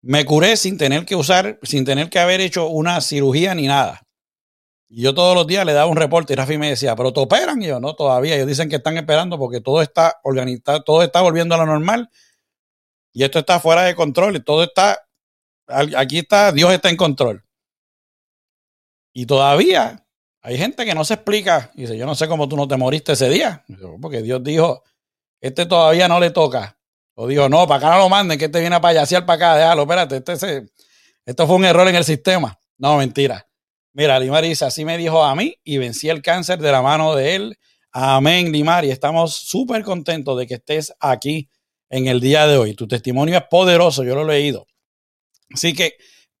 me 0.00 0.24
curé 0.24 0.56
sin 0.56 0.78
tener 0.78 1.04
que 1.04 1.16
usar, 1.16 1.58
sin 1.64 1.84
tener 1.84 2.08
que 2.08 2.18
haber 2.18 2.40
hecho 2.40 2.68
una 2.68 3.00
cirugía 3.02 3.54
ni 3.54 3.66
nada. 3.66 4.06
Y 4.88 5.02
yo 5.02 5.12
todos 5.12 5.34
los 5.34 5.46
días 5.46 5.66
le 5.66 5.72
daba 5.74 5.90
un 5.90 5.96
reporte 5.96 6.32
y 6.32 6.36
Rafi 6.36 6.56
me 6.56 6.70
decía, 6.70 6.96
pero 6.96 7.12
te 7.12 7.20
operan. 7.20 7.60
Yo, 7.60 7.80
no, 7.80 7.94
todavía. 7.94 8.36
Ellos 8.36 8.46
dicen 8.46 8.68
que 8.68 8.76
están 8.76 8.96
esperando 8.96 9.38
porque 9.38 9.60
todo 9.60 9.82
está 9.82 10.20
organizado, 10.22 10.82
todo 10.82 11.02
está 11.02 11.20
volviendo 11.20 11.56
a 11.56 11.58
lo 11.58 11.66
normal. 11.66 12.08
Y 13.14 13.24
esto 13.24 13.38
está 13.38 13.60
fuera 13.60 13.84
de 13.84 13.94
control 13.94 14.36
y 14.36 14.40
todo 14.40 14.64
está, 14.64 15.06
aquí 15.96 16.18
está, 16.18 16.52
Dios 16.52 16.70
está 16.72 16.90
en 16.90 16.96
control. 16.96 17.44
Y 19.14 19.24
todavía 19.24 20.04
hay 20.42 20.58
gente 20.58 20.84
que 20.84 20.94
no 20.94 21.04
se 21.04 21.14
explica. 21.14 21.70
Y 21.74 21.82
dice, 21.82 21.96
yo 21.96 22.04
no 22.04 22.16
sé 22.16 22.28
cómo 22.28 22.48
tú 22.48 22.56
no 22.56 22.68
te 22.68 22.76
moriste 22.76 23.12
ese 23.12 23.30
día. 23.30 23.64
Porque 24.02 24.20
Dios 24.20 24.42
dijo, 24.42 24.82
este 25.40 25.64
todavía 25.64 26.08
no 26.08 26.18
le 26.18 26.30
toca. 26.30 26.76
O 27.14 27.28
dijo, 27.28 27.48
no, 27.48 27.66
para 27.68 27.78
acá 27.78 27.96
no 27.96 28.02
lo 28.02 28.08
manden, 28.08 28.36
que 28.36 28.46
este 28.46 28.58
viene 28.58 28.74
a 28.74 28.80
payasear 28.80 29.24
para 29.24 29.36
acá, 29.36 29.56
déjalo, 29.56 29.82
espérate, 29.82 30.16
este 30.16 30.66
esto 31.24 31.46
fue 31.46 31.56
un 31.56 31.64
error 31.64 31.88
en 31.88 31.94
el 31.94 32.04
sistema. 32.04 32.58
No, 32.76 32.98
mentira. 32.98 33.48
Mira, 33.92 34.18
Limar 34.18 34.42
dice, 34.42 34.64
así 34.64 34.84
me 34.84 34.98
dijo 34.98 35.22
a 35.22 35.34
mí 35.34 35.56
y 35.62 35.78
vencí 35.78 36.08
el 36.08 36.20
cáncer 36.20 36.58
de 36.58 36.72
la 36.72 36.82
mano 36.82 37.14
de 37.14 37.36
él. 37.36 37.58
Amén, 37.92 38.50
Limar. 38.50 38.84
Y 38.84 38.90
estamos 38.90 39.34
súper 39.34 39.84
contentos 39.84 40.36
de 40.36 40.46
que 40.46 40.54
estés 40.54 40.92
aquí 40.98 41.48
en 41.96 42.06
el 42.06 42.20
día 42.20 42.46
de 42.46 42.56
hoy. 42.56 42.74
Tu 42.74 42.86
testimonio 42.86 43.36
es 43.36 43.44
poderoso, 43.50 44.04
yo 44.04 44.14
lo 44.14 44.22
he 44.22 44.40
leído. 44.40 44.66
Así 45.52 45.72
que 45.74 45.94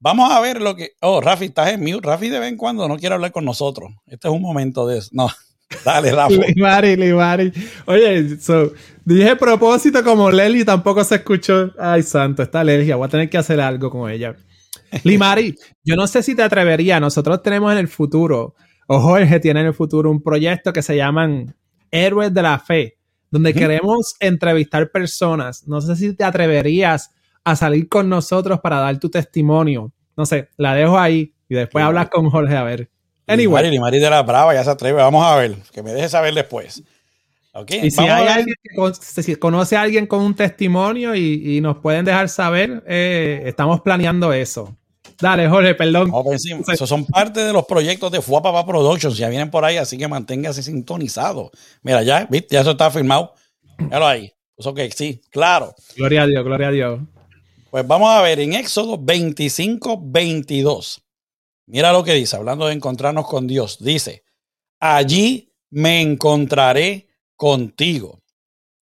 Vamos 0.04 0.30
a 0.30 0.38
ver 0.38 0.60
lo 0.60 0.76
que. 0.76 0.90
Oh, 1.00 1.22
Rafi, 1.22 1.46
estás 1.46 1.72
en 1.72 1.80
mute. 1.80 2.06
Rafi 2.06 2.28
de 2.28 2.38
vez 2.38 2.50
en 2.50 2.58
cuando 2.58 2.86
no 2.86 2.98
quiere 2.98 3.14
hablar 3.14 3.32
con 3.32 3.46
nosotros. 3.46 3.90
Este 4.04 4.28
es 4.28 4.34
un 4.34 4.42
momento 4.42 4.86
de 4.86 4.98
eso. 4.98 5.08
No. 5.12 5.30
Dale, 5.84 6.12
Rafi. 6.12 6.36
Limari, 6.54 6.94
Limari. 6.94 7.50
Oye, 7.86 8.38
so, 8.38 8.70
dije 9.02 9.34
propósito 9.34 10.04
como 10.04 10.30
Leli 10.30 10.62
tampoco 10.62 11.02
se 11.04 11.14
escuchó. 11.14 11.72
Ay, 11.78 12.02
santo, 12.02 12.42
está 12.42 12.60
alergia. 12.60 12.96
Voy 12.96 13.06
a 13.06 13.08
tener 13.08 13.30
que 13.30 13.38
hacer 13.38 13.58
algo 13.62 13.88
con 13.88 14.10
ella. 14.10 14.36
Limari, 15.04 15.54
yo 15.84 15.96
no 15.96 16.06
sé 16.06 16.22
si 16.22 16.34
te 16.34 16.42
atrevería. 16.42 17.00
Nosotros 17.00 17.42
tenemos 17.42 17.72
en 17.72 17.78
el 17.78 17.88
futuro, 17.88 18.56
o 18.86 19.00
Jorge 19.00 19.40
tiene 19.40 19.60
en 19.60 19.66
el 19.68 19.74
futuro, 19.74 20.10
un 20.10 20.22
proyecto 20.22 20.70
que 20.74 20.82
se 20.82 20.98
llaman 20.98 21.56
Héroes 21.90 22.34
de 22.34 22.42
la 22.42 22.58
Fe, 22.58 22.93
donde 23.34 23.52
queremos 23.52 24.14
entrevistar 24.20 24.92
personas. 24.92 25.66
No 25.66 25.80
sé 25.80 25.96
si 25.96 26.14
te 26.14 26.22
atreverías 26.22 27.10
a 27.42 27.56
salir 27.56 27.88
con 27.88 28.08
nosotros 28.08 28.60
para 28.60 28.78
dar 28.78 28.96
tu 29.00 29.10
testimonio. 29.10 29.90
No 30.16 30.24
sé, 30.24 30.50
la 30.56 30.72
dejo 30.76 30.96
ahí 30.96 31.34
y 31.48 31.56
después 31.56 31.84
hablas 31.84 32.10
con 32.10 32.30
Jorge 32.30 32.56
a 32.56 32.62
ver. 32.62 32.88
Anyway. 33.26 33.74
Y 33.74 33.80
Mari 33.80 33.98
de 33.98 34.08
la 34.08 34.22
Brava 34.22 34.54
ya 34.54 34.62
se 34.62 34.70
atreve. 34.70 35.02
Vamos 35.02 35.26
a 35.26 35.34
ver, 35.34 35.56
que 35.72 35.82
me 35.82 35.92
deje 35.92 36.08
saber 36.08 36.32
después. 36.32 36.84
y 37.82 37.90
si 37.90 38.00
hay 38.02 38.28
alguien 38.28 38.54
que 39.26 39.36
conoce 39.36 39.76
a 39.76 39.80
alguien 39.80 40.06
con 40.06 40.20
un 40.20 40.36
testimonio 40.36 41.16
y, 41.16 41.60
nos 41.60 41.78
pueden 41.78 42.04
dejar 42.04 42.28
saber, 42.28 42.84
eh, 42.86 43.42
estamos 43.46 43.80
planeando 43.80 44.32
eso. 44.32 44.76
Dale, 45.20 45.48
Jorge, 45.48 45.74
perdón. 45.74 46.10
Pues 46.10 46.44
Esos 46.72 46.88
son 46.88 47.06
parte 47.06 47.40
de 47.40 47.52
los 47.52 47.64
proyectos 47.66 48.10
de 48.10 48.20
Fuapapa 48.20 48.66
Productions. 48.66 49.16
Ya 49.16 49.28
vienen 49.28 49.50
por 49.50 49.64
ahí, 49.64 49.76
así 49.76 49.96
que 49.96 50.08
manténgase 50.08 50.62
sintonizado. 50.62 51.50
Mira, 51.82 52.02
ya, 52.02 52.26
¿viste? 52.30 52.54
Ya 52.54 52.60
eso 52.60 52.72
está 52.72 52.90
firmado. 52.90 53.34
Míralo 53.78 54.06
ahí. 54.06 54.32
Pues 54.56 54.66
ok, 54.66 54.80
sí, 54.94 55.20
claro. 55.30 55.74
Gloria 55.96 56.22
a 56.22 56.26
Dios, 56.26 56.44
gloria 56.44 56.68
a 56.68 56.70
Dios. 56.70 57.00
Pues 57.70 57.86
vamos 57.86 58.10
a 58.10 58.22
ver 58.22 58.38
en 58.40 58.52
Éxodo 58.52 58.98
25, 58.98 60.00
22. 60.04 61.02
Mira 61.66 61.92
lo 61.92 62.04
que 62.04 62.14
dice, 62.14 62.36
hablando 62.36 62.66
de 62.66 62.74
encontrarnos 62.74 63.26
con 63.26 63.46
Dios. 63.46 63.78
Dice, 63.82 64.22
allí 64.78 65.52
me 65.70 66.00
encontraré 66.00 67.08
contigo. 67.36 68.22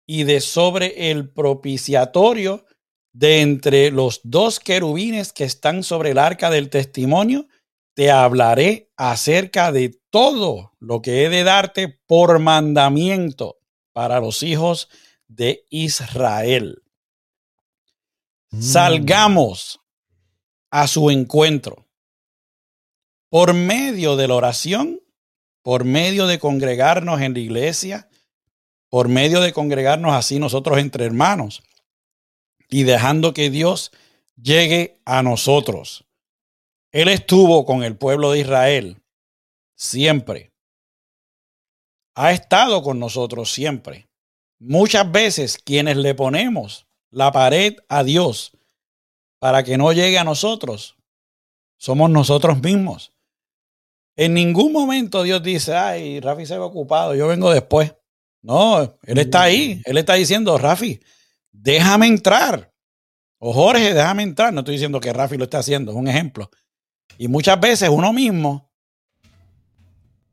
Y 0.07 0.23
de 0.23 0.41
sobre 0.41 1.11
el 1.11 1.29
propiciatorio 1.29 2.65
de 3.13 3.41
entre 3.41 3.91
los 3.91 4.21
dos 4.23 4.59
querubines 4.59 5.33
que 5.33 5.43
están 5.43 5.83
sobre 5.83 6.11
el 6.11 6.17
arca 6.17 6.49
del 6.49 6.69
testimonio, 6.69 7.47
te 7.93 8.09
hablaré 8.09 8.89
acerca 8.95 9.71
de 9.71 9.99
todo 10.09 10.71
lo 10.79 11.01
que 11.01 11.25
he 11.25 11.29
de 11.29 11.43
darte 11.43 11.99
por 12.07 12.39
mandamiento 12.39 13.57
para 13.93 14.19
los 14.19 14.43
hijos 14.43 14.89
de 15.27 15.65
Israel. 15.69 16.83
Mm. 18.51 18.61
Salgamos 18.61 19.81
a 20.69 20.87
su 20.87 21.09
encuentro 21.09 21.87
por 23.29 23.53
medio 23.53 24.15
de 24.15 24.27
la 24.27 24.35
oración, 24.35 25.01
por 25.61 25.83
medio 25.83 26.27
de 26.27 26.39
congregarnos 26.39 27.21
en 27.21 27.33
la 27.33 27.39
iglesia, 27.39 28.09
por 28.89 29.09
medio 29.09 29.41
de 29.41 29.53
congregarnos 29.53 30.13
así 30.13 30.39
nosotros 30.39 30.77
entre 30.79 31.05
hermanos 31.05 31.61
y 32.71 32.83
dejando 32.83 33.33
que 33.33 33.51
Dios 33.51 33.91
llegue 34.41 34.99
a 35.05 35.21
nosotros. 35.21 36.05
Él 36.91 37.09
estuvo 37.09 37.65
con 37.65 37.83
el 37.83 37.95
pueblo 37.95 38.31
de 38.31 38.39
Israel 38.39 38.97
siempre. 39.75 40.51
Ha 42.15 42.31
estado 42.31 42.81
con 42.81 42.99
nosotros 42.99 43.51
siempre. 43.51 44.07
Muchas 44.57 45.11
veces 45.11 45.57
quienes 45.57 45.97
le 45.97 46.15
ponemos 46.15 46.87
la 47.11 47.31
pared 47.31 47.75
a 47.87 48.03
Dios. 48.03 48.53
para 49.39 49.63
que 49.63 49.75
no 49.75 49.91
llegue 49.91 50.19
a 50.19 50.23
nosotros 50.23 50.95
somos 51.81 52.11
nosotros 52.11 52.61
mismos. 52.61 53.11
En 54.15 54.35
ningún 54.35 54.71
momento 54.71 55.23
Dios 55.23 55.41
dice, 55.41 55.73
ay, 55.73 56.19
Rafi 56.19 56.45
se 56.45 56.55
va 56.55 56.67
ocupado, 56.67 57.15
yo 57.15 57.27
vengo 57.27 57.51
después. 57.51 57.95
No, 58.43 58.99
Él 59.03 59.17
está 59.17 59.41
ahí. 59.41 59.81
Él 59.85 59.97
está 59.97 60.13
diciendo, 60.13 60.59
Rafi, 60.59 61.01
déjame 61.51 62.07
entrar. 62.07 62.71
O 63.39 63.53
Jorge, 63.53 63.93
déjame 63.93 64.23
entrar. 64.23 64.53
No 64.53 64.61
estoy 64.61 64.75
diciendo 64.75 64.99
que 64.99 65.13
Rafi 65.13 65.37
lo 65.37 65.45
está 65.45 65.59
haciendo, 65.59 65.91
es 65.91 65.97
un 65.97 66.07
ejemplo. 66.07 66.49
Y 67.17 67.27
muchas 67.27 67.59
veces 67.59 67.89
uno 67.89 68.13
mismo, 68.13 68.71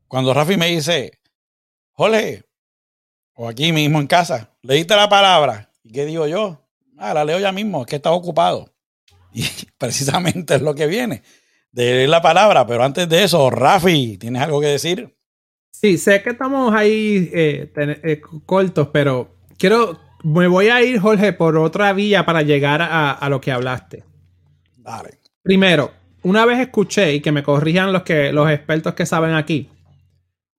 cuando 0.07 0.33
Rafi 0.33 0.57
me 0.57 0.67
dice, 0.67 1.19
Jorge, 1.91 2.43
o 3.33 3.47
aquí 3.47 3.71
mismo 3.71 3.99
en 3.99 4.07
casa, 4.07 4.53
leíste 4.61 4.95
la 4.95 5.09
palabra. 5.09 5.71
¿Y 5.83 5.91
qué 5.91 6.05
digo 6.05 6.27
yo? 6.27 6.65
Ah, 6.97 7.13
la 7.13 7.23
leo 7.23 7.39
ya 7.39 7.51
mismo, 7.51 7.81
es 7.81 7.87
que 7.87 7.95
estaba 7.95 8.15
ocupado. 8.15 8.73
Y 9.33 9.43
precisamente 9.77 10.55
es 10.55 10.61
lo 10.61 10.73
que 10.73 10.87
viene 10.87 11.21
de 11.71 11.83
leer 11.83 12.09
la 12.09 12.21
palabra. 12.21 12.65
Pero 12.65 12.83
antes 12.83 13.07
de 13.07 13.23
eso, 13.23 13.49
Rafi, 13.49 14.17
¿tienes 14.17 14.41
algo 14.41 14.59
que 14.59 14.67
decir? 14.67 15.15
Sí, 15.71 15.97
sé 15.97 16.21
que 16.21 16.31
estamos 16.31 16.73
ahí 16.73 17.29
eh, 17.33 17.71
eh, 17.75 18.21
cortos, 18.45 18.89
pero 18.91 19.35
quiero, 19.57 19.99
me 20.23 20.47
voy 20.47 20.67
a 20.69 20.83
ir, 20.83 20.99
Jorge, 20.99 21.33
por 21.33 21.57
otra 21.57 21.93
vía 21.93 22.25
para 22.25 22.41
llegar 22.41 22.81
a, 22.81 23.27
lo 23.29 23.39
que 23.41 23.51
hablaste. 23.51 24.03
Dale. 24.77 25.19
Primero, 25.41 25.91
una 26.23 26.45
vez 26.45 26.59
escuché, 26.59 27.13
y 27.13 27.21
que 27.21 27.31
me 27.31 27.43
corrijan 27.43 27.93
los, 27.93 28.03
que, 28.03 28.31
los 28.33 28.49
expertos 28.49 28.93
que 28.93 29.05
saben 29.05 29.33
aquí, 29.33 29.69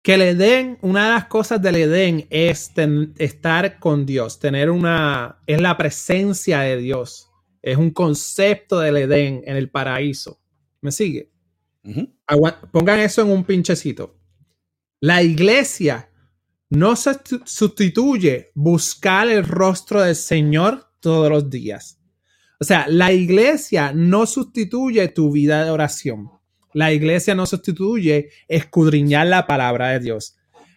que 0.02 0.14
el 0.14 0.22
Edén, 0.22 0.78
una 0.80 1.04
de 1.04 1.10
las 1.10 1.26
cosas 1.26 1.60
del 1.60 1.76
Edén 1.76 2.26
es 2.30 2.72
estar 3.18 3.78
con 3.78 4.06
Dios, 4.06 4.38
tener 4.38 4.70
una, 4.70 5.38
es 5.46 5.60
la 5.60 5.76
presencia 5.76 6.60
de 6.60 6.78
Dios, 6.78 7.30
es 7.62 7.76
un 7.76 7.90
concepto 7.90 8.80
del 8.80 8.96
Edén 8.96 9.42
en 9.44 9.56
el 9.56 9.70
paraíso. 9.70 10.40
¿Me 10.80 10.90
sigue? 10.90 11.30
Pongan 12.72 13.00
eso 13.00 13.22
en 13.22 13.30
un 13.30 13.44
pinchecito. 13.44 14.16
La 15.00 15.22
iglesia 15.22 16.09
no 16.70 16.94
se 16.94 17.18
sustituye 17.44 18.52
buscar 18.54 19.28
el 19.28 19.44
rostro 19.44 20.02
del 20.02 20.14
Señor 20.14 20.86
todos 21.00 21.28
los 21.28 21.50
días. 21.50 21.98
O 22.60 22.64
sea, 22.64 22.86
la 22.88 23.12
iglesia 23.12 23.92
no 23.92 24.24
sustituye 24.26 25.08
tu 25.08 25.32
vida 25.32 25.64
de 25.64 25.70
oración. 25.70 26.30
La 26.72 26.92
iglesia 26.92 27.34
no 27.34 27.46
sustituye 27.46 28.30
escudriñar 28.46 29.26
la 29.26 29.46
palabra 29.46 29.88
de 29.88 30.00
Dios. 30.00 30.36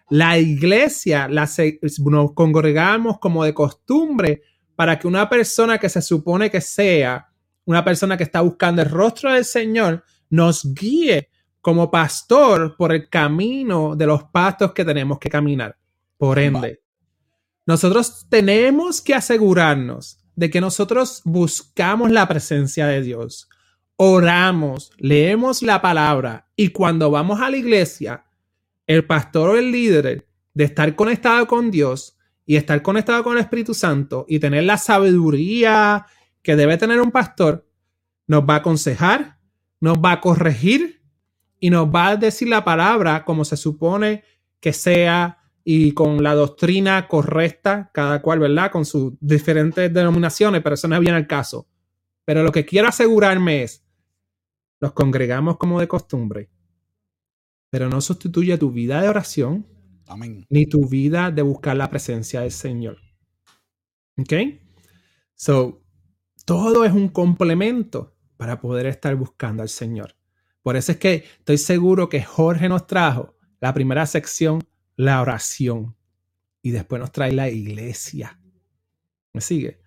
La 0.09 0.39
iglesia 0.39 1.27
nos 1.27 2.33
congregamos 2.33 3.19
como 3.19 3.43
de 3.43 3.53
costumbre 3.53 4.41
para 4.75 4.97
que 4.97 5.07
una 5.07 5.29
persona 5.29 5.77
que 5.77 5.89
se 5.89 6.01
supone 6.01 6.49
que 6.49 6.61
sea 6.61 7.29
una 7.65 7.83
persona 7.83 8.17
que 8.17 8.23
está 8.23 8.41
buscando 8.41 8.81
el 8.81 8.89
rostro 8.89 9.31
del 9.31 9.45
Señor 9.45 10.03
nos 10.29 10.73
guíe 10.73 11.29
como 11.61 11.89
pastor 11.89 12.75
por 12.75 12.91
el 12.91 13.09
camino 13.09 13.95
de 13.95 14.05
los 14.07 14.23
pastos 14.25 14.73
que 14.73 14.83
tenemos 14.83 15.19
que 15.19 15.29
caminar. 15.29 15.77
Por 16.17 16.39
ende, 16.39 16.81
nosotros 17.65 18.27
tenemos 18.29 19.01
que 19.01 19.13
asegurarnos 19.13 20.19
de 20.35 20.49
que 20.49 20.61
nosotros 20.61 21.21
buscamos 21.25 22.11
la 22.11 22.27
presencia 22.27 22.87
de 22.87 23.01
Dios, 23.01 23.49
oramos, 23.95 24.91
leemos 24.97 25.61
la 25.61 25.81
palabra 25.81 26.49
y 26.55 26.69
cuando 26.69 27.11
vamos 27.11 27.39
a 27.39 27.49
la 27.49 27.57
iglesia, 27.57 28.25
el 28.87 29.05
pastor 29.05 29.51
o 29.51 29.57
el 29.57 29.71
líder 29.71 30.27
de 30.53 30.63
estar 30.63 30.95
conectado 30.95 31.47
con 31.47 31.71
Dios 31.71 32.17
y 32.45 32.55
estar 32.57 32.81
conectado 32.81 33.23
con 33.23 33.37
el 33.37 33.43
Espíritu 33.43 33.73
Santo 33.73 34.25
y 34.27 34.39
tener 34.39 34.63
la 34.63 34.77
sabiduría 34.77 36.05
que 36.41 36.55
debe 36.55 36.77
tener 36.77 36.99
un 36.99 37.11
pastor, 37.11 37.67
nos 38.27 38.43
va 38.43 38.55
a 38.55 38.57
aconsejar, 38.57 39.37
nos 39.79 39.97
va 39.97 40.13
a 40.13 40.21
corregir 40.21 41.01
y 41.59 41.69
nos 41.69 41.87
va 41.87 42.09
a 42.09 42.15
decir 42.17 42.49
la 42.49 42.65
palabra 42.65 43.23
como 43.23 43.45
se 43.45 43.55
supone 43.55 44.23
que 44.59 44.73
sea 44.73 45.42
y 45.63 45.93
con 45.93 46.21
la 46.21 46.35
doctrina 46.35 47.07
correcta, 47.07 47.89
cada 47.93 48.21
cual, 48.21 48.39
¿verdad? 48.39 48.71
Con 48.71 48.85
sus 48.85 49.13
diferentes 49.19 49.93
denominaciones, 49.93 50.61
pero 50.61 50.75
eso 50.75 50.87
no 50.87 50.95
es 50.95 51.01
bien 51.01 51.15
el 51.15 51.27
caso. 51.27 51.67
Pero 52.25 52.43
lo 52.43 52.51
que 52.51 52.65
quiero 52.65 52.87
asegurarme 52.87 53.63
es, 53.63 53.85
nos 54.81 54.93
congregamos 54.93 55.57
como 55.57 55.79
de 55.79 55.87
costumbre, 55.87 56.49
pero 57.69 57.89
no 57.89 58.01
sustituye 58.01 58.57
tu 58.57 58.71
vida 58.71 59.01
de 59.01 59.09
oración, 59.09 59.65
ni 60.49 60.65
tu 60.65 60.87
vida 60.87 61.31
de 61.31 61.41
buscar 61.41 61.75
la 61.77 61.89
presencia 61.89 62.41
del 62.41 62.51
Señor. 62.51 62.97
¿Ok? 64.17 64.33
So, 65.33 65.81
todo 66.45 66.85
es 66.85 66.91
un 66.91 67.07
complemento 67.09 68.15
para 68.37 68.59
poder 68.59 68.85
estar 68.85 69.15
buscando 69.15 69.63
al 69.63 69.69
Señor. 69.69 70.15
Por 70.61 70.75
eso 70.75 70.91
es 70.91 70.97
que 70.97 71.23
estoy 71.39 71.57
seguro 71.57 72.09
que 72.09 72.21
Jorge 72.21 72.69
nos 72.69 72.85
trajo 72.85 73.35
la 73.59 73.73
primera 73.73 74.05
sección, 74.05 74.61
la 74.95 75.21
oración, 75.21 75.95
y 76.61 76.71
después 76.71 76.99
nos 76.99 77.11
trae 77.11 77.31
la 77.31 77.49
iglesia. 77.49 78.39
¿Me 79.33 79.41
sigue? 79.41 79.81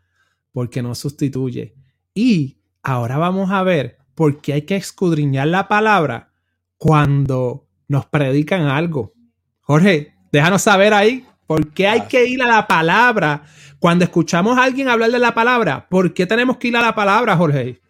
Porque 0.52 0.82
nos 0.82 0.98
sustituye. 0.98 1.74
Y 2.14 2.58
ahora 2.82 3.16
vamos 3.16 3.50
a 3.50 3.62
ver 3.62 3.98
por 4.14 4.40
qué 4.40 4.54
hay 4.54 4.62
que 4.62 4.76
escudriñar 4.76 5.48
la 5.48 5.68
palabra 5.68 6.32
cuando 6.76 7.66
nos 7.88 8.06
predican 8.06 8.62
algo. 8.62 9.14
Jorge, 9.60 10.14
déjanos 10.32 10.62
saber 10.62 10.92
ahí 10.92 11.26
por 11.46 11.72
qué 11.72 11.88
hay 11.88 12.02
que 12.02 12.26
ir 12.26 12.42
a 12.42 12.46
la 12.46 12.66
palabra. 12.66 13.44
Cuando 13.78 14.04
escuchamos 14.04 14.58
a 14.58 14.64
alguien 14.64 14.88
hablar 14.88 15.10
de 15.10 15.18
la 15.18 15.34
palabra, 15.34 15.88
¿por 15.88 16.12
qué 16.12 16.26
tenemos 16.26 16.56
que 16.56 16.68
ir 16.68 16.76
a 16.76 16.82
la 16.82 16.94
palabra, 16.94 17.36
Jorge? 17.36 17.80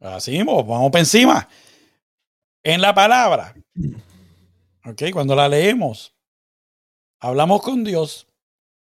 Así, 0.00 0.36
vamos 0.42 0.90
para 0.90 1.00
encima. 1.00 1.48
En 2.62 2.80
la 2.80 2.94
palabra, 2.94 3.54
ok, 4.84 5.02
cuando 5.12 5.34
la 5.34 5.48
leemos, 5.48 6.14
hablamos 7.22 7.62
con 7.62 7.84
Dios, 7.84 8.26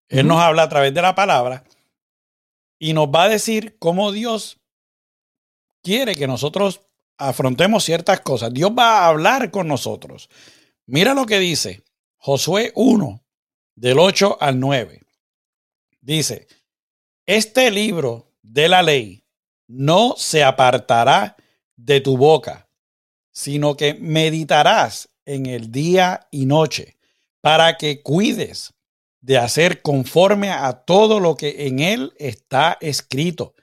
Él 0.07 0.27
nos 0.27 0.39
habla 0.39 0.63
a 0.63 0.69
través 0.69 0.93
de 0.93 1.01
la 1.01 1.13
palabra 1.13 1.63
y 2.79 2.93
nos 2.93 3.07
va 3.07 3.23
a 3.23 3.29
decir 3.29 3.77
cómo 3.77 4.11
Dios 4.11 4.57
quiere 5.83 6.15
que 6.15 6.27
nosotros 6.27 6.81
afrontemos 7.17 7.83
ciertas 7.83 8.21
cosas. 8.21 8.53
Dios 8.53 8.71
va 8.77 8.99
a 8.99 9.07
hablar 9.07 9.51
con 9.51 9.67
nosotros. 9.67 10.29
Mira 10.87 11.13
lo 11.13 11.25
que 11.25 11.39
dice 11.39 11.83
Josué 12.17 12.71
1, 12.75 13.23
del 13.75 13.99
8 13.99 14.37
al 14.39 14.59
9. 14.59 15.01
Dice, 15.99 16.47
este 17.25 17.69
libro 17.69 18.31
de 18.41 18.67
la 18.67 18.81
ley 18.81 19.23
no 19.67 20.15
se 20.17 20.43
apartará 20.43 21.35
de 21.75 22.01
tu 22.01 22.17
boca 22.17 22.67
sino 23.31 23.77
que 23.77 23.93
meditarás 23.95 25.09
en 25.25 25.45
el 25.45 25.71
día 25.71 26.27
y 26.31 26.45
noche 26.45 26.97
para 27.41 27.77
que 27.77 28.01
cuides 28.01 28.73
de 29.21 29.37
hacer 29.37 29.81
conforme 29.81 30.49
a 30.49 30.73
todo 30.73 31.19
lo 31.19 31.35
que 31.35 31.67
en 31.67 31.79
él 31.79 32.13
está 32.17 32.77
escrito, 32.81 33.53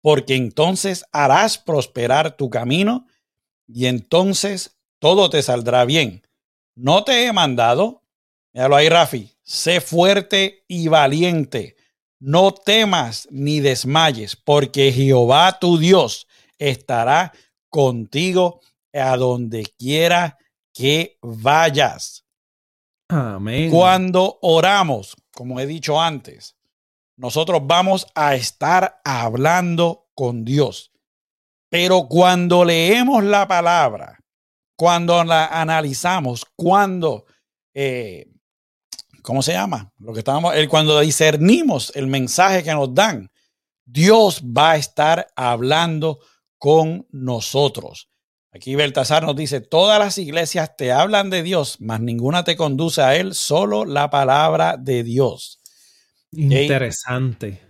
porque 0.00 0.34
entonces 0.36 1.04
harás 1.12 1.58
prosperar 1.58 2.36
tu 2.36 2.50
camino 2.50 3.06
y 3.66 3.86
entonces 3.86 4.78
todo 4.98 5.30
te 5.30 5.42
saldrá 5.42 5.84
bien. 5.84 6.22
No 6.74 7.04
te 7.04 7.26
he 7.26 7.32
mandado, 7.32 8.02
míralo 8.52 8.76
ahí 8.76 8.88
Rafi, 8.88 9.30
sé 9.42 9.80
fuerte 9.80 10.64
y 10.68 10.88
valiente, 10.88 11.76
no 12.18 12.52
temas 12.52 13.28
ni 13.30 13.60
desmayes, 13.60 14.36
porque 14.36 14.92
Jehová 14.92 15.58
tu 15.58 15.76
Dios 15.76 16.26
estará 16.56 17.32
contigo 17.68 18.60
a 18.92 19.16
donde 19.16 19.64
quiera 19.76 20.38
que 20.72 21.18
vayas. 21.20 22.21
Cuando 23.70 24.38
oramos, 24.42 25.14
como 25.32 25.60
he 25.60 25.66
dicho 25.66 26.00
antes, 26.00 26.56
nosotros 27.16 27.60
vamos 27.64 28.06
a 28.14 28.34
estar 28.34 29.00
hablando 29.04 30.08
con 30.14 30.44
Dios. 30.44 30.90
Pero 31.68 32.06
cuando 32.08 32.64
leemos 32.64 33.24
la 33.24 33.46
palabra, 33.46 34.18
cuando 34.76 35.22
la 35.24 35.46
analizamos, 35.46 36.44
cuando, 36.56 37.24
eh, 37.74 38.26
¿cómo 39.22 39.42
se 39.42 39.52
llama? 39.52 39.92
Lo 39.98 40.12
que 40.12 40.18
estábamos, 40.18 40.54
cuando 40.68 40.98
discernimos 41.00 41.92
el 41.94 42.08
mensaje 42.08 42.62
que 42.62 42.72
nos 42.72 42.94
dan, 42.94 43.30
Dios 43.84 44.42
va 44.42 44.72
a 44.72 44.76
estar 44.76 45.28
hablando 45.36 46.20
con 46.58 47.06
nosotros. 47.10 48.08
Aquí 48.54 48.74
Beltasar 48.74 49.24
nos 49.24 49.34
dice, 49.34 49.62
todas 49.62 49.98
las 49.98 50.18
iglesias 50.18 50.76
te 50.76 50.92
hablan 50.92 51.30
de 51.30 51.42
Dios, 51.42 51.78
mas 51.80 52.00
ninguna 52.00 52.44
te 52.44 52.54
conduce 52.54 53.00
a 53.00 53.16
Él, 53.16 53.34
solo 53.34 53.86
la 53.86 54.10
palabra 54.10 54.76
de 54.76 55.02
Dios. 55.02 55.58
Interesante. 56.30 57.62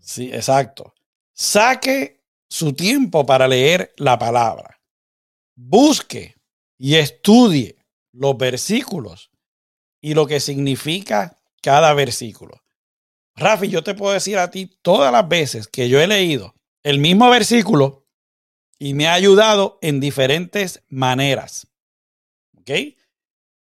Sí, 0.00 0.30
exacto. 0.32 0.94
Saque 1.34 2.22
su 2.48 2.72
tiempo 2.72 3.26
para 3.26 3.46
leer 3.46 3.92
la 3.98 4.18
palabra. 4.18 4.80
Busque 5.54 6.36
y 6.78 6.94
estudie 6.94 7.76
los 8.12 8.36
versículos 8.38 9.30
y 10.00 10.14
lo 10.14 10.26
que 10.26 10.40
significa 10.40 11.36
cada 11.62 11.92
versículo. 11.92 12.62
Rafi, 13.36 13.68
yo 13.68 13.84
te 13.84 13.94
puedo 13.94 14.14
decir 14.14 14.38
a 14.38 14.50
ti 14.50 14.70
todas 14.80 15.12
las 15.12 15.28
veces 15.28 15.68
que 15.68 15.90
yo 15.90 16.00
he 16.00 16.06
leído 16.06 16.54
el 16.82 16.98
mismo 16.98 17.28
versículo 17.28 17.99
y 18.80 18.94
me 18.94 19.06
ha 19.06 19.12
ayudado 19.12 19.78
en 19.82 20.00
diferentes 20.00 20.82
maneras. 20.88 21.68
¿Ok? 22.58 22.70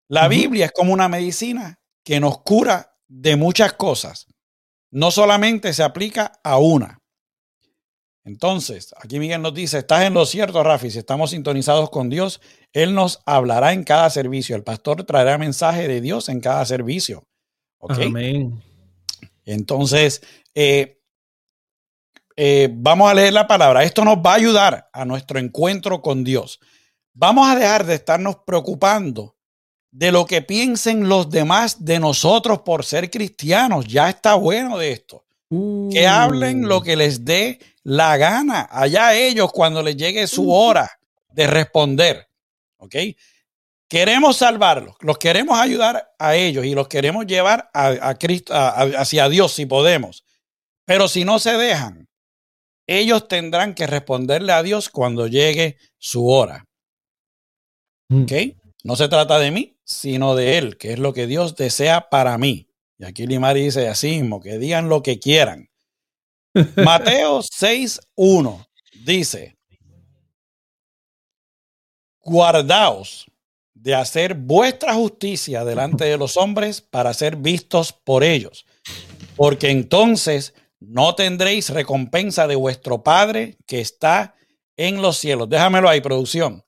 La 0.10 0.28
Biblia 0.28 0.66
es 0.66 0.72
como 0.74 0.94
una 0.94 1.08
medicina 1.08 1.80
que 2.04 2.20
nos 2.20 2.40
cura 2.42 2.98
de 3.08 3.38
muchas 3.38 3.74
cosas. 3.74 4.28
No 4.92 5.10
solamente 5.10 5.74
se 5.74 5.84
aplica 5.84 6.34
a 6.44 6.58
una. 6.58 7.02
Entonces, 8.26 8.94
aquí 9.02 9.20
Miguel 9.20 9.42
nos 9.42 9.54
dice, 9.54 9.78
estás 9.78 10.04
en 10.04 10.14
lo 10.14 10.26
cierto, 10.26 10.62
Rafi, 10.62 10.92
si 10.92 11.00
estamos 11.00 11.30
sintonizados 11.30 11.90
con 11.90 12.10
Dios, 12.10 12.42
Él 12.74 12.94
nos 12.94 13.22
hablará 13.26 13.72
en 13.72 13.86
cada 13.86 14.10
servicio. 14.10 14.58
El 14.58 14.64
pastor 14.64 15.06
traerá 15.06 15.38
mensaje 15.38 15.88
de 15.88 16.02
Dios 16.02 16.28
en 16.28 16.42
cada 16.42 16.66
servicio. 16.66 17.24
¿Ok? 17.78 17.98
Amén. 18.08 18.62
Entonces, 19.46 20.22
eh, 20.54 20.97
eh, 22.40 22.70
vamos 22.72 23.10
a 23.10 23.16
leer 23.16 23.34
la 23.34 23.48
palabra. 23.48 23.84
Esto 23.84 24.06
nos 24.06 24.18
va 24.18 24.34
a 24.34 24.36
ayudar 24.36 24.90
a 24.94 25.06
nuestro 25.06 25.40
encuentro 25.40 26.04
con 26.04 26.24
Dios. 26.24 26.60
Vamos 27.14 27.50
a 27.50 27.56
dejar 27.56 27.86
de 27.86 27.96
estarnos 27.96 28.38
preocupando 28.46 29.36
de 29.90 30.12
lo 30.12 30.28
que 30.28 30.44
piensen 30.44 31.10
los 31.10 31.32
demás 31.32 31.84
de 31.84 32.00
nosotros 32.00 32.62
por 32.62 32.86
ser 32.86 33.10
cristianos. 33.10 33.88
Ya 33.88 34.08
está 34.08 34.36
bueno 34.36 34.78
de 34.78 34.92
esto. 34.92 35.26
Que 35.92 36.06
hablen 36.06 36.68
lo 36.68 36.78
uh. 36.78 36.82
que 36.84 36.96
les 36.96 37.26
dé 37.26 37.58
la 37.82 38.18
gana. 38.18 38.68
Allá 38.70 39.16
ellos 39.16 39.52
cuando 39.52 39.82
les 39.82 39.98
llegue 39.98 40.28
su 40.28 40.52
hora 40.52 40.92
de 41.34 41.48
responder. 41.48 42.30
¿Ok? 42.78 42.96
Queremos 43.90 44.38
salvarlos, 44.38 44.96
los 45.00 45.18
queremos 45.18 45.58
ayudar 45.58 46.14
a 46.20 46.36
ellos 46.36 46.66
y 46.66 46.76
los 46.76 46.90
queremos 46.90 47.26
llevar 47.26 47.70
a, 47.74 48.16
Cristo, 48.16 48.54
hacia 48.54 49.30
Dios 49.30 49.54
si 49.54 49.66
podemos. 49.66 50.26
Pero 50.86 51.08
si 51.08 51.24
no 51.24 51.40
se 51.40 51.54
dejan, 51.54 52.08
ellos 52.88 53.28
tendrán 53.28 53.76
que 53.76 53.86
responderle 53.86 54.54
a 54.54 54.64
Dios 54.64 54.90
cuando 54.90 55.28
llegue 55.28 55.78
su 55.98 56.28
hora. 56.28 56.66
Mm. 58.10 58.24
¿Ok? 58.24 58.32
No 58.84 58.96
se 58.96 59.10
trata 59.10 59.38
de 59.38 59.52
mí, 59.52 59.78
sino 59.84 60.36
de 60.36 60.58
Él, 60.58 60.78
que 60.78 60.94
es 60.94 61.00
lo 61.00 61.14
que 61.14 61.28
Dios 61.28 61.56
desea 61.56 62.10
para 62.10 62.38
mí. 62.38 62.70
Y 62.98 63.06
aquí 63.06 63.28
Limari 63.28 63.64
dice 63.64 63.88
así 63.90 64.20
mismo, 64.20 64.40
que 64.40 64.58
digan 64.58 64.90
lo 64.90 65.04
que 65.04 65.20
quieran. 65.20 65.70
Mateo 66.78 67.42
6.1 67.42 68.66
dice, 69.06 69.58
guardaos 72.22 73.26
de 73.74 73.94
hacer 73.94 74.34
vuestra 74.34 74.94
justicia 74.96 75.64
delante 75.64 76.06
de 76.06 76.18
los 76.18 76.36
hombres 76.36 76.82
para 76.82 77.14
ser 77.14 77.36
vistos 77.36 77.94
por 77.94 78.24
ellos, 78.24 78.66
porque 79.36 79.70
entonces 79.70 80.54
no 80.80 81.16
tendréis 81.16 81.70
recompensa 81.70 82.48
de 82.48 82.56
vuestro 82.56 83.04
Padre 83.04 83.58
que 83.66 83.80
está 83.82 84.36
en 84.76 85.02
los 85.02 85.18
cielos. 85.18 85.50
Déjamelo 85.50 85.90
ahí, 85.90 86.02
producción. 86.02 86.64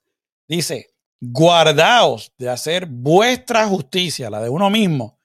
Dice, 0.48 0.94
guardaos 1.20 2.32
de 2.36 2.48
hacer 2.48 2.86
vuestra 2.86 3.66
justicia, 3.66 4.30
la 4.30 4.40
de 4.40 4.48
uno 4.48 4.68
mismo, 4.70 5.18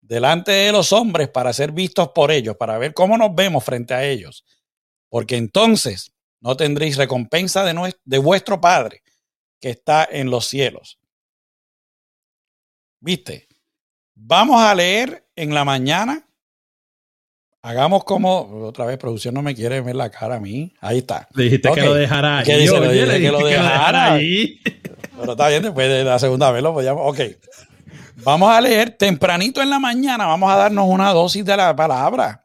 delante 0.00 0.50
de 0.50 0.72
los 0.72 0.92
hombres 0.92 1.28
para 1.28 1.52
ser 1.52 1.72
vistos 1.72 2.08
por 2.08 2.30
ellos, 2.30 2.56
para 2.56 2.78
ver 2.78 2.94
cómo 2.94 3.16
nos 3.16 3.34
vemos 3.34 3.64
frente 3.64 3.94
a 3.94 4.04
ellos. 4.04 4.44
Porque 5.08 5.36
entonces 5.36 6.12
no 6.40 6.56
tendréis 6.56 6.96
recompensa 6.96 7.64
de, 7.64 7.94
de 8.04 8.18
vuestro 8.18 8.60
Padre 8.60 9.02
que 9.60 9.70
está 9.70 10.08
en 10.10 10.30
los 10.30 10.46
cielos. 10.46 10.98
¿Viste? 13.00 13.48
Vamos 14.14 14.60
a 14.60 14.74
leer 14.74 15.28
en 15.36 15.54
la 15.54 15.64
mañana 15.64 16.28
Hagamos 17.64 18.02
como, 18.02 18.66
otra 18.66 18.86
vez, 18.86 18.98
producción 18.98 19.34
no 19.34 19.42
me 19.42 19.54
quiere 19.54 19.80
ver 19.80 19.94
la 19.94 20.10
cara 20.10 20.34
a 20.36 20.40
mí. 20.40 20.72
Ahí 20.80 20.98
está. 20.98 21.28
Dijiste 21.32 21.70
que 21.72 21.82
lo 21.82 21.94
dejara 21.94 22.38
ahí. 22.38 22.44
dice? 22.44 22.66
Yo, 22.66 22.80
dije 22.90 23.20
que 23.20 23.30
lo 23.30 23.46
dejara 23.46 24.14
ahí. 24.14 24.60
Pero 25.16 25.32
está 25.32 25.48
bien, 25.48 25.62
después 25.62 25.88
de 25.88 26.02
la 26.02 26.18
segunda 26.18 26.50
vez 26.50 26.60
lo 26.60 26.74
podíamos. 26.74 27.02
Ok. 27.04 27.20
Vamos 28.24 28.50
a 28.50 28.60
leer 28.60 28.90
tempranito 28.90 29.62
en 29.62 29.70
la 29.70 29.78
mañana. 29.78 30.26
Vamos 30.26 30.50
a 30.50 30.56
darnos 30.56 30.86
una 30.88 31.12
dosis 31.12 31.44
de 31.44 31.56
la 31.56 31.76
palabra. 31.76 32.42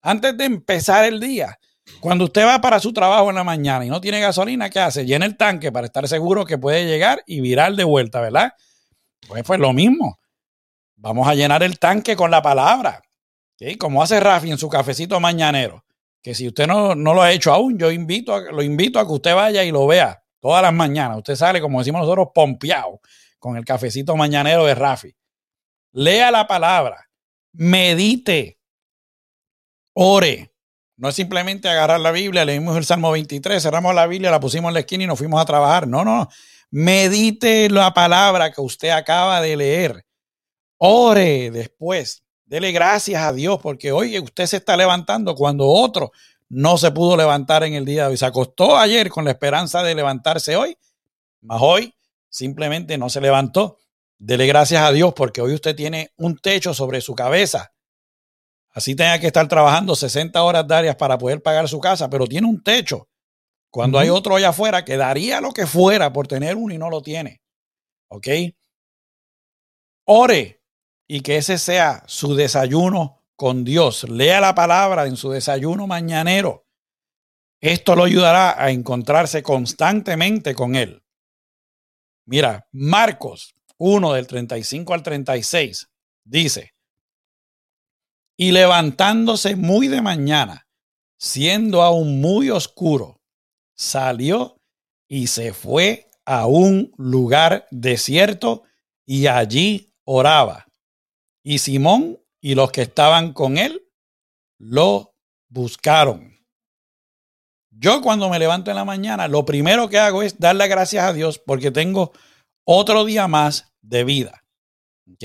Antes 0.00 0.36
de 0.36 0.44
empezar 0.44 1.04
el 1.06 1.18
día. 1.18 1.58
Cuando 1.98 2.26
usted 2.26 2.46
va 2.46 2.60
para 2.60 2.78
su 2.78 2.92
trabajo 2.92 3.30
en 3.30 3.34
la 3.34 3.44
mañana 3.44 3.84
y 3.84 3.90
no 3.90 4.00
tiene 4.00 4.20
gasolina, 4.20 4.70
¿qué 4.70 4.78
hace? 4.78 5.04
Llena 5.04 5.26
el 5.26 5.36
tanque 5.36 5.72
para 5.72 5.86
estar 5.86 6.06
seguro 6.06 6.44
que 6.44 6.56
puede 6.56 6.86
llegar 6.86 7.24
y 7.26 7.40
virar 7.40 7.74
de 7.74 7.82
vuelta, 7.82 8.20
¿verdad? 8.20 8.52
Pues, 9.26 9.42
pues 9.42 9.58
lo 9.58 9.72
mismo. 9.72 10.20
Vamos 10.94 11.26
a 11.26 11.34
llenar 11.34 11.64
el 11.64 11.80
tanque 11.80 12.14
con 12.14 12.30
la 12.30 12.42
palabra. 12.42 13.02
Como 13.78 14.02
hace 14.02 14.18
Rafi 14.20 14.50
en 14.50 14.58
su 14.58 14.68
cafecito 14.68 15.18
mañanero, 15.20 15.84
que 16.22 16.34
si 16.34 16.48
usted 16.48 16.66
no, 16.66 16.94
lo 16.94 17.22
ha 17.22 17.32
hecho 17.32 17.52
aún, 17.52 17.78
yo 17.78 17.90
invito 17.90 18.34
a, 18.34 18.40
lo 18.40 18.62
invito 18.62 18.98
a 18.98 19.06
que 19.06 19.12
usted 19.12 19.34
vaya 19.34 19.64
y 19.64 19.70
lo 19.70 19.86
vea 19.86 20.22
todas 20.40 20.62
las 20.62 20.72
mañanas. 20.72 21.18
Usted 21.18 21.36
sale, 21.36 21.60
como 21.60 21.78
decimos 21.78 22.00
nosotros, 22.02 22.28
pompeado 22.34 23.00
con 23.38 23.56
el 23.56 23.64
cafecito 23.64 24.16
mañanero 24.16 24.64
de 24.66 24.74
Rafi. 24.74 25.14
Lea 25.92 26.30
la 26.30 26.46
palabra, 26.46 27.10
medite, 27.52 28.58
ore. 29.94 30.52
No 30.96 31.08
es 31.08 31.14
simplemente 31.14 31.68
agarrar 31.68 32.00
la 32.00 32.12
Biblia, 32.12 32.44
leímos 32.44 32.76
el 32.76 32.84
Salmo 32.84 33.10
23, 33.10 33.62
cerramos 33.62 33.94
la 33.94 34.06
Biblia, 34.06 34.30
la 34.30 34.38
pusimos 34.38 34.68
en 34.68 34.74
la 34.74 34.80
esquina 34.80 35.04
y 35.04 35.06
nos 35.06 35.18
fuimos 35.18 35.40
a 35.40 35.44
trabajar. 35.44 35.88
No, 35.88 36.04
no. 36.04 36.28
Medite 36.70 37.68
la 37.68 37.92
palabra 37.92 38.52
que 38.52 38.60
usted 38.60 38.90
acaba 38.90 39.40
de 39.40 39.56
leer. 39.56 40.06
Ore 40.78 41.50
después. 41.50 42.21
Dele 42.52 42.70
gracias 42.70 43.22
a 43.22 43.32
Dios 43.32 43.58
porque 43.62 43.92
hoy 43.92 44.18
usted 44.18 44.44
se 44.44 44.58
está 44.58 44.76
levantando 44.76 45.34
cuando 45.34 45.66
otro 45.66 46.12
no 46.50 46.76
se 46.76 46.90
pudo 46.90 47.16
levantar 47.16 47.64
en 47.64 47.72
el 47.72 47.86
día 47.86 48.02
de 48.02 48.08
hoy. 48.10 48.18
Se 48.18 48.26
acostó 48.26 48.76
ayer 48.76 49.08
con 49.08 49.24
la 49.24 49.30
esperanza 49.30 49.82
de 49.82 49.94
levantarse 49.94 50.54
hoy, 50.54 50.76
mas 51.40 51.62
hoy 51.62 51.94
simplemente 52.28 52.98
no 52.98 53.08
se 53.08 53.22
levantó. 53.22 53.78
Dele 54.18 54.46
gracias 54.46 54.82
a 54.82 54.92
Dios 54.92 55.14
porque 55.14 55.40
hoy 55.40 55.54
usted 55.54 55.74
tiene 55.74 56.12
un 56.18 56.36
techo 56.36 56.74
sobre 56.74 57.00
su 57.00 57.14
cabeza. 57.14 57.72
Así 58.68 58.94
tenga 58.94 59.18
que 59.18 59.28
estar 59.28 59.48
trabajando 59.48 59.96
60 59.96 60.42
horas 60.42 60.68
diarias 60.68 60.96
para 60.96 61.16
poder 61.16 61.42
pagar 61.42 61.70
su 61.70 61.80
casa, 61.80 62.10
pero 62.10 62.26
tiene 62.26 62.46
un 62.46 62.62
techo. 62.62 63.08
Cuando 63.70 63.98
hay 63.98 64.10
otro 64.10 64.36
allá 64.36 64.50
afuera 64.50 64.84
que 64.84 64.98
daría 64.98 65.40
lo 65.40 65.52
que 65.52 65.66
fuera 65.66 66.12
por 66.12 66.28
tener 66.28 66.56
uno 66.56 66.74
y 66.74 66.76
no 66.76 66.90
lo 66.90 67.00
tiene. 67.00 67.40
¿Ok? 68.08 68.28
Ore, 70.04 70.61
y 71.12 71.20
que 71.20 71.36
ese 71.36 71.58
sea 71.58 72.02
su 72.06 72.34
desayuno 72.34 73.22
con 73.36 73.64
Dios. 73.64 74.04
Lea 74.04 74.40
la 74.40 74.54
palabra 74.54 75.04
en 75.06 75.18
su 75.18 75.28
desayuno 75.28 75.86
mañanero. 75.86 76.66
Esto 77.60 77.94
lo 77.94 78.04
ayudará 78.04 78.58
a 78.58 78.70
encontrarse 78.70 79.42
constantemente 79.42 80.54
con 80.54 80.74
Él. 80.74 81.04
Mira, 82.24 82.66
Marcos 82.72 83.54
1 83.76 84.14
del 84.14 84.26
35 84.26 84.94
al 84.94 85.02
36 85.02 85.90
dice, 86.24 86.72
y 88.38 88.52
levantándose 88.52 89.54
muy 89.54 89.88
de 89.88 90.00
mañana, 90.00 90.66
siendo 91.18 91.82
aún 91.82 92.22
muy 92.22 92.48
oscuro, 92.48 93.20
salió 93.74 94.62
y 95.08 95.26
se 95.26 95.52
fue 95.52 96.08
a 96.24 96.46
un 96.46 96.90
lugar 96.96 97.68
desierto 97.70 98.62
y 99.04 99.26
allí 99.26 99.92
oraba. 100.04 100.71
Y 101.42 101.58
Simón 101.58 102.18
y 102.40 102.54
los 102.54 102.72
que 102.72 102.82
estaban 102.82 103.32
con 103.32 103.58
él 103.58 103.82
lo 104.58 105.14
buscaron. 105.48 106.32
Yo 107.70 108.02
cuando 108.02 108.28
me 108.28 108.38
levanto 108.38 108.70
en 108.70 108.76
la 108.76 108.84
mañana, 108.84 109.28
lo 109.28 109.44
primero 109.44 109.88
que 109.88 109.98
hago 109.98 110.22
es 110.22 110.38
darle 110.38 110.68
gracias 110.68 111.04
a 111.04 111.12
Dios 111.12 111.38
porque 111.38 111.70
tengo 111.70 112.12
otro 112.64 113.04
día 113.04 113.26
más 113.28 113.72
de 113.80 114.04
vida. 114.04 114.44
¿Ok? 115.10 115.24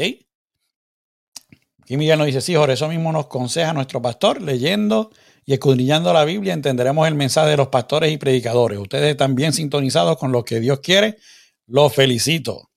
Aquí 1.81 1.97
Miguel 1.97 2.17
nos 2.17 2.27
dice, 2.27 2.41
sí, 2.41 2.55
por 2.55 2.69
eso 2.69 2.87
mismo 2.87 3.11
nos 3.11 3.25
aconseja 3.25 3.73
nuestro 3.73 4.01
pastor, 4.01 4.41
leyendo 4.41 5.11
y 5.45 5.53
escudriñando 5.53 6.11
la 6.11 6.25
Biblia, 6.25 6.53
entenderemos 6.53 7.07
el 7.07 7.15
mensaje 7.15 7.51
de 7.51 7.57
los 7.57 7.69
pastores 7.69 8.11
y 8.11 8.17
predicadores. 8.17 8.77
Ustedes 8.79 9.11
están 9.11 9.35
bien 9.35 9.53
sintonizados 9.53 10.17
con 10.17 10.33
lo 10.33 10.43
que 10.43 10.59
Dios 10.59 10.81
quiere. 10.81 11.17
Los 11.65 11.93
felicito. 11.93 12.69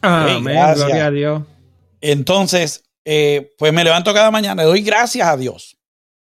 Amén, 0.00 0.44
gloria 0.74 1.06
a 1.06 1.10
Dios. 1.10 1.42
Entonces, 2.06 2.84
eh, 3.06 3.54
pues 3.56 3.72
me 3.72 3.82
levanto 3.82 4.12
cada 4.12 4.30
mañana, 4.30 4.62
le 4.62 4.68
doy 4.68 4.82
gracias 4.82 5.26
a 5.26 5.38
Dios 5.38 5.78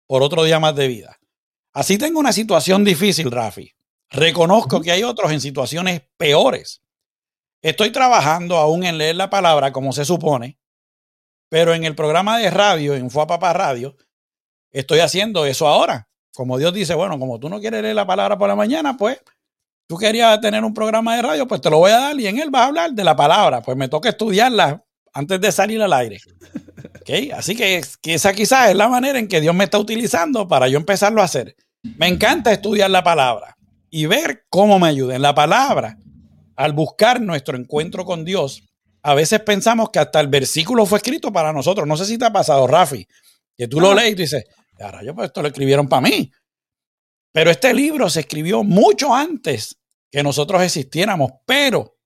por 0.05 0.21
otro 0.21 0.43
día 0.43 0.59
más 0.59 0.75
de 0.75 0.87
vida. 0.87 1.19
Así 1.71 1.97
tengo 1.97 2.19
una 2.19 2.31
situación 2.31 2.83
difícil, 2.83 3.31
Rafi. 3.31 3.73
Reconozco 4.11 4.81
que 4.81 4.91
hay 4.91 5.01
otros 5.01 5.31
en 5.31 5.41
situaciones 5.41 6.03
peores. 6.15 6.83
Estoy 7.63 7.89
trabajando 7.89 8.57
aún 8.57 8.83
en 8.83 8.99
leer 8.99 9.15
la 9.15 9.31
palabra 9.31 9.73
como 9.73 9.93
se 9.93 10.05
supone, 10.05 10.59
pero 11.49 11.73
en 11.73 11.85
el 11.85 11.95
programa 11.95 12.37
de 12.37 12.51
radio, 12.51 12.93
en 12.93 13.09
Fue 13.09 13.25
Papá 13.25 13.51
Radio, 13.53 13.97
estoy 14.69 14.99
haciendo 14.99 15.43
eso 15.47 15.67
ahora. 15.67 16.07
Como 16.35 16.59
Dios 16.59 16.71
dice, 16.71 16.93
bueno, 16.93 17.17
como 17.17 17.39
tú 17.39 17.49
no 17.49 17.59
quieres 17.59 17.81
leer 17.81 17.95
la 17.95 18.05
palabra 18.05 18.37
por 18.37 18.47
la 18.47 18.55
mañana, 18.55 18.95
pues 18.95 19.19
tú 19.87 19.97
querías 19.97 20.39
tener 20.39 20.63
un 20.63 20.75
programa 20.75 21.15
de 21.15 21.23
radio, 21.23 21.47
pues 21.47 21.61
te 21.61 21.71
lo 21.71 21.79
voy 21.79 21.89
a 21.89 21.97
dar 21.97 22.19
y 22.19 22.27
en 22.27 22.37
él 22.37 22.51
vas 22.51 22.61
a 22.61 22.65
hablar 22.67 22.91
de 22.91 23.03
la 23.03 23.15
palabra. 23.15 23.63
Pues 23.63 23.75
me 23.75 23.87
toca 23.87 24.09
estudiarla 24.09 24.85
antes 25.13 25.39
de 25.39 25.51
salir 25.51 25.81
al 25.81 25.93
aire. 25.93 26.19
¿Okay? 27.01 27.31
Así 27.31 27.55
que, 27.55 27.81
esa 28.03 28.33
quizás 28.33 28.69
es 28.69 28.75
la 28.75 28.87
manera 28.87 29.19
en 29.19 29.27
que 29.27 29.41
Dios 29.41 29.53
me 29.53 29.65
está 29.65 29.77
utilizando 29.77 30.47
para 30.47 30.67
yo 30.67 30.77
empezarlo 30.77 31.21
a 31.21 31.25
hacer. 31.25 31.55
Me 31.97 32.07
encanta 32.07 32.51
estudiar 32.51 32.89
la 32.89 33.03
palabra 33.03 33.57
y 33.89 34.05
ver 34.05 34.45
cómo 34.49 34.79
me 34.79 34.87
ayuda. 34.87 35.15
En 35.15 35.21
la 35.21 35.35
palabra, 35.35 35.97
al 36.55 36.73
buscar 36.73 37.21
nuestro 37.21 37.57
encuentro 37.57 38.05
con 38.05 38.25
Dios, 38.25 38.63
a 39.01 39.13
veces 39.13 39.41
pensamos 39.41 39.89
que 39.89 39.99
hasta 39.99 40.19
el 40.19 40.27
versículo 40.27 40.85
fue 40.85 40.99
escrito 40.99 41.31
para 41.31 41.51
nosotros. 41.51 41.87
No 41.87 41.97
sé 41.97 42.05
si 42.05 42.17
te 42.17 42.25
ha 42.25 42.31
pasado, 42.31 42.65
Rafi, 42.67 43.05
que 43.55 43.67
tú 43.67 43.79
lo 43.79 43.93
lees 43.93 44.13
y 44.13 44.15
dices, 44.15 44.45
ahora 44.79 45.03
yo 45.03 45.13
pues 45.13 45.27
esto 45.27 45.41
lo 45.41 45.49
escribieron 45.49 45.87
para 45.87 46.01
mí. 46.01 46.31
Pero 47.33 47.51
este 47.51 47.73
libro 47.73 48.09
se 48.09 48.21
escribió 48.21 48.63
mucho 48.63 49.13
antes 49.13 49.77
que 50.09 50.23
nosotros 50.23 50.61
existiéramos, 50.61 51.31
pero 51.45 51.97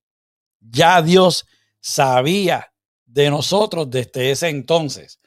ya 0.60 1.02
Dios 1.02 1.46
sabía 1.80 2.74
de 3.08 3.32
nosotros 3.32 3.90
desde 3.90 4.32
ese 4.32 4.50
entonces. 4.50 5.20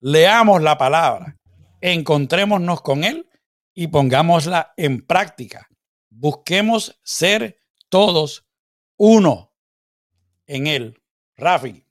Leamos 0.00 0.62
la 0.62 0.78
palabra, 0.78 1.36
encontrémonos 1.82 2.80
con 2.80 3.04
Él 3.04 3.28
y 3.74 3.88
pongámosla 3.88 4.72
en 4.76 5.02
práctica. 5.04 5.68
Busquemos 6.08 6.98
ser 7.02 7.60
todos 7.90 8.46
uno 8.96 9.52
en 10.46 10.66
Él. 10.66 10.98
Rafi. 11.36 11.84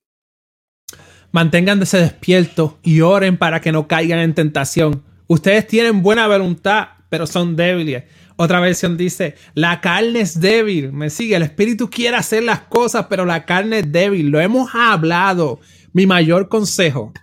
Manténganse 1.32 1.98
despiertos 1.98 2.76
y 2.82 3.02
oren 3.02 3.38
para 3.38 3.62
que 3.62 3.72
no 3.72 3.88
caigan 3.88 4.20
en 4.20 4.34
tentación. 4.34 5.04
Ustedes 5.28 5.68
tienen 5.68 6.02
buena 6.02 6.28
voluntad, 6.28 6.88
pero 7.10 7.28
son 7.28 7.56
débiles. 7.56 8.06
Otra 8.38 8.60
versión 8.60 8.98
dice, 8.98 9.36
la 9.54 9.80
carne 9.80 10.22
es 10.22 10.40
débil. 10.40 10.92
Me 10.92 11.10
sigue, 11.10 11.36
el 11.36 11.44
espíritu 11.44 11.90
quiere 11.90 12.18
hacer 12.18 12.44
las 12.44 12.62
cosas, 12.62 13.08
pero 13.10 13.26
la 13.26 13.46
carne 13.46 13.80
es 13.80 13.92
débil. 13.92 14.30
Lo 14.30 14.40
hemos 14.40 14.74
hablado. 14.74 15.60
Mi 15.94 16.06
mayor 16.06 16.50
consejo, 16.50 17.14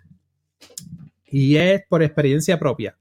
y 1.27 1.57
es 1.57 1.83
por 1.91 2.03
experiencia 2.03 2.59
propia, 2.59 2.97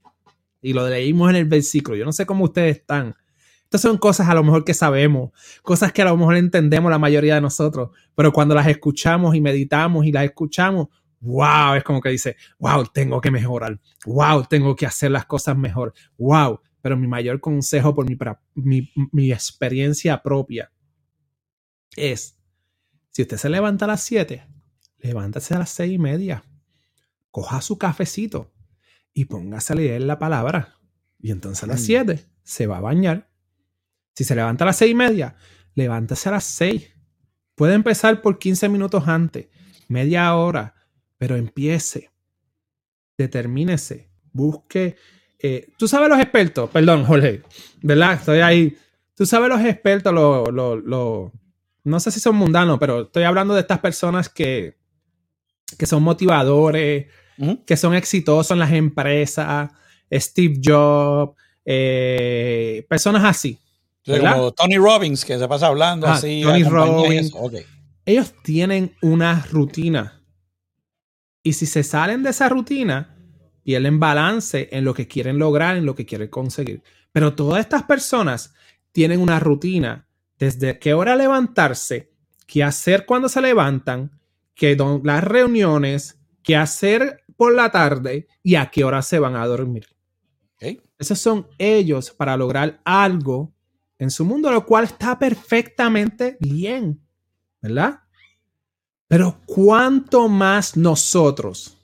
y 0.61 0.73
lo 0.73 0.89
leímos 0.89 1.29
en 1.29 1.37
el 1.37 1.45
versículo. 1.45 1.95
Yo 1.95 2.03
no 2.03 2.11
sé 2.11 2.25
cómo 2.25 2.43
ustedes 2.43 2.79
están. 2.79 3.15
Estas 3.63 3.79
son 3.79 3.97
cosas 3.97 4.27
a 4.27 4.33
lo 4.33 4.43
mejor 4.43 4.65
que 4.65 4.73
sabemos, 4.73 5.31
cosas 5.61 5.93
que 5.93 6.01
a 6.01 6.05
lo 6.05 6.17
mejor 6.17 6.35
entendemos 6.35 6.91
la 6.91 6.99
mayoría 6.99 7.35
de 7.35 7.41
nosotros, 7.41 7.91
pero 8.15 8.33
cuando 8.33 8.53
las 8.53 8.67
escuchamos 8.67 9.33
y 9.33 9.39
meditamos 9.39 10.05
y 10.05 10.11
las 10.11 10.25
escuchamos, 10.25 10.87
wow, 11.21 11.75
es 11.75 11.83
como 11.85 12.01
que 12.01 12.09
dice, 12.09 12.35
wow, 12.59 12.83
tengo 12.93 13.21
que 13.21 13.31
mejorar, 13.31 13.79
wow, 14.05 14.43
tengo 14.49 14.75
que 14.75 14.85
hacer 14.85 15.11
las 15.11 15.25
cosas 15.25 15.55
mejor, 15.55 15.93
wow, 16.17 16.59
pero 16.81 16.97
mi 16.97 17.07
mayor 17.07 17.39
consejo 17.39 17.93
por 17.93 18.05
mi, 18.55 18.91
mi, 19.11 19.31
experiencia 19.31 20.21
propia 20.21 20.71
es, 21.95 22.39
si 23.09 23.21
usted 23.21 23.37
se 23.37 23.49
levanta 23.49 23.85
a 23.85 23.89
las 23.89 24.01
7, 24.01 24.45
levántase 24.97 25.53
a 25.53 25.59
las 25.59 25.69
seis 25.69 25.93
y 25.93 25.99
media, 25.99 26.43
coja 27.29 27.61
su 27.61 27.77
cafecito 27.77 28.53
y 29.13 29.25
póngase 29.25 29.73
a 29.73 29.75
leer 29.75 30.01
la 30.01 30.19
palabra. 30.19 30.77
Y 31.19 31.31
entonces 31.31 31.63
a 31.63 31.67
las 31.67 31.81
7 31.81 32.25
se 32.43 32.67
va 32.67 32.77
a 32.77 32.81
bañar. 32.81 33.29
Si 34.15 34.23
se 34.23 34.35
levanta 34.35 34.63
a 34.63 34.67
las 34.67 34.77
seis 34.77 34.91
y 34.91 34.95
media, 34.95 35.35
levántase 35.75 36.29
a 36.29 36.33
las 36.33 36.45
6. 36.45 36.89
Puede 37.55 37.75
empezar 37.75 38.21
por 38.21 38.39
15 38.39 38.69
minutos 38.69 39.07
antes, 39.07 39.47
media 39.87 40.33
hora, 40.35 40.75
pero 41.17 41.35
empiece. 41.35 42.11
Determínese. 43.17 44.09
Busque 44.33 44.95
eh, 45.43 45.69
tú 45.77 45.87
sabes 45.87 46.09
los 46.09 46.19
expertos, 46.19 46.69
perdón, 46.69 47.05
Jorge, 47.05 47.41
¿verdad? 47.81 48.13
Estoy 48.13 48.39
ahí. 48.39 48.77
Tú 49.15 49.25
sabes 49.25 49.49
los 49.49 49.61
expertos, 49.61 50.13
lo, 50.13 51.31
no 51.83 51.99
sé 51.99 52.11
si 52.11 52.19
son 52.19 52.35
mundanos, 52.35 52.77
pero 52.79 53.03
estoy 53.03 53.23
hablando 53.23 53.53
de 53.53 53.61
estas 53.61 53.79
personas 53.79 54.29
que, 54.29 54.77
que 55.77 55.85
son 55.85 56.03
motivadores, 56.03 57.07
que 57.65 57.77
son 57.77 57.95
exitosos 57.95 58.51
en 58.51 58.59
las 58.59 58.71
empresas, 58.71 59.71
Steve 60.11 60.59
Jobs, 60.63 61.35
eh, 61.65 62.85
personas 62.89 63.23
así. 63.23 63.59
Como 64.05 64.51
Tony 64.51 64.77
Robbins, 64.77 65.23
que 65.23 65.37
se 65.37 65.47
pasa 65.47 65.67
hablando 65.67 66.07
ah, 66.07 66.13
así. 66.13 66.41
Tony 66.43 66.63
Robbins. 66.63 67.31
Ellos 68.05 68.33
tienen 68.43 68.95
una 69.01 69.45
rutina. 69.51 70.21
Y 71.43 71.53
si 71.53 71.65
se 71.65 71.83
salen 71.83 72.23
de 72.23 72.31
esa 72.31 72.49
rutina, 72.49 73.10
pierden 73.63 73.99
balance 73.99 74.69
en 74.71 74.85
lo 74.85 74.93
que 74.93 75.07
quieren 75.07 75.37
lograr, 75.37 75.77
en 75.77 75.85
lo 75.85 75.95
que 75.95 76.05
quieren 76.05 76.29
conseguir. 76.29 76.83
Pero 77.11 77.35
todas 77.35 77.59
estas 77.59 77.83
personas 77.83 78.53
tienen 78.91 79.19
una 79.19 79.39
rutina 79.39 80.07
desde 80.37 80.79
qué 80.79 80.93
hora 80.93 81.15
levantarse, 81.15 82.11
qué 82.47 82.63
hacer 82.63 83.05
cuando 83.05 83.29
se 83.29 83.41
levantan, 83.41 84.19
qué 84.55 84.75
las 85.03 85.23
reuniones, 85.23 86.19
qué 86.43 86.55
hacer 86.55 87.23
por 87.37 87.53
la 87.53 87.71
tarde 87.71 88.27
y 88.43 88.55
a 88.55 88.67
qué 88.67 88.83
hora 88.83 89.01
se 89.01 89.19
van 89.19 89.35
a 89.35 89.45
dormir. 89.45 89.87
Esos 90.99 91.19
son 91.19 91.47
ellos 91.57 92.11
para 92.11 92.37
lograr 92.37 92.79
algo 92.85 93.51
en 93.97 94.11
su 94.11 94.23
mundo, 94.23 94.51
lo 94.51 94.65
cual 94.65 94.83
está 94.83 95.17
perfectamente 95.17 96.37
bien, 96.39 97.01
¿verdad? 97.59 98.01
Pero 99.07 99.41
cuánto 99.47 100.27
más 100.27 100.77
nosotros 100.77 101.80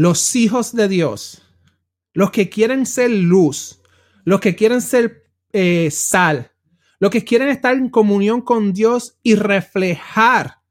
los 0.00 0.34
hijos 0.34 0.74
de 0.74 0.88
Dios, 0.88 1.42
los 2.14 2.30
que 2.30 2.48
quieren 2.48 2.86
ser 2.86 3.10
luz, 3.10 3.82
los 4.24 4.40
que 4.40 4.56
quieren 4.56 4.80
ser 4.80 5.30
eh, 5.52 5.90
sal, 5.90 6.52
los 7.00 7.10
que 7.10 7.22
quieren 7.22 7.48
estar 7.48 7.76
en 7.76 7.90
comunión 7.90 8.40
con 8.40 8.72
Dios 8.72 9.18
y 9.22 9.34
reflejar, 9.34 10.62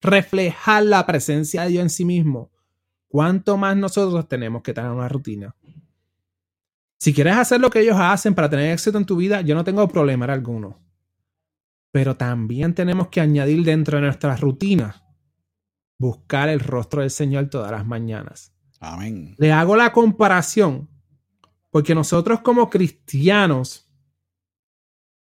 reflejar 0.00 0.84
la 0.84 1.04
presencia 1.04 1.62
de 1.62 1.70
Dios 1.70 1.82
en 1.82 1.90
sí 1.90 2.04
mismo. 2.04 2.52
¿Cuánto 3.08 3.56
más 3.56 3.76
nosotros 3.76 4.28
tenemos 4.28 4.62
que 4.62 4.72
tener 4.72 4.92
una 4.92 5.08
rutina? 5.08 5.56
Si 7.00 7.12
quieres 7.12 7.34
hacer 7.34 7.60
lo 7.60 7.70
que 7.70 7.80
ellos 7.80 7.96
hacen 7.98 8.36
para 8.36 8.48
tener 8.48 8.70
éxito 8.70 8.98
en 8.98 9.04
tu 9.04 9.16
vida, 9.16 9.40
yo 9.40 9.56
no 9.56 9.64
tengo 9.64 9.88
problema 9.88 10.26
alguno. 10.26 10.80
Pero 11.90 12.16
también 12.16 12.72
tenemos 12.72 13.08
que 13.08 13.20
añadir 13.20 13.64
dentro 13.64 13.98
de 13.98 14.04
nuestra 14.04 14.36
rutina 14.36 15.03
buscar 15.98 16.48
el 16.48 16.60
rostro 16.60 17.00
del 17.00 17.10
Señor 17.10 17.48
todas 17.48 17.70
las 17.70 17.86
mañanas. 17.86 18.52
Amén. 18.80 19.34
Le 19.38 19.52
hago 19.52 19.76
la 19.76 19.92
comparación 19.92 20.88
porque 21.70 21.94
nosotros 21.94 22.40
como 22.40 22.70
cristianos 22.70 23.90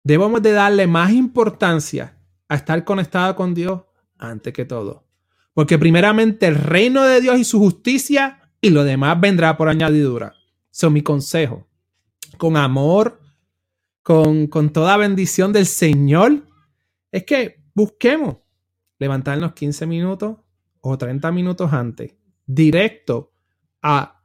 debemos 0.03 0.41
de 0.43 0.53
darle 0.53 0.87
más 0.87 1.12
importancia 1.12 2.19
a 2.49 2.55
estar 2.55 2.85
conectado 2.85 3.37
con 3.37 3.53
Dios 3.53 3.83
antes 4.16 4.53
que 4.53 4.64
todo. 4.64 5.07
Porque 5.53 5.79
primeramente 5.79 6.47
el 6.47 6.55
reino 6.55 7.03
de 7.03 7.21
Dios 7.21 7.39
y 7.39 7.45
su 7.45 7.59
justicia 7.59 8.51
y 8.61 8.71
lo 8.71 8.85
demás 8.85 9.21
vendrá 9.21 9.57
por 9.57 9.69
añadidura. 9.69 10.35
Son 10.71 10.93
mi 10.93 11.03
consejo. 11.03 11.66
Con 12.39 12.57
amor, 12.57 13.21
con, 14.03 14.47
con 14.47 14.71
toda 14.71 14.97
bendición 14.97 15.53
del 15.53 15.66
Señor, 15.66 16.47
es 17.11 17.25
que 17.25 17.62
busquemos 17.75 18.37
levantarnos 18.99 19.53
15 19.53 19.87
minutos, 19.87 20.39
o 20.89 20.99
30 20.99 21.30
minutos 21.32 21.72
antes, 21.72 22.14
directo 22.47 23.32
a 23.82 24.22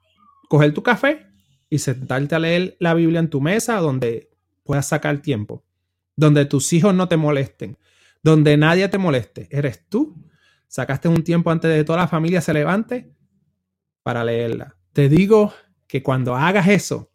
coger 0.49 0.73
tu 0.73 0.83
café 0.83 1.27
y 1.69 1.79
sentarte 1.79 2.35
a 2.35 2.39
leer 2.39 2.77
la 2.79 2.93
Biblia 2.93 3.19
en 3.19 3.29
tu 3.29 3.41
mesa 3.41 3.77
donde 3.77 4.29
puedas 4.63 4.87
sacar 4.87 5.17
tiempo, 5.19 5.63
donde 6.15 6.45
tus 6.45 6.71
hijos 6.73 6.93
no 6.93 7.07
te 7.07 7.17
molesten, 7.17 7.77
donde 8.21 8.57
nadie 8.57 8.87
te 8.89 8.97
moleste. 8.97 9.47
Eres 9.51 9.87
tú. 9.89 10.15
Sacaste 10.67 11.07
un 11.07 11.23
tiempo 11.23 11.51
antes 11.51 11.69
de 11.69 11.77
que 11.77 11.83
toda 11.83 11.99
la 11.99 12.07
familia 12.07 12.41
se 12.41 12.53
levante 12.53 13.13
para 14.01 14.23
leerla. 14.23 14.75
Te 14.91 15.09
digo 15.09 15.53
que 15.87 16.01
cuando 16.01 16.35
hagas 16.35 16.67
eso, 16.67 17.11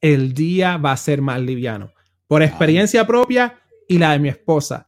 el 0.00 0.34
día 0.34 0.76
va 0.76 0.92
a 0.92 0.96
ser 0.96 1.22
más 1.22 1.40
liviano. 1.40 1.92
Por 2.26 2.42
experiencia 2.42 3.06
propia 3.06 3.60
y 3.88 3.98
la 3.98 4.12
de 4.12 4.18
mi 4.18 4.28
esposa 4.28 4.87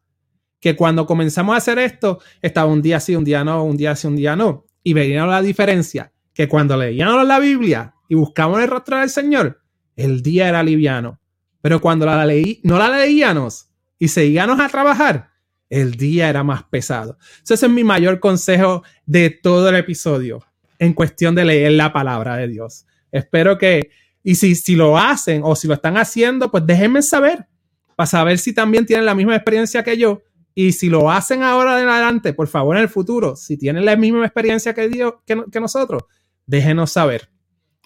que 0.60 0.76
cuando 0.76 1.06
comenzamos 1.06 1.54
a 1.54 1.58
hacer 1.58 1.78
esto, 1.78 2.20
estaba 2.42 2.70
un 2.70 2.82
día 2.82 3.00
sí, 3.00 3.16
un 3.16 3.24
día 3.24 3.42
no, 3.42 3.64
un 3.64 3.76
día 3.76 3.96
sí, 3.96 4.06
un 4.06 4.16
día 4.16 4.36
no. 4.36 4.66
Y 4.82 4.92
veíamos 4.92 5.30
la 5.30 5.42
diferencia, 5.42 6.12
que 6.34 6.48
cuando 6.48 6.76
leíamos 6.76 7.26
la 7.26 7.38
Biblia 7.38 7.94
y 8.08 8.14
buscamos 8.14 8.60
el 8.60 8.68
rostro 8.68 8.98
del 8.98 9.10
Señor, 9.10 9.62
el 9.96 10.22
día 10.22 10.48
era 10.48 10.62
liviano. 10.62 11.18
Pero 11.62 11.80
cuando 11.80 12.06
la 12.06 12.24
leí, 12.24 12.60
no 12.62 12.78
la 12.78 12.88
leíamos 12.88 13.68
y 13.98 14.08
seguíamos 14.08 14.60
a 14.60 14.68
trabajar, 14.68 15.30
el 15.68 15.94
día 15.94 16.28
era 16.28 16.42
más 16.42 16.64
pesado. 16.64 17.18
ese 17.42 17.54
es 17.54 17.68
mi 17.68 17.84
mayor 17.84 18.20
consejo 18.20 18.82
de 19.06 19.30
todo 19.30 19.68
el 19.68 19.76
episodio 19.76 20.44
en 20.78 20.94
cuestión 20.94 21.34
de 21.34 21.44
leer 21.44 21.72
la 21.72 21.92
palabra 21.92 22.36
de 22.36 22.48
Dios. 22.48 22.86
Espero 23.12 23.58
que, 23.58 23.90
y 24.22 24.34
si, 24.34 24.54
si 24.54 24.74
lo 24.74 24.98
hacen 24.98 25.42
o 25.44 25.54
si 25.54 25.68
lo 25.68 25.74
están 25.74 25.96
haciendo, 25.96 26.50
pues 26.50 26.66
déjenme 26.66 27.02
saber 27.02 27.46
para 27.94 28.06
saber 28.06 28.38
si 28.38 28.54
también 28.54 28.86
tienen 28.86 29.04
la 29.04 29.14
misma 29.14 29.36
experiencia 29.36 29.84
que 29.84 29.98
yo 29.98 30.22
y 30.54 30.72
si 30.72 30.88
lo 30.88 31.10
hacen 31.10 31.42
ahora 31.42 31.76
de 31.76 31.88
adelante, 31.88 32.32
por 32.32 32.48
favor, 32.48 32.76
en 32.76 32.82
el 32.82 32.88
futuro, 32.88 33.36
si 33.36 33.56
tienen 33.56 33.84
la 33.84 33.96
misma 33.96 34.24
experiencia 34.24 34.74
que, 34.74 34.88
Dios, 34.88 35.14
que, 35.26 35.60
nosotros, 35.60 36.04
déjenos 36.46 36.92
saber. 36.92 37.30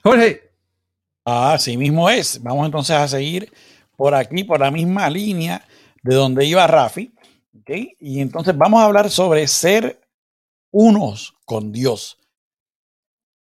Jorge. 0.02 0.42
Así 1.24 1.76
mismo 1.76 2.10
es. 2.10 2.42
Vamos 2.42 2.66
entonces 2.66 2.96
a 2.96 3.08
seguir 3.08 3.50
por 3.96 4.14
aquí, 4.14 4.44
por 4.44 4.60
la 4.60 4.70
misma 4.70 5.08
línea 5.08 5.66
de 6.02 6.14
donde 6.14 6.44
iba 6.44 6.66
Rafi. 6.66 7.14
Y 8.00 8.20
entonces 8.20 8.56
vamos 8.56 8.80
a 8.80 8.84
hablar 8.84 9.08
sobre 9.08 9.46
ser 9.48 10.00
unos 10.70 11.34
con 11.46 11.72
Dios. 11.72 12.18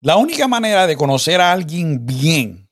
La 0.00 0.16
única 0.16 0.46
manera 0.46 0.86
de 0.86 0.96
conocer 0.96 1.40
a 1.40 1.52
alguien 1.52 2.06
bien 2.06 2.62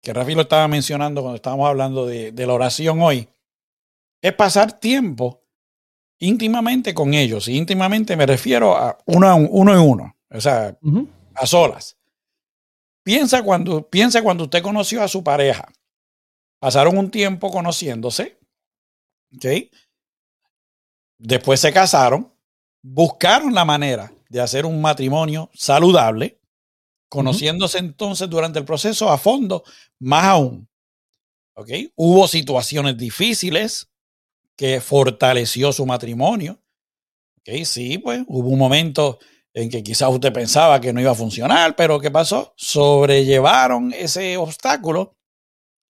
que 0.00 0.12
Rafi 0.12 0.34
lo 0.34 0.42
estaba 0.42 0.66
mencionando 0.68 1.20
cuando 1.20 1.36
estábamos 1.36 1.68
hablando 1.68 2.06
de, 2.06 2.32
la 2.32 2.54
oración 2.54 3.00
hoy, 3.02 3.28
es 4.22 4.32
pasar 4.34 4.78
tiempo 4.78 5.39
íntimamente 6.20 6.94
con 6.94 7.14
ellos. 7.14 7.48
Y 7.48 7.56
íntimamente 7.56 8.16
me 8.16 8.26
refiero 8.26 8.76
a 8.76 8.96
uno, 9.06 9.36
uno 9.36 9.72
en 9.72 9.80
uno, 9.80 10.16
o 10.30 10.40
sea, 10.40 10.78
a 11.34 11.46
solas. 11.46 11.96
Piensa 13.02 13.42
cuando, 13.42 13.88
piensa 13.88 14.22
cuando 14.22 14.44
usted 14.44 14.62
conoció 14.62 15.02
a 15.02 15.08
su 15.08 15.24
pareja. 15.24 15.66
Pasaron 16.60 16.96
un 16.96 17.10
tiempo 17.10 17.50
conociéndose. 17.50 18.38
¿Ok? 19.34 19.46
Después 21.18 21.60
se 21.60 21.72
casaron. 21.72 22.32
Buscaron 22.82 23.54
la 23.54 23.64
manera 23.64 24.12
de 24.28 24.40
hacer 24.40 24.66
un 24.66 24.80
matrimonio 24.80 25.50
saludable. 25.54 26.38
Conociéndose 27.08 27.78
entonces 27.78 28.30
durante 28.30 28.60
el 28.60 28.64
proceso 28.64 29.10
a 29.10 29.18
fondo, 29.18 29.64
más 29.98 30.24
aún. 30.24 30.68
¿Ok? 31.54 31.70
Hubo 31.96 32.28
situaciones 32.28 32.96
difíciles 32.96 33.89
que 34.60 34.78
fortaleció 34.82 35.72
su 35.72 35.86
matrimonio. 35.86 36.60
¿Ok? 37.38 37.64
Sí, 37.64 37.96
pues 37.96 38.22
hubo 38.26 38.50
un 38.50 38.58
momento 38.58 39.18
en 39.54 39.70
que 39.70 39.82
quizás 39.82 40.10
usted 40.10 40.34
pensaba 40.34 40.82
que 40.82 40.92
no 40.92 41.00
iba 41.00 41.12
a 41.12 41.14
funcionar, 41.14 41.74
pero 41.76 41.98
¿qué 41.98 42.10
pasó? 42.10 42.52
Sobrellevaron 42.58 43.90
ese 43.94 44.36
obstáculo 44.36 45.16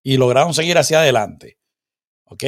y 0.01 0.15
lograron 0.15 0.53
seguir 0.53 0.77
hacia 0.77 1.01
adelante. 1.01 1.59
¿Ok? 2.23 2.45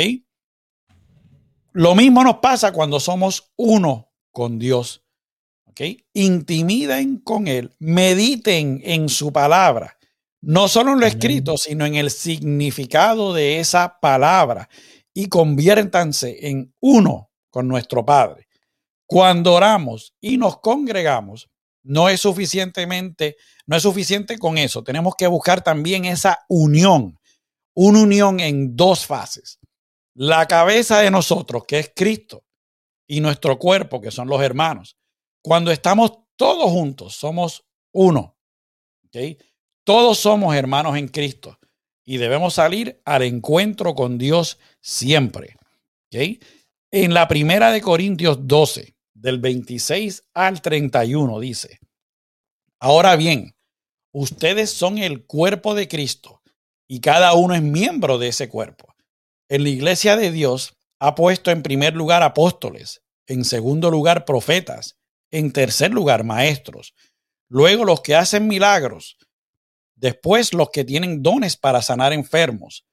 Lo 1.74 1.94
mismo 1.94 2.24
nos 2.24 2.38
pasa 2.38 2.72
cuando 2.72 3.02
somos 3.02 3.52
uno 3.58 4.14
con 4.32 4.58
Dios. 4.60 5.04
¿Ok? 5.66 5.82
Intimiden 6.14 7.18
con 7.18 7.50
Él, 7.50 7.76
mediten 7.80 8.80
en 8.86 9.10
su 9.10 9.34
palabra, 9.34 9.98
no 10.40 10.70
solo 10.70 10.94
en 10.94 11.02
lo 11.02 11.06
escrito, 11.06 11.58
sino 11.58 11.86
en 11.86 11.96
el 11.96 12.10
significado 12.12 13.34
de 13.34 13.60
esa 13.60 14.00
palabra 14.00 14.70
y 15.14 15.28
conviértanse 15.28 16.48
en 16.50 16.74
uno 16.80 17.30
con 17.50 17.68
nuestro 17.68 18.06
Padre. 18.06 18.48
Cuando 19.06 19.54
oramos 19.54 20.16
y 20.20 20.38
nos 20.38 20.60
congregamos, 20.60 21.50
no 21.84 22.10
es 22.10 22.22
suficientemente, 22.22 23.36
no 23.68 23.76
es 23.76 23.84
suficiente 23.84 24.40
con 24.40 24.58
eso. 24.58 24.84
Tenemos 24.84 25.16
que 25.16 25.28
buscar 25.28 25.64
también 25.64 26.06
esa 26.06 26.40
unión, 26.50 27.20
una 27.76 28.02
unión 28.02 28.40
en 28.40 28.76
dos 28.76 29.06
fases. 29.06 29.60
La 30.16 30.48
cabeza 30.48 31.00
de 31.00 31.12
nosotros, 31.12 31.64
que 31.68 31.80
es 31.80 31.92
Cristo, 31.96 32.46
y 33.06 33.20
nuestro 33.20 33.60
cuerpo, 33.60 34.02
que 34.02 34.12
son 34.12 34.28
los 34.28 34.42
hermanos. 34.42 34.98
Cuando 35.42 35.72
estamos 35.72 36.14
todos 36.36 36.72
juntos, 36.72 37.16
somos 37.16 37.66
uno. 37.92 38.38
Todos 39.84 40.18
somos 40.18 40.56
hermanos 40.56 40.98
en 40.98 41.10
Cristo 41.10 41.60
y 42.06 42.18
debemos 42.18 42.56
salir 42.56 43.02
al 43.06 43.24
encuentro 43.24 43.96
con 43.96 44.18
Dios 44.18 44.60
siempre. 44.82 45.56
En 46.92 47.14
la 47.14 47.28
primera 47.28 47.72
de 47.72 47.82
Corintios 47.82 48.48
12, 48.48 48.96
del 49.14 49.40
26 49.40 50.24
al 50.34 50.62
31 50.62 51.40
dice, 51.40 51.80
ahora 52.80 53.16
bien, 53.16 53.56
ustedes 54.12 54.70
son 54.72 54.98
el 54.98 55.26
cuerpo 55.26 55.76
de 55.76 55.88
Cristo 55.88 56.42
y 56.88 57.00
cada 57.00 57.34
uno 57.34 57.56
es 57.56 57.62
miembro 57.62 58.18
de 58.18 58.28
ese 58.28 58.50
cuerpo. 58.50 58.94
En 59.50 59.64
la 59.64 59.70
iglesia 59.70 60.16
de 60.18 60.32
Dios 60.32 60.76
ha 61.00 61.16
puesto 61.16 61.52
en 61.52 61.64
primer 61.64 61.96
lugar 61.96 62.22
apóstoles, 62.22 63.02
en 63.26 63.46
segundo 63.46 63.90
lugar 63.90 64.26
profetas, 64.26 64.98
en 65.32 65.52
tercer 65.52 65.92
lugar 65.92 66.24
maestros, 66.24 66.94
luego 67.50 67.86
los 67.86 68.02
que 68.02 68.16
hacen 68.16 68.48
milagros, 68.48 69.18
después 70.04 70.54
los 70.54 70.70
que 70.70 70.84
tienen 70.84 71.24
dones 71.24 71.56
para 71.56 71.82
sanar 71.82 72.12
enfermos, 72.12 72.86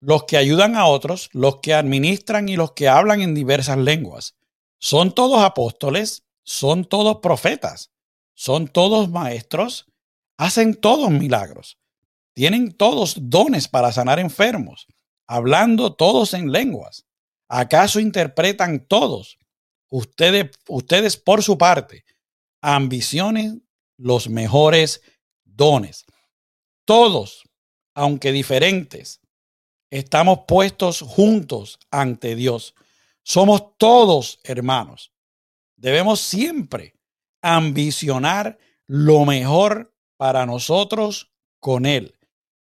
los 0.00 0.24
que 0.24 0.38
ayudan 0.38 0.76
a 0.76 0.86
otros, 0.86 1.28
los 1.34 1.60
que 1.60 1.74
administran 1.74 2.48
y 2.48 2.56
los 2.56 2.72
que 2.72 2.88
hablan 2.88 3.20
en 3.20 3.34
diversas 3.34 3.76
lenguas. 3.76 4.34
Son 4.78 5.14
todos 5.14 5.44
apóstoles, 5.44 6.24
son 6.42 6.86
todos 6.86 7.18
profetas, 7.18 7.90
son 8.32 8.66
todos 8.66 9.10
maestros, 9.10 9.92
hacen 10.38 10.74
todos 10.74 11.10
milagros, 11.10 11.76
tienen 12.32 12.72
todos 12.72 13.16
dones 13.20 13.68
para 13.68 13.92
sanar 13.92 14.18
enfermos, 14.18 14.86
hablando 15.26 15.92
todos 15.92 16.32
en 16.32 16.50
lenguas. 16.50 17.04
¿Acaso 17.46 18.00
interpretan 18.00 18.86
todos? 18.86 19.36
Ustedes, 19.90 20.50
ustedes 20.68 21.18
por 21.18 21.42
su 21.42 21.58
parte, 21.58 22.06
ambicionen 22.62 23.68
los 23.98 24.30
mejores 24.30 25.02
dones. 25.44 26.06
Todos, 26.84 27.44
aunque 27.94 28.32
diferentes, 28.32 29.20
estamos 29.90 30.40
puestos 30.46 31.00
juntos 31.00 31.78
ante 31.90 32.36
Dios. 32.36 32.74
Somos 33.22 33.76
todos 33.78 34.40
hermanos. 34.44 35.12
Debemos 35.76 36.20
siempre 36.20 36.94
ambicionar 37.42 38.58
lo 38.86 39.24
mejor 39.24 39.94
para 40.16 40.46
nosotros 40.46 41.32
con 41.60 41.86
Él. 41.86 42.18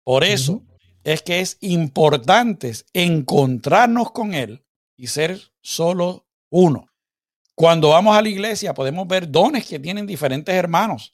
Por 0.04 0.24
eso 0.24 0.64
es 1.04 1.22
que 1.22 1.40
es 1.40 1.58
importante 1.62 2.74
encontrarnos 2.94 4.12
con 4.12 4.34
Él 4.34 4.66
y 4.96 5.08
ser 5.08 5.40
solo 5.62 6.28
uno. 6.50 6.88
Cuando 7.56 7.90
vamos 7.90 8.16
a 8.16 8.22
la 8.22 8.30
iglesia 8.30 8.74
podemos 8.74 9.08
ver 9.08 9.30
dones 9.30 9.66
que 9.66 9.80
tienen 9.80 10.06
diferentes 10.06 10.54
hermanos. 10.54 11.12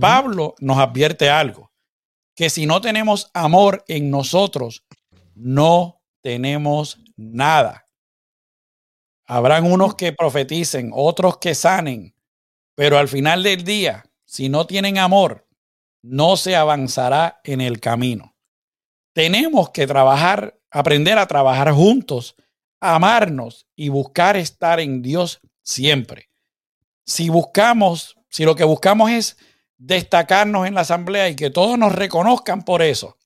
Pablo 0.00 0.54
nos 0.60 0.78
advierte 0.78 1.28
algo, 1.28 1.69
que 2.40 2.48
si 2.48 2.64
no 2.64 2.80
tenemos 2.80 3.30
amor 3.34 3.84
en 3.86 4.10
nosotros, 4.10 4.82
no 5.34 6.00
tenemos 6.22 6.98
nada. 7.14 7.86
Habrán 9.26 9.70
unos 9.70 9.94
que 9.94 10.14
profeticen, 10.14 10.90
otros 10.94 11.36
que 11.36 11.54
sanen, 11.54 12.14
pero 12.74 12.96
al 12.96 13.08
final 13.08 13.42
del 13.42 13.62
día, 13.62 14.06
si 14.24 14.48
no 14.48 14.66
tienen 14.66 14.96
amor, 14.96 15.46
no 16.00 16.38
se 16.38 16.56
avanzará 16.56 17.42
en 17.44 17.60
el 17.60 17.78
camino. 17.78 18.34
Tenemos 19.12 19.68
que 19.68 19.86
trabajar, 19.86 20.58
aprender 20.70 21.18
a 21.18 21.26
trabajar 21.26 21.70
juntos, 21.72 22.36
amarnos 22.80 23.66
y 23.76 23.90
buscar 23.90 24.38
estar 24.38 24.80
en 24.80 25.02
Dios 25.02 25.42
siempre. 25.62 26.30
Si 27.04 27.28
buscamos, 27.28 28.16
si 28.30 28.46
lo 28.46 28.56
que 28.56 28.64
buscamos 28.64 29.10
es 29.10 29.36
destacarnos 29.80 30.66
en 30.66 30.74
la 30.74 30.82
asamblea 30.82 31.28
y 31.28 31.36
que 31.36 31.50
todos 31.50 31.78
nos 31.78 31.92
reconozcan 31.92 32.64
por 32.64 32.82
eso, 32.82 33.16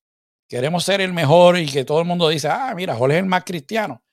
queremos 0.48 0.84
ser 0.84 1.00
el 1.00 1.12
mejor 1.12 1.58
y 1.58 1.66
que 1.66 1.84
todo 1.84 2.00
el 2.00 2.06
mundo 2.06 2.28
dice, 2.28 2.48
ah, 2.48 2.72
mira, 2.74 2.94
Jorge 2.94 3.16
es 3.16 3.22
el 3.22 3.28
más 3.28 3.44
cristiano 3.44 4.04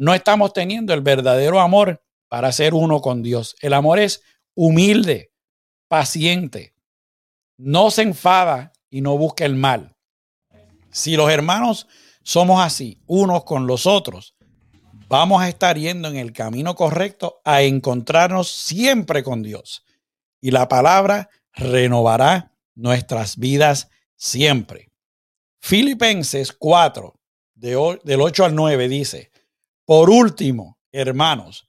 no 0.00 0.14
estamos 0.14 0.54
teniendo 0.54 0.94
el 0.94 1.02
verdadero 1.02 1.60
amor 1.60 2.02
para 2.28 2.52
ser 2.52 2.72
uno 2.72 3.02
con 3.02 3.22
Dios. 3.22 3.54
El 3.60 3.74
amor 3.74 3.98
es 3.98 4.22
humilde, 4.54 5.30
paciente, 5.88 6.74
no 7.58 7.90
se 7.90 8.02
enfada 8.02 8.72
y 8.88 9.02
no 9.02 9.18
busca 9.18 9.44
el 9.44 9.56
mal. 9.56 9.94
Si 10.90 11.16
los 11.16 11.30
hermanos 11.30 11.86
somos 12.22 12.64
así, 12.64 13.02
unos 13.06 13.44
con 13.44 13.66
los 13.66 13.86
otros, 13.86 14.36
vamos 15.08 15.42
a 15.42 15.50
estar 15.50 15.76
yendo 15.76 16.08
en 16.08 16.16
el 16.16 16.32
camino 16.32 16.74
correcto 16.74 17.42
a 17.44 17.60
encontrarnos 17.60 18.50
siempre 18.50 19.22
con 19.22 19.42
Dios. 19.42 19.84
Y 20.40 20.50
la 20.50 20.66
palabra 20.66 21.28
renovará 21.52 22.54
nuestras 22.74 23.36
vidas 23.36 23.88
siempre. 24.16 24.90
Filipenses 25.60 26.52
4, 26.52 27.14
del 27.54 28.20
8 28.20 28.44
al 28.44 28.54
9 28.54 28.88
dice, 28.88 29.30
por 29.84 30.08
último, 30.08 30.78
hermanos, 30.92 31.68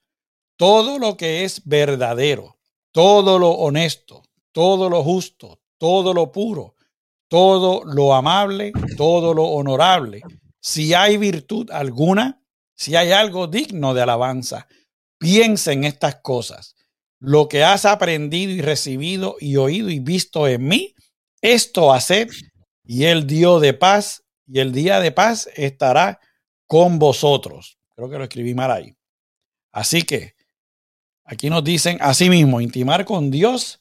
todo 0.56 1.00
lo 1.00 1.18
que 1.18 1.44
es 1.44 1.62
verdadero, 1.66 2.58
todo 2.92 3.40
lo 3.40 3.50
honesto, 3.50 4.24
todo 4.52 4.90
lo 4.90 5.04
justo, 5.04 5.60
todo 5.78 6.14
lo 6.14 6.32
puro, 6.32 6.76
todo 7.28 7.84
lo 7.84 8.14
amable, 8.14 8.72
todo 8.98 9.34
lo 9.34 9.46
honorable, 9.46 10.22
si 10.60 10.94
hay 10.94 11.18
virtud 11.18 11.72
alguna, 11.72 12.44
si 12.76 12.96
hay 12.96 13.12
algo 13.12 13.48
digno 13.48 13.94
de 13.94 14.02
alabanza, 14.02 14.68
piensa 15.18 15.72
en 15.72 15.84
estas 15.84 16.18
cosas. 16.18 16.76
Lo 17.22 17.48
que 17.48 17.64
has 17.64 17.86
aprendido 17.86 18.52
y 18.52 18.62
recibido 18.62 19.38
y 19.40 19.56
oído 19.56 19.92
y 19.92 20.00
visto 20.00 20.48
en 20.48 20.68
mí, 20.68 20.96
esto 21.40 21.94
haced 21.94 22.30
y 22.84 23.06
el 23.06 23.28
Dios 23.28 23.62
de 23.62 23.76
paz 23.76 24.24
y 24.48 24.60
el 24.60 24.74
día 24.74 25.00
de 25.00 25.12
paz 25.12 25.48
estará 25.56 26.20
con 26.66 26.98
vosotros. 26.98 27.78
Creo 27.96 28.10
que 28.10 28.18
lo 28.18 28.24
escribí 28.24 28.56
mal 28.56 28.72
ahí. 28.72 28.96
Así 29.72 30.02
que 30.02 30.34
aquí 31.24 31.52
nos 31.52 31.64
dicen, 31.64 32.00
asimismo, 32.02 32.60
intimar 32.60 33.06
con 33.06 33.30
Dios 33.30 33.80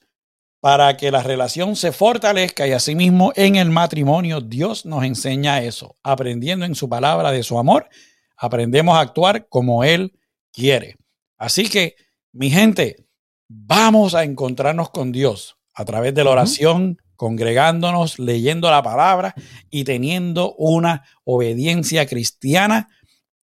para 0.60 0.98
que 0.98 1.10
la 1.10 1.22
relación 1.22 1.76
se 1.76 1.92
fortalezca 1.92 2.66
y 2.66 2.72
asimismo 2.72 3.32
en 3.36 3.56
el 3.56 3.70
matrimonio 3.70 4.42
Dios 4.42 4.84
nos 4.84 5.02
enseña 5.04 5.62
eso, 5.62 5.96
aprendiendo 6.02 6.66
en 6.66 6.74
su 6.74 6.90
palabra 6.90 7.32
de 7.32 7.42
su 7.42 7.58
amor, 7.58 7.88
aprendemos 8.36 8.96
a 8.96 9.00
actuar 9.00 9.48
como 9.48 9.82
Él 9.82 10.12
quiere. 10.52 10.96
Así 11.38 11.70
que, 11.70 11.96
mi 12.32 12.50
gente, 12.50 13.06
vamos 13.52 14.14
a 14.14 14.22
encontrarnos 14.22 14.90
con 14.90 15.10
Dios 15.10 15.56
a 15.74 15.84
través 15.84 16.14
de 16.14 16.22
la 16.22 16.30
oración 16.30 16.98
congregándonos, 17.16 18.18
leyendo 18.18 18.70
la 18.70 18.82
palabra 18.82 19.34
y 19.70 19.84
teniendo 19.84 20.54
una 20.54 21.04
obediencia 21.24 22.06
cristiana 22.06 22.88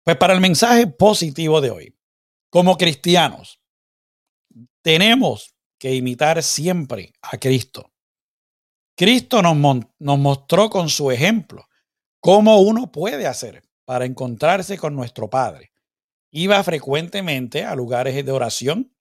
Pues 0.03 0.17
para 0.17 0.33
el 0.33 0.41
mensaje 0.41 0.87
positivo 0.87 1.61
de 1.61 1.71
hoy, 1.71 1.95
como 2.49 2.77
cristianos, 2.77 3.61
tenemos 4.81 5.55
que 5.79 5.95
imitar 5.95 6.43
siempre 6.43 7.13
a 7.21 7.37
Cristo. 7.37 7.92
Cristo 8.95 9.41
nos, 9.41 9.85
nos 9.99 10.19
mostró 10.19 10.69
con 10.69 10.89
su 10.89 11.09
ejemplo 11.11 11.67
cómo 12.19 12.59
uno 12.59 12.91
puede 12.91 13.25
hacer 13.25 13.63
para 13.85 14.05
encontrarse 14.05 14.77
con 14.77 14.95
nuestro 14.95 15.29
Padre. 15.29 15.71
Iba 16.31 16.63
frecuentemente 16.63 17.63
a 17.65 17.75
lugares 17.75 18.23
de 18.23 18.31
oración 18.31 18.95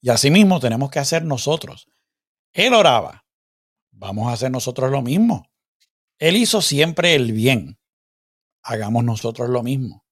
y 0.00 0.10
asimismo 0.10 0.60
tenemos 0.60 0.90
que 0.90 0.98
hacer 0.98 1.24
nosotros. 1.24 1.88
Él 2.52 2.74
oraba. 2.74 3.24
Vamos 3.90 4.28
a 4.28 4.32
hacer 4.32 4.50
nosotros 4.50 4.90
lo 4.90 5.02
mismo. 5.02 5.46
Él 6.18 6.36
hizo 6.36 6.62
siempre 6.62 7.14
el 7.14 7.32
bien. 7.32 7.78
Hagamos 8.62 9.04
nosotros 9.04 9.48
lo 9.50 9.62
mismo. 9.62 10.04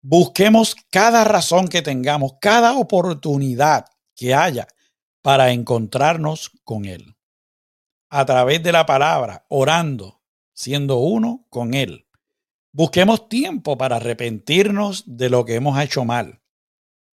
Busquemos 0.00 0.76
cada 0.90 1.24
razón 1.24 1.68
que 1.68 1.82
tengamos, 1.82 2.34
cada 2.40 2.76
oportunidad 2.76 3.86
que 4.16 4.34
haya 4.34 4.66
para 5.22 5.52
encontrarnos 5.52 6.50
con 6.64 6.84
Él 6.84 7.16
a 8.14 8.26
través 8.26 8.62
de 8.62 8.72
la 8.72 8.84
palabra, 8.84 9.46
orando, 9.48 10.20
siendo 10.52 10.98
uno 10.98 11.46
con 11.48 11.72
Él. 11.72 12.06
Busquemos 12.70 13.30
tiempo 13.30 13.78
para 13.78 13.96
arrepentirnos 13.96 15.04
de 15.06 15.30
lo 15.30 15.46
que 15.46 15.54
hemos 15.54 15.80
hecho 15.80 16.04
mal. 16.04 16.42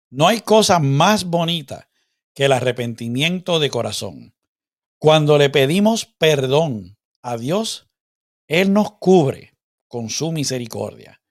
No 0.09 0.27
hay 0.27 0.41
cosa 0.41 0.79
más 0.79 1.25
bonita 1.25 1.91
que 2.33 2.45
el 2.45 2.51
arrepentimiento 2.51 3.59
de 3.59 3.69
corazón. 3.69 4.33
Cuando 4.97 5.37
le 5.37 5.51
pedimos 5.51 6.05
perdón 6.05 6.97
a 7.21 7.37
Dios, 7.37 7.87
Él 8.47 8.73
nos 8.73 8.93
cubre 8.93 9.53
con 9.87 10.09
su 10.09 10.31
misericordia. 10.31 11.21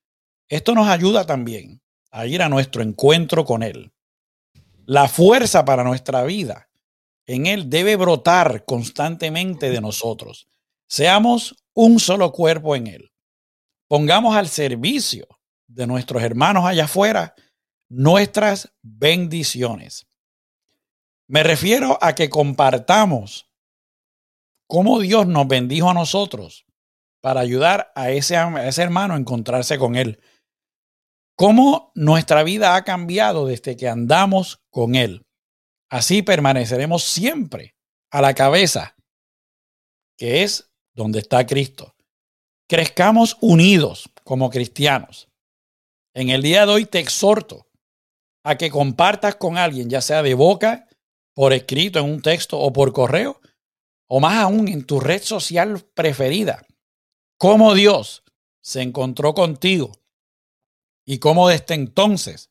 Esto 0.47 0.75
nos 0.75 0.87
ayuda 0.87 1.25
también 1.25 1.81
a 2.09 2.25
ir 2.25 2.41
a 2.41 2.47
nuestro 2.47 2.83
encuentro 2.83 3.43
con 3.43 3.63
Él. 3.63 3.91
La 4.85 5.09
fuerza 5.09 5.65
para 5.65 5.83
nuestra 5.83 6.23
vida 6.23 6.66
en 7.27 7.45
Él 7.45 7.69
debe 7.69 7.95
brotar 7.97 8.65
constantemente 8.65 9.69
de 9.69 9.81
nosotros. 9.81 10.47
Seamos 10.87 11.55
un 11.73 11.99
solo 11.99 12.31
cuerpo 12.31 12.75
en 12.75 12.87
Él. 12.87 13.11
Pongamos 13.87 14.35
al 14.35 14.47
servicio 14.47 15.27
de 15.67 15.85
nuestros 15.85 16.23
hermanos 16.23 16.65
allá 16.65 16.85
afuera 16.85 17.35
nuestras 17.89 18.73
bendiciones. 18.81 20.07
Me 21.27 21.43
refiero 21.43 21.97
a 22.01 22.15
que 22.15 22.29
compartamos 22.29 23.51
cómo 24.67 24.99
Dios 24.99 25.27
nos 25.27 25.47
bendijo 25.47 25.89
a 25.89 25.93
nosotros 25.93 26.65
para 27.21 27.41
ayudar 27.41 27.91
a 27.95 28.09
ese, 28.11 28.37
a 28.37 28.67
ese 28.67 28.81
hermano 28.81 29.13
a 29.13 29.17
encontrarse 29.17 29.77
con 29.77 29.95
Él. 29.95 30.21
Cómo 31.35 31.91
nuestra 31.95 32.43
vida 32.43 32.75
ha 32.75 32.83
cambiado 32.83 33.45
desde 33.45 33.75
que 33.75 33.87
andamos 33.87 34.61
con 34.69 34.95
Él. 34.95 35.26
Así 35.89 36.21
permaneceremos 36.21 37.03
siempre 37.03 37.75
a 38.11 38.21
la 38.21 38.33
cabeza, 38.33 38.95
que 40.17 40.43
es 40.43 40.69
donde 40.93 41.19
está 41.19 41.45
Cristo. 41.45 41.95
Crezcamos 42.67 43.37
unidos 43.39 44.09
como 44.23 44.49
cristianos. 44.49 45.29
En 46.13 46.29
el 46.29 46.41
día 46.41 46.65
de 46.65 46.73
hoy 46.73 46.85
te 46.85 46.99
exhorto 46.99 47.67
a 48.43 48.57
que 48.57 48.69
compartas 48.69 49.35
con 49.35 49.57
alguien, 49.57 49.89
ya 49.89 50.01
sea 50.01 50.23
de 50.23 50.33
boca, 50.33 50.87
por 51.33 51.53
escrito 51.53 51.99
en 51.99 52.05
un 52.05 52.21
texto 52.21 52.59
o 52.59 52.73
por 52.73 52.91
correo, 52.91 53.39
o 54.07 54.19
más 54.19 54.37
aún 54.37 54.67
en 54.67 54.85
tu 54.85 54.99
red 54.99 55.21
social 55.21 55.85
preferida, 55.93 56.65
cómo 57.37 57.73
Dios 57.75 58.23
se 58.61 58.81
encontró 58.81 59.33
contigo 59.33 59.91
y 61.05 61.19
cómo 61.19 61.47
desde 61.47 61.75
entonces 61.75 62.49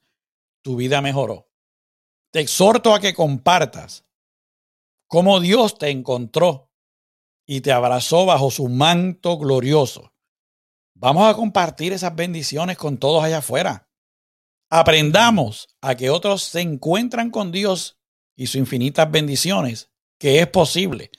tu 0.63 0.77
vida 0.77 1.03
mejoró. 1.03 1.46
Te 2.31 2.41
exhorto 2.41 2.95
a 2.95 3.01
que 3.01 3.15
compartas 3.15 4.05
cómo 5.07 5.41
Dios 5.41 5.79
te 5.79 5.91
encontró 5.91 6.71
y 7.47 7.61
te 7.61 7.73
abrazó 7.73 8.27
bajo 8.27 8.51
su 8.51 8.69
manto 8.69 9.39
glorioso. 9.39 10.13
Vamos 10.95 11.29
a 11.29 11.35
compartir 11.35 11.93
esas 11.93 12.15
bendiciones 12.15 12.77
con 12.77 12.99
todos 12.99 13.23
allá 13.23 13.39
afuera. 13.39 13.89
Aprendamos 14.69 15.69
a 15.81 15.95
que 15.95 16.11
otros 16.11 16.43
se 16.43 16.61
encuentran 16.61 17.31
con 17.31 17.53
Dios 17.53 17.99
y 18.35 18.47
sus 18.47 18.57
infinitas 18.57 19.11
bendiciones, 19.11 19.91
que 20.19 20.41
es 20.41 20.49
posible. 20.49 21.11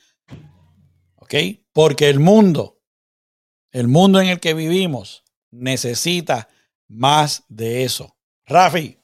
¿Ok? 1.16 1.34
Porque 1.72 2.10
el 2.10 2.20
mundo, 2.20 2.82
el 3.72 3.88
mundo 3.88 4.20
en 4.20 4.28
el 4.28 4.40
que 4.40 4.54
vivimos, 4.54 5.24
necesita 5.52 6.50
más 6.88 7.44
de 7.48 7.84
eso. 7.84 8.18
Rafi. 8.46 9.00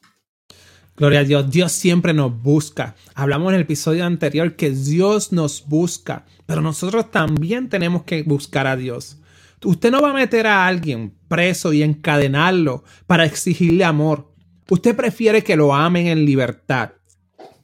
Gloria 0.95 1.21
a 1.21 1.23
Dios, 1.23 1.49
Dios 1.49 1.71
siempre 1.71 2.13
nos 2.13 2.41
busca. 2.41 2.95
Hablamos 3.15 3.49
en 3.49 3.55
el 3.55 3.61
episodio 3.61 4.05
anterior 4.05 4.55
que 4.55 4.69
Dios 4.69 5.31
nos 5.31 5.65
busca, 5.67 6.25
pero 6.45 6.61
nosotros 6.61 7.09
también 7.09 7.67
tenemos 7.69 8.03
que 8.03 8.21
buscar 8.23 8.67
a 8.67 8.75
Dios. 8.75 9.17
Usted 9.63 9.91
no 9.91 10.01
va 10.01 10.11
a 10.11 10.13
meter 10.13 10.45
a 10.45 10.67
alguien 10.67 11.15
preso 11.27 11.73
y 11.73 11.81
encadenarlo 11.81 12.83
para 13.07 13.25
exigirle 13.25 13.85
amor. 13.85 14.33
Usted 14.69 14.95
prefiere 14.95 15.43
que 15.43 15.55
lo 15.55 15.73
amen 15.73 16.07
en 16.07 16.25
libertad. 16.25 16.91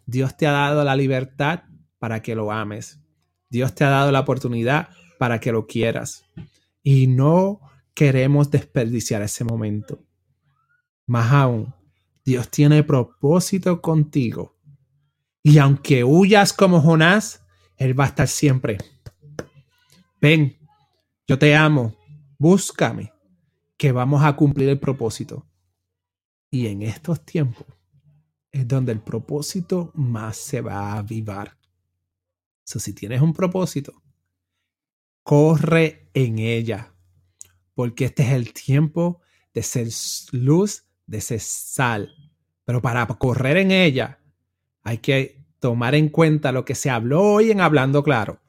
Dios 0.05 0.35
te 0.35 0.47
ha 0.47 0.51
dado 0.51 0.83
la 0.83 0.95
libertad 0.95 1.63
para 1.99 2.21
que 2.21 2.35
lo 2.35 2.51
ames. 2.51 2.99
Dios 3.49 3.75
te 3.75 3.83
ha 3.83 3.89
dado 3.89 4.11
la 4.11 4.21
oportunidad 4.21 4.89
para 5.19 5.39
que 5.39 5.51
lo 5.51 5.67
quieras. 5.67 6.23
Y 6.81 7.07
no 7.07 7.59
queremos 7.93 8.49
desperdiciar 8.49 9.21
ese 9.21 9.43
momento. 9.43 10.03
Más 11.05 11.31
aún, 11.31 11.73
Dios 12.29 12.51
tiene 12.51 12.83
propósito 12.83 13.81
contigo. 13.81 14.55
Y 15.41 15.57
aunque 15.57 16.03
huyas 16.03 16.53
como 16.53 16.79
Jonás, 16.79 17.43
Él 17.75 17.99
va 17.99 18.03
a 18.03 18.09
estar 18.09 18.27
siempre. 18.27 18.77
Ven, 20.21 20.55
yo 21.27 21.39
te 21.39 21.55
amo, 21.55 21.95
búscame 22.37 23.11
que 23.77 23.91
vamos 23.91 24.23
a 24.23 24.35
cumplir 24.35 24.69
el 24.69 24.79
propósito. 24.79 25.47
Y 26.51 26.67
en 26.67 26.83
estos 26.83 27.25
tiempos 27.25 27.65
es 28.51 28.67
donde 28.67 28.91
el 28.91 29.01
propósito 29.01 29.91
más 29.95 30.37
se 30.37 30.61
va 30.61 30.91
a 30.91 30.97
avivar. 30.99 31.57
So, 32.63 32.79
si 32.79 32.93
tienes 32.93 33.21
un 33.21 33.33
propósito, 33.33 34.03
corre 35.23 36.11
en 36.13 36.37
ella, 36.37 36.93
porque 37.73 38.05
este 38.05 38.21
es 38.21 38.33
el 38.33 38.53
tiempo 38.53 39.19
de 39.51 39.63
ser 39.63 39.87
luz, 40.31 40.88
de 41.09 41.21
ser 41.21 41.39
sal. 41.39 42.13
Pero 42.65 42.81
para 42.81 43.05
correr 43.07 43.57
en 43.57 43.71
ella, 43.71 44.19
hay 44.83 44.99
que 44.99 45.43
tomar 45.59 45.95
en 45.95 46.09
cuenta 46.09 46.51
lo 46.51 46.65
que 46.65 46.75
se 46.75 46.89
habló 46.89 47.21
hoy 47.23 47.51
en 47.51 47.61
Hablando 47.61 48.03
Claro. 48.03 48.39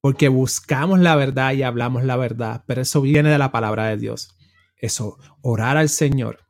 Porque 0.00 0.28
buscamos 0.28 1.00
la 1.00 1.16
verdad 1.16 1.52
y 1.54 1.62
hablamos 1.62 2.04
la 2.04 2.16
verdad, 2.16 2.62
pero 2.66 2.82
eso 2.82 3.00
viene 3.00 3.30
de 3.30 3.38
la 3.38 3.50
palabra 3.50 3.86
de 3.86 3.96
Dios. 3.96 4.36
Eso, 4.76 5.18
orar 5.40 5.76
al 5.76 5.88
Señor, 5.88 6.40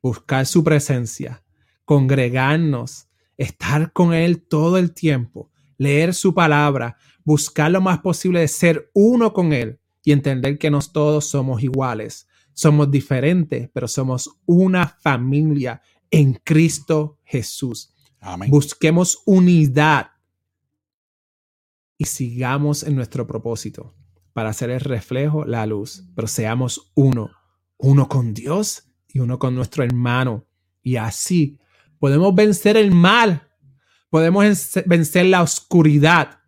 buscar 0.00 0.46
su 0.46 0.62
presencia, 0.62 1.42
congregarnos, 1.84 3.08
estar 3.36 3.92
con 3.92 4.14
Él 4.14 4.40
todo 4.40 4.78
el 4.78 4.94
tiempo, 4.94 5.50
leer 5.76 6.14
su 6.14 6.32
palabra, 6.32 6.96
buscar 7.24 7.70
lo 7.70 7.80
más 7.80 7.98
posible 7.98 8.40
de 8.40 8.48
ser 8.48 8.90
uno 8.94 9.32
con 9.32 9.52
Él 9.52 9.80
y 10.04 10.12
entender 10.12 10.56
que 10.56 10.70
nos 10.70 10.92
todos 10.92 11.26
somos 11.26 11.62
iguales. 11.62 12.28
Somos 12.54 12.90
diferentes, 12.90 13.68
pero 13.72 13.86
somos 13.88 14.40
una 14.46 14.88
familia 14.88 15.82
en 16.10 16.34
Cristo 16.34 17.18
Jesús. 17.24 17.92
Busquemos 18.48 19.22
unidad 19.26 20.12
y 21.98 22.06
sigamos 22.06 22.82
en 22.82 22.96
nuestro 22.96 23.26
propósito 23.26 23.94
para 24.32 24.50
hacer 24.50 24.70
el 24.70 24.80
reflejo, 24.80 25.44
la 25.44 25.66
luz, 25.66 26.04
pero 26.14 26.26
seamos 26.26 26.92
uno, 26.94 27.30
uno 27.76 28.08
con 28.08 28.34
Dios 28.34 28.90
y 29.08 29.20
uno 29.20 29.38
con 29.38 29.54
nuestro 29.54 29.84
hermano. 29.84 30.46
Y 30.82 30.96
así 30.96 31.58
podemos 31.98 32.34
vencer 32.34 32.76
el 32.76 32.90
mal, 32.90 33.48
podemos 34.10 34.44
vencer 34.86 35.26
la 35.26 35.42
oscuridad. 35.42 36.40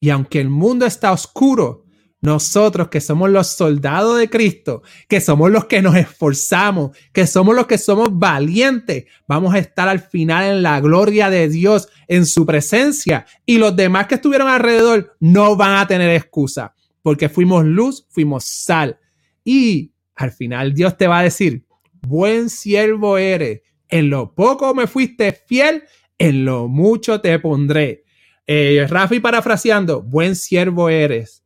Y 0.00 0.10
aunque 0.10 0.40
el 0.40 0.50
mundo 0.50 0.84
está 0.84 1.12
oscuro, 1.12 1.83
nosotros 2.24 2.88
que 2.88 3.02
somos 3.02 3.28
los 3.28 3.48
soldados 3.48 4.18
de 4.18 4.30
Cristo, 4.30 4.82
que 5.08 5.20
somos 5.20 5.50
los 5.50 5.66
que 5.66 5.82
nos 5.82 5.94
esforzamos, 5.94 6.96
que 7.12 7.26
somos 7.26 7.54
los 7.54 7.66
que 7.66 7.76
somos 7.76 8.08
valientes, 8.18 9.04
vamos 9.28 9.54
a 9.54 9.58
estar 9.58 9.88
al 9.88 10.00
final 10.00 10.46
en 10.46 10.62
la 10.62 10.80
gloria 10.80 11.28
de 11.28 11.50
Dios, 11.50 11.90
en 12.08 12.24
su 12.24 12.46
presencia. 12.46 13.26
Y 13.44 13.58
los 13.58 13.76
demás 13.76 14.06
que 14.06 14.14
estuvieron 14.14 14.48
alrededor 14.48 15.14
no 15.20 15.54
van 15.54 15.76
a 15.76 15.86
tener 15.86 16.08
excusa, 16.10 16.74
porque 17.02 17.28
fuimos 17.28 17.66
luz, 17.66 18.06
fuimos 18.08 18.44
sal. 18.46 18.98
Y 19.44 19.92
al 20.14 20.32
final 20.32 20.72
Dios 20.72 20.96
te 20.96 21.06
va 21.06 21.18
a 21.18 21.24
decir, 21.24 21.66
buen 22.00 22.48
siervo 22.48 23.18
eres, 23.18 23.60
en 23.88 24.08
lo 24.08 24.34
poco 24.34 24.74
me 24.74 24.86
fuiste 24.86 25.32
fiel, 25.46 25.82
en 26.16 26.46
lo 26.46 26.68
mucho 26.68 27.20
te 27.20 27.38
pondré. 27.38 28.04
Eh, 28.46 28.86
Rafi 28.88 29.20
parafraseando, 29.20 30.00
buen 30.02 30.36
siervo 30.36 30.88
eres 30.88 31.43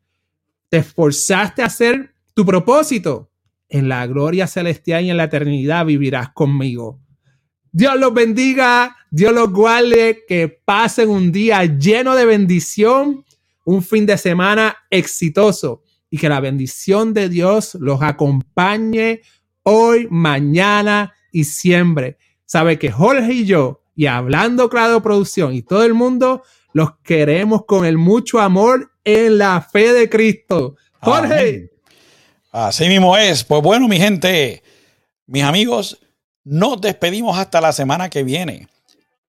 te 0.69 0.79
esforzaste 0.79 1.63
a 1.63 1.67
hacer 1.67 2.15
tu 2.35 2.45
propósito. 2.45 3.31
En 3.69 3.89
la 3.89 4.07
gloria 4.07 4.47
celestial 4.47 5.05
y 5.05 5.11
en 5.11 5.19
la 5.19 5.25
eternidad 5.25 5.85
vivirás 5.85 6.31
conmigo. 6.31 7.01
Dios 7.71 7.99
los 7.99 8.15
bendiga, 8.15 8.97
Dios 9.11 9.35
los 9.35 9.53
guarde, 9.53 10.25
que 10.27 10.49
pasen 10.49 11.11
un 11.11 11.31
día 11.31 11.65
lleno 11.65 12.17
de 12.17 12.25
bendición, 12.25 13.25
un 13.65 13.83
fin 13.83 14.07
de 14.07 14.17
semana 14.17 14.77
exitoso 14.89 15.83
y 16.11 16.17
que 16.17 16.31
la 16.31 16.41
bendición 16.41 17.13
de 17.13 17.29
Dios 17.29 17.75
los 17.75 18.01
acompañe 18.01 19.21
hoy, 19.63 20.09
mañana 20.11 21.13
y 21.31 21.45
siempre. 21.45 22.17
Sabe 22.47 22.79
que 22.79 22.91
Jorge 22.91 23.33
y 23.35 23.45
yo, 23.45 23.83
y 23.95 24.07
hablando 24.07 24.71
Claro 24.71 25.03
Producción 25.03 25.53
y 25.53 25.61
todo 25.61 25.85
el 25.85 25.93
mundo, 25.93 26.43
los 26.73 26.97
queremos 27.03 27.67
con 27.67 27.85
el 27.85 27.99
mucho 27.99 28.41
amor 28.41 28.93
en 29.09 29.39
la 29.39 29.61
fe 29.63 29.93
de 29.93 30.09
Cristo. 30.09 30.77
Jorge. 31.01 31.71
Así 32.51 32.89
mismo 32.89 33.17
es. 33.17 33.45
Pues 33.45 33.63
bueno, 33.63 33.89
mi 33.89 33.99
gente, 33.99 34.63
mis 35.27 35.43
amigos, 35.43 35.99
nos 36.45 36.81
despedimos 36.81 37.39
hasta 37.39 37.61
la 37.61 37.73
semana 37.73 38.11
que 38.11 38.23
viene. 38.23 38.69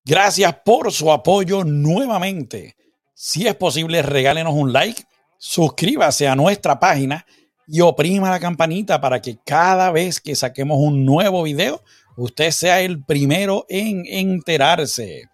Gracias 0.03 0.53
por 0.65 0.91
su 0.91 1.11
apoyo 1.11 1.63
nuevamente. 1.63 2.75
Si 3.13 3.47
es 3.47 3.55
posible, 3.55 4.01
regálenos 4.01 4.53
un 4.53 4.73
like, 4.73 5.03
suscríbase 5.37 6.27
a 6.27 6.35
nuestra 6.35 6.79
página 6.79 7.25
y 7.67 7.81
oprima 7.81 8.29
la 8.29 8.39
campanita 8.39 8.99
para 8.99 9.21
que 9.21 9.37
cada 9.45 9.91
vez 9.91 10.19
que 10.19 10.35
saquemos 10.35 10.77
un 10.79 11.05
nuevo 11.05 11.43
video, 11.43 11.83
usted 12.17 12.51
sea 12.51 12.81
el 12.81 13.03
primero 13.03 13.65
en 13.69 14.03
enterarse. 14.05 15.29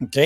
¿Ok? 0.00 0.16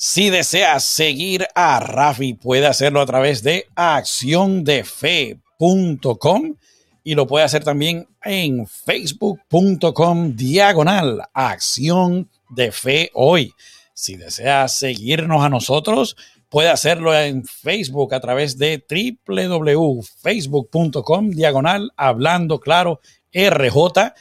Si 0.00 0.30
desea 0.30 0.78
seguir 0.78 1.48
a 1.56 1.80
Rafi, 1.80 2.34
puede 2.34 2.68
hacerlo 2.68 3.00
a 3.00 3.06
través 3.06 3.42
de 3.42 3.66
acciondefe.com 3.74 6.54
y 7.02 7.16
lo 7.16 7.26
puede 7.26 7.44
hacer 7.44 7.64
también 7.64 8.06
en 8.22 8.68
facebook.com 8.68 10.36
diagonal 10.36 11.22
acción 11.34 12.30
de 12.48 12.70
fe 12.70 13.10
hoy. 13.12 13.52
Si 13.92 14.14
desea 14.14 14.68
seguirnos 14.68 15.42
a 15.42 15.48
nosotros, 15.48 16.16
puede 16.48 16.68
hacerlo 16.68 17.12
en 17.18 17.44
Facebook 17.44 18.14
a 18.14 18.20
través 18.20 18.56
de 18.56 18.84
www.facebook.com 19.26 21.30
diagonal 21.30 21.90
hablando 21.96 22.60
claro 22.60 23.00
RJ 23.32 24.12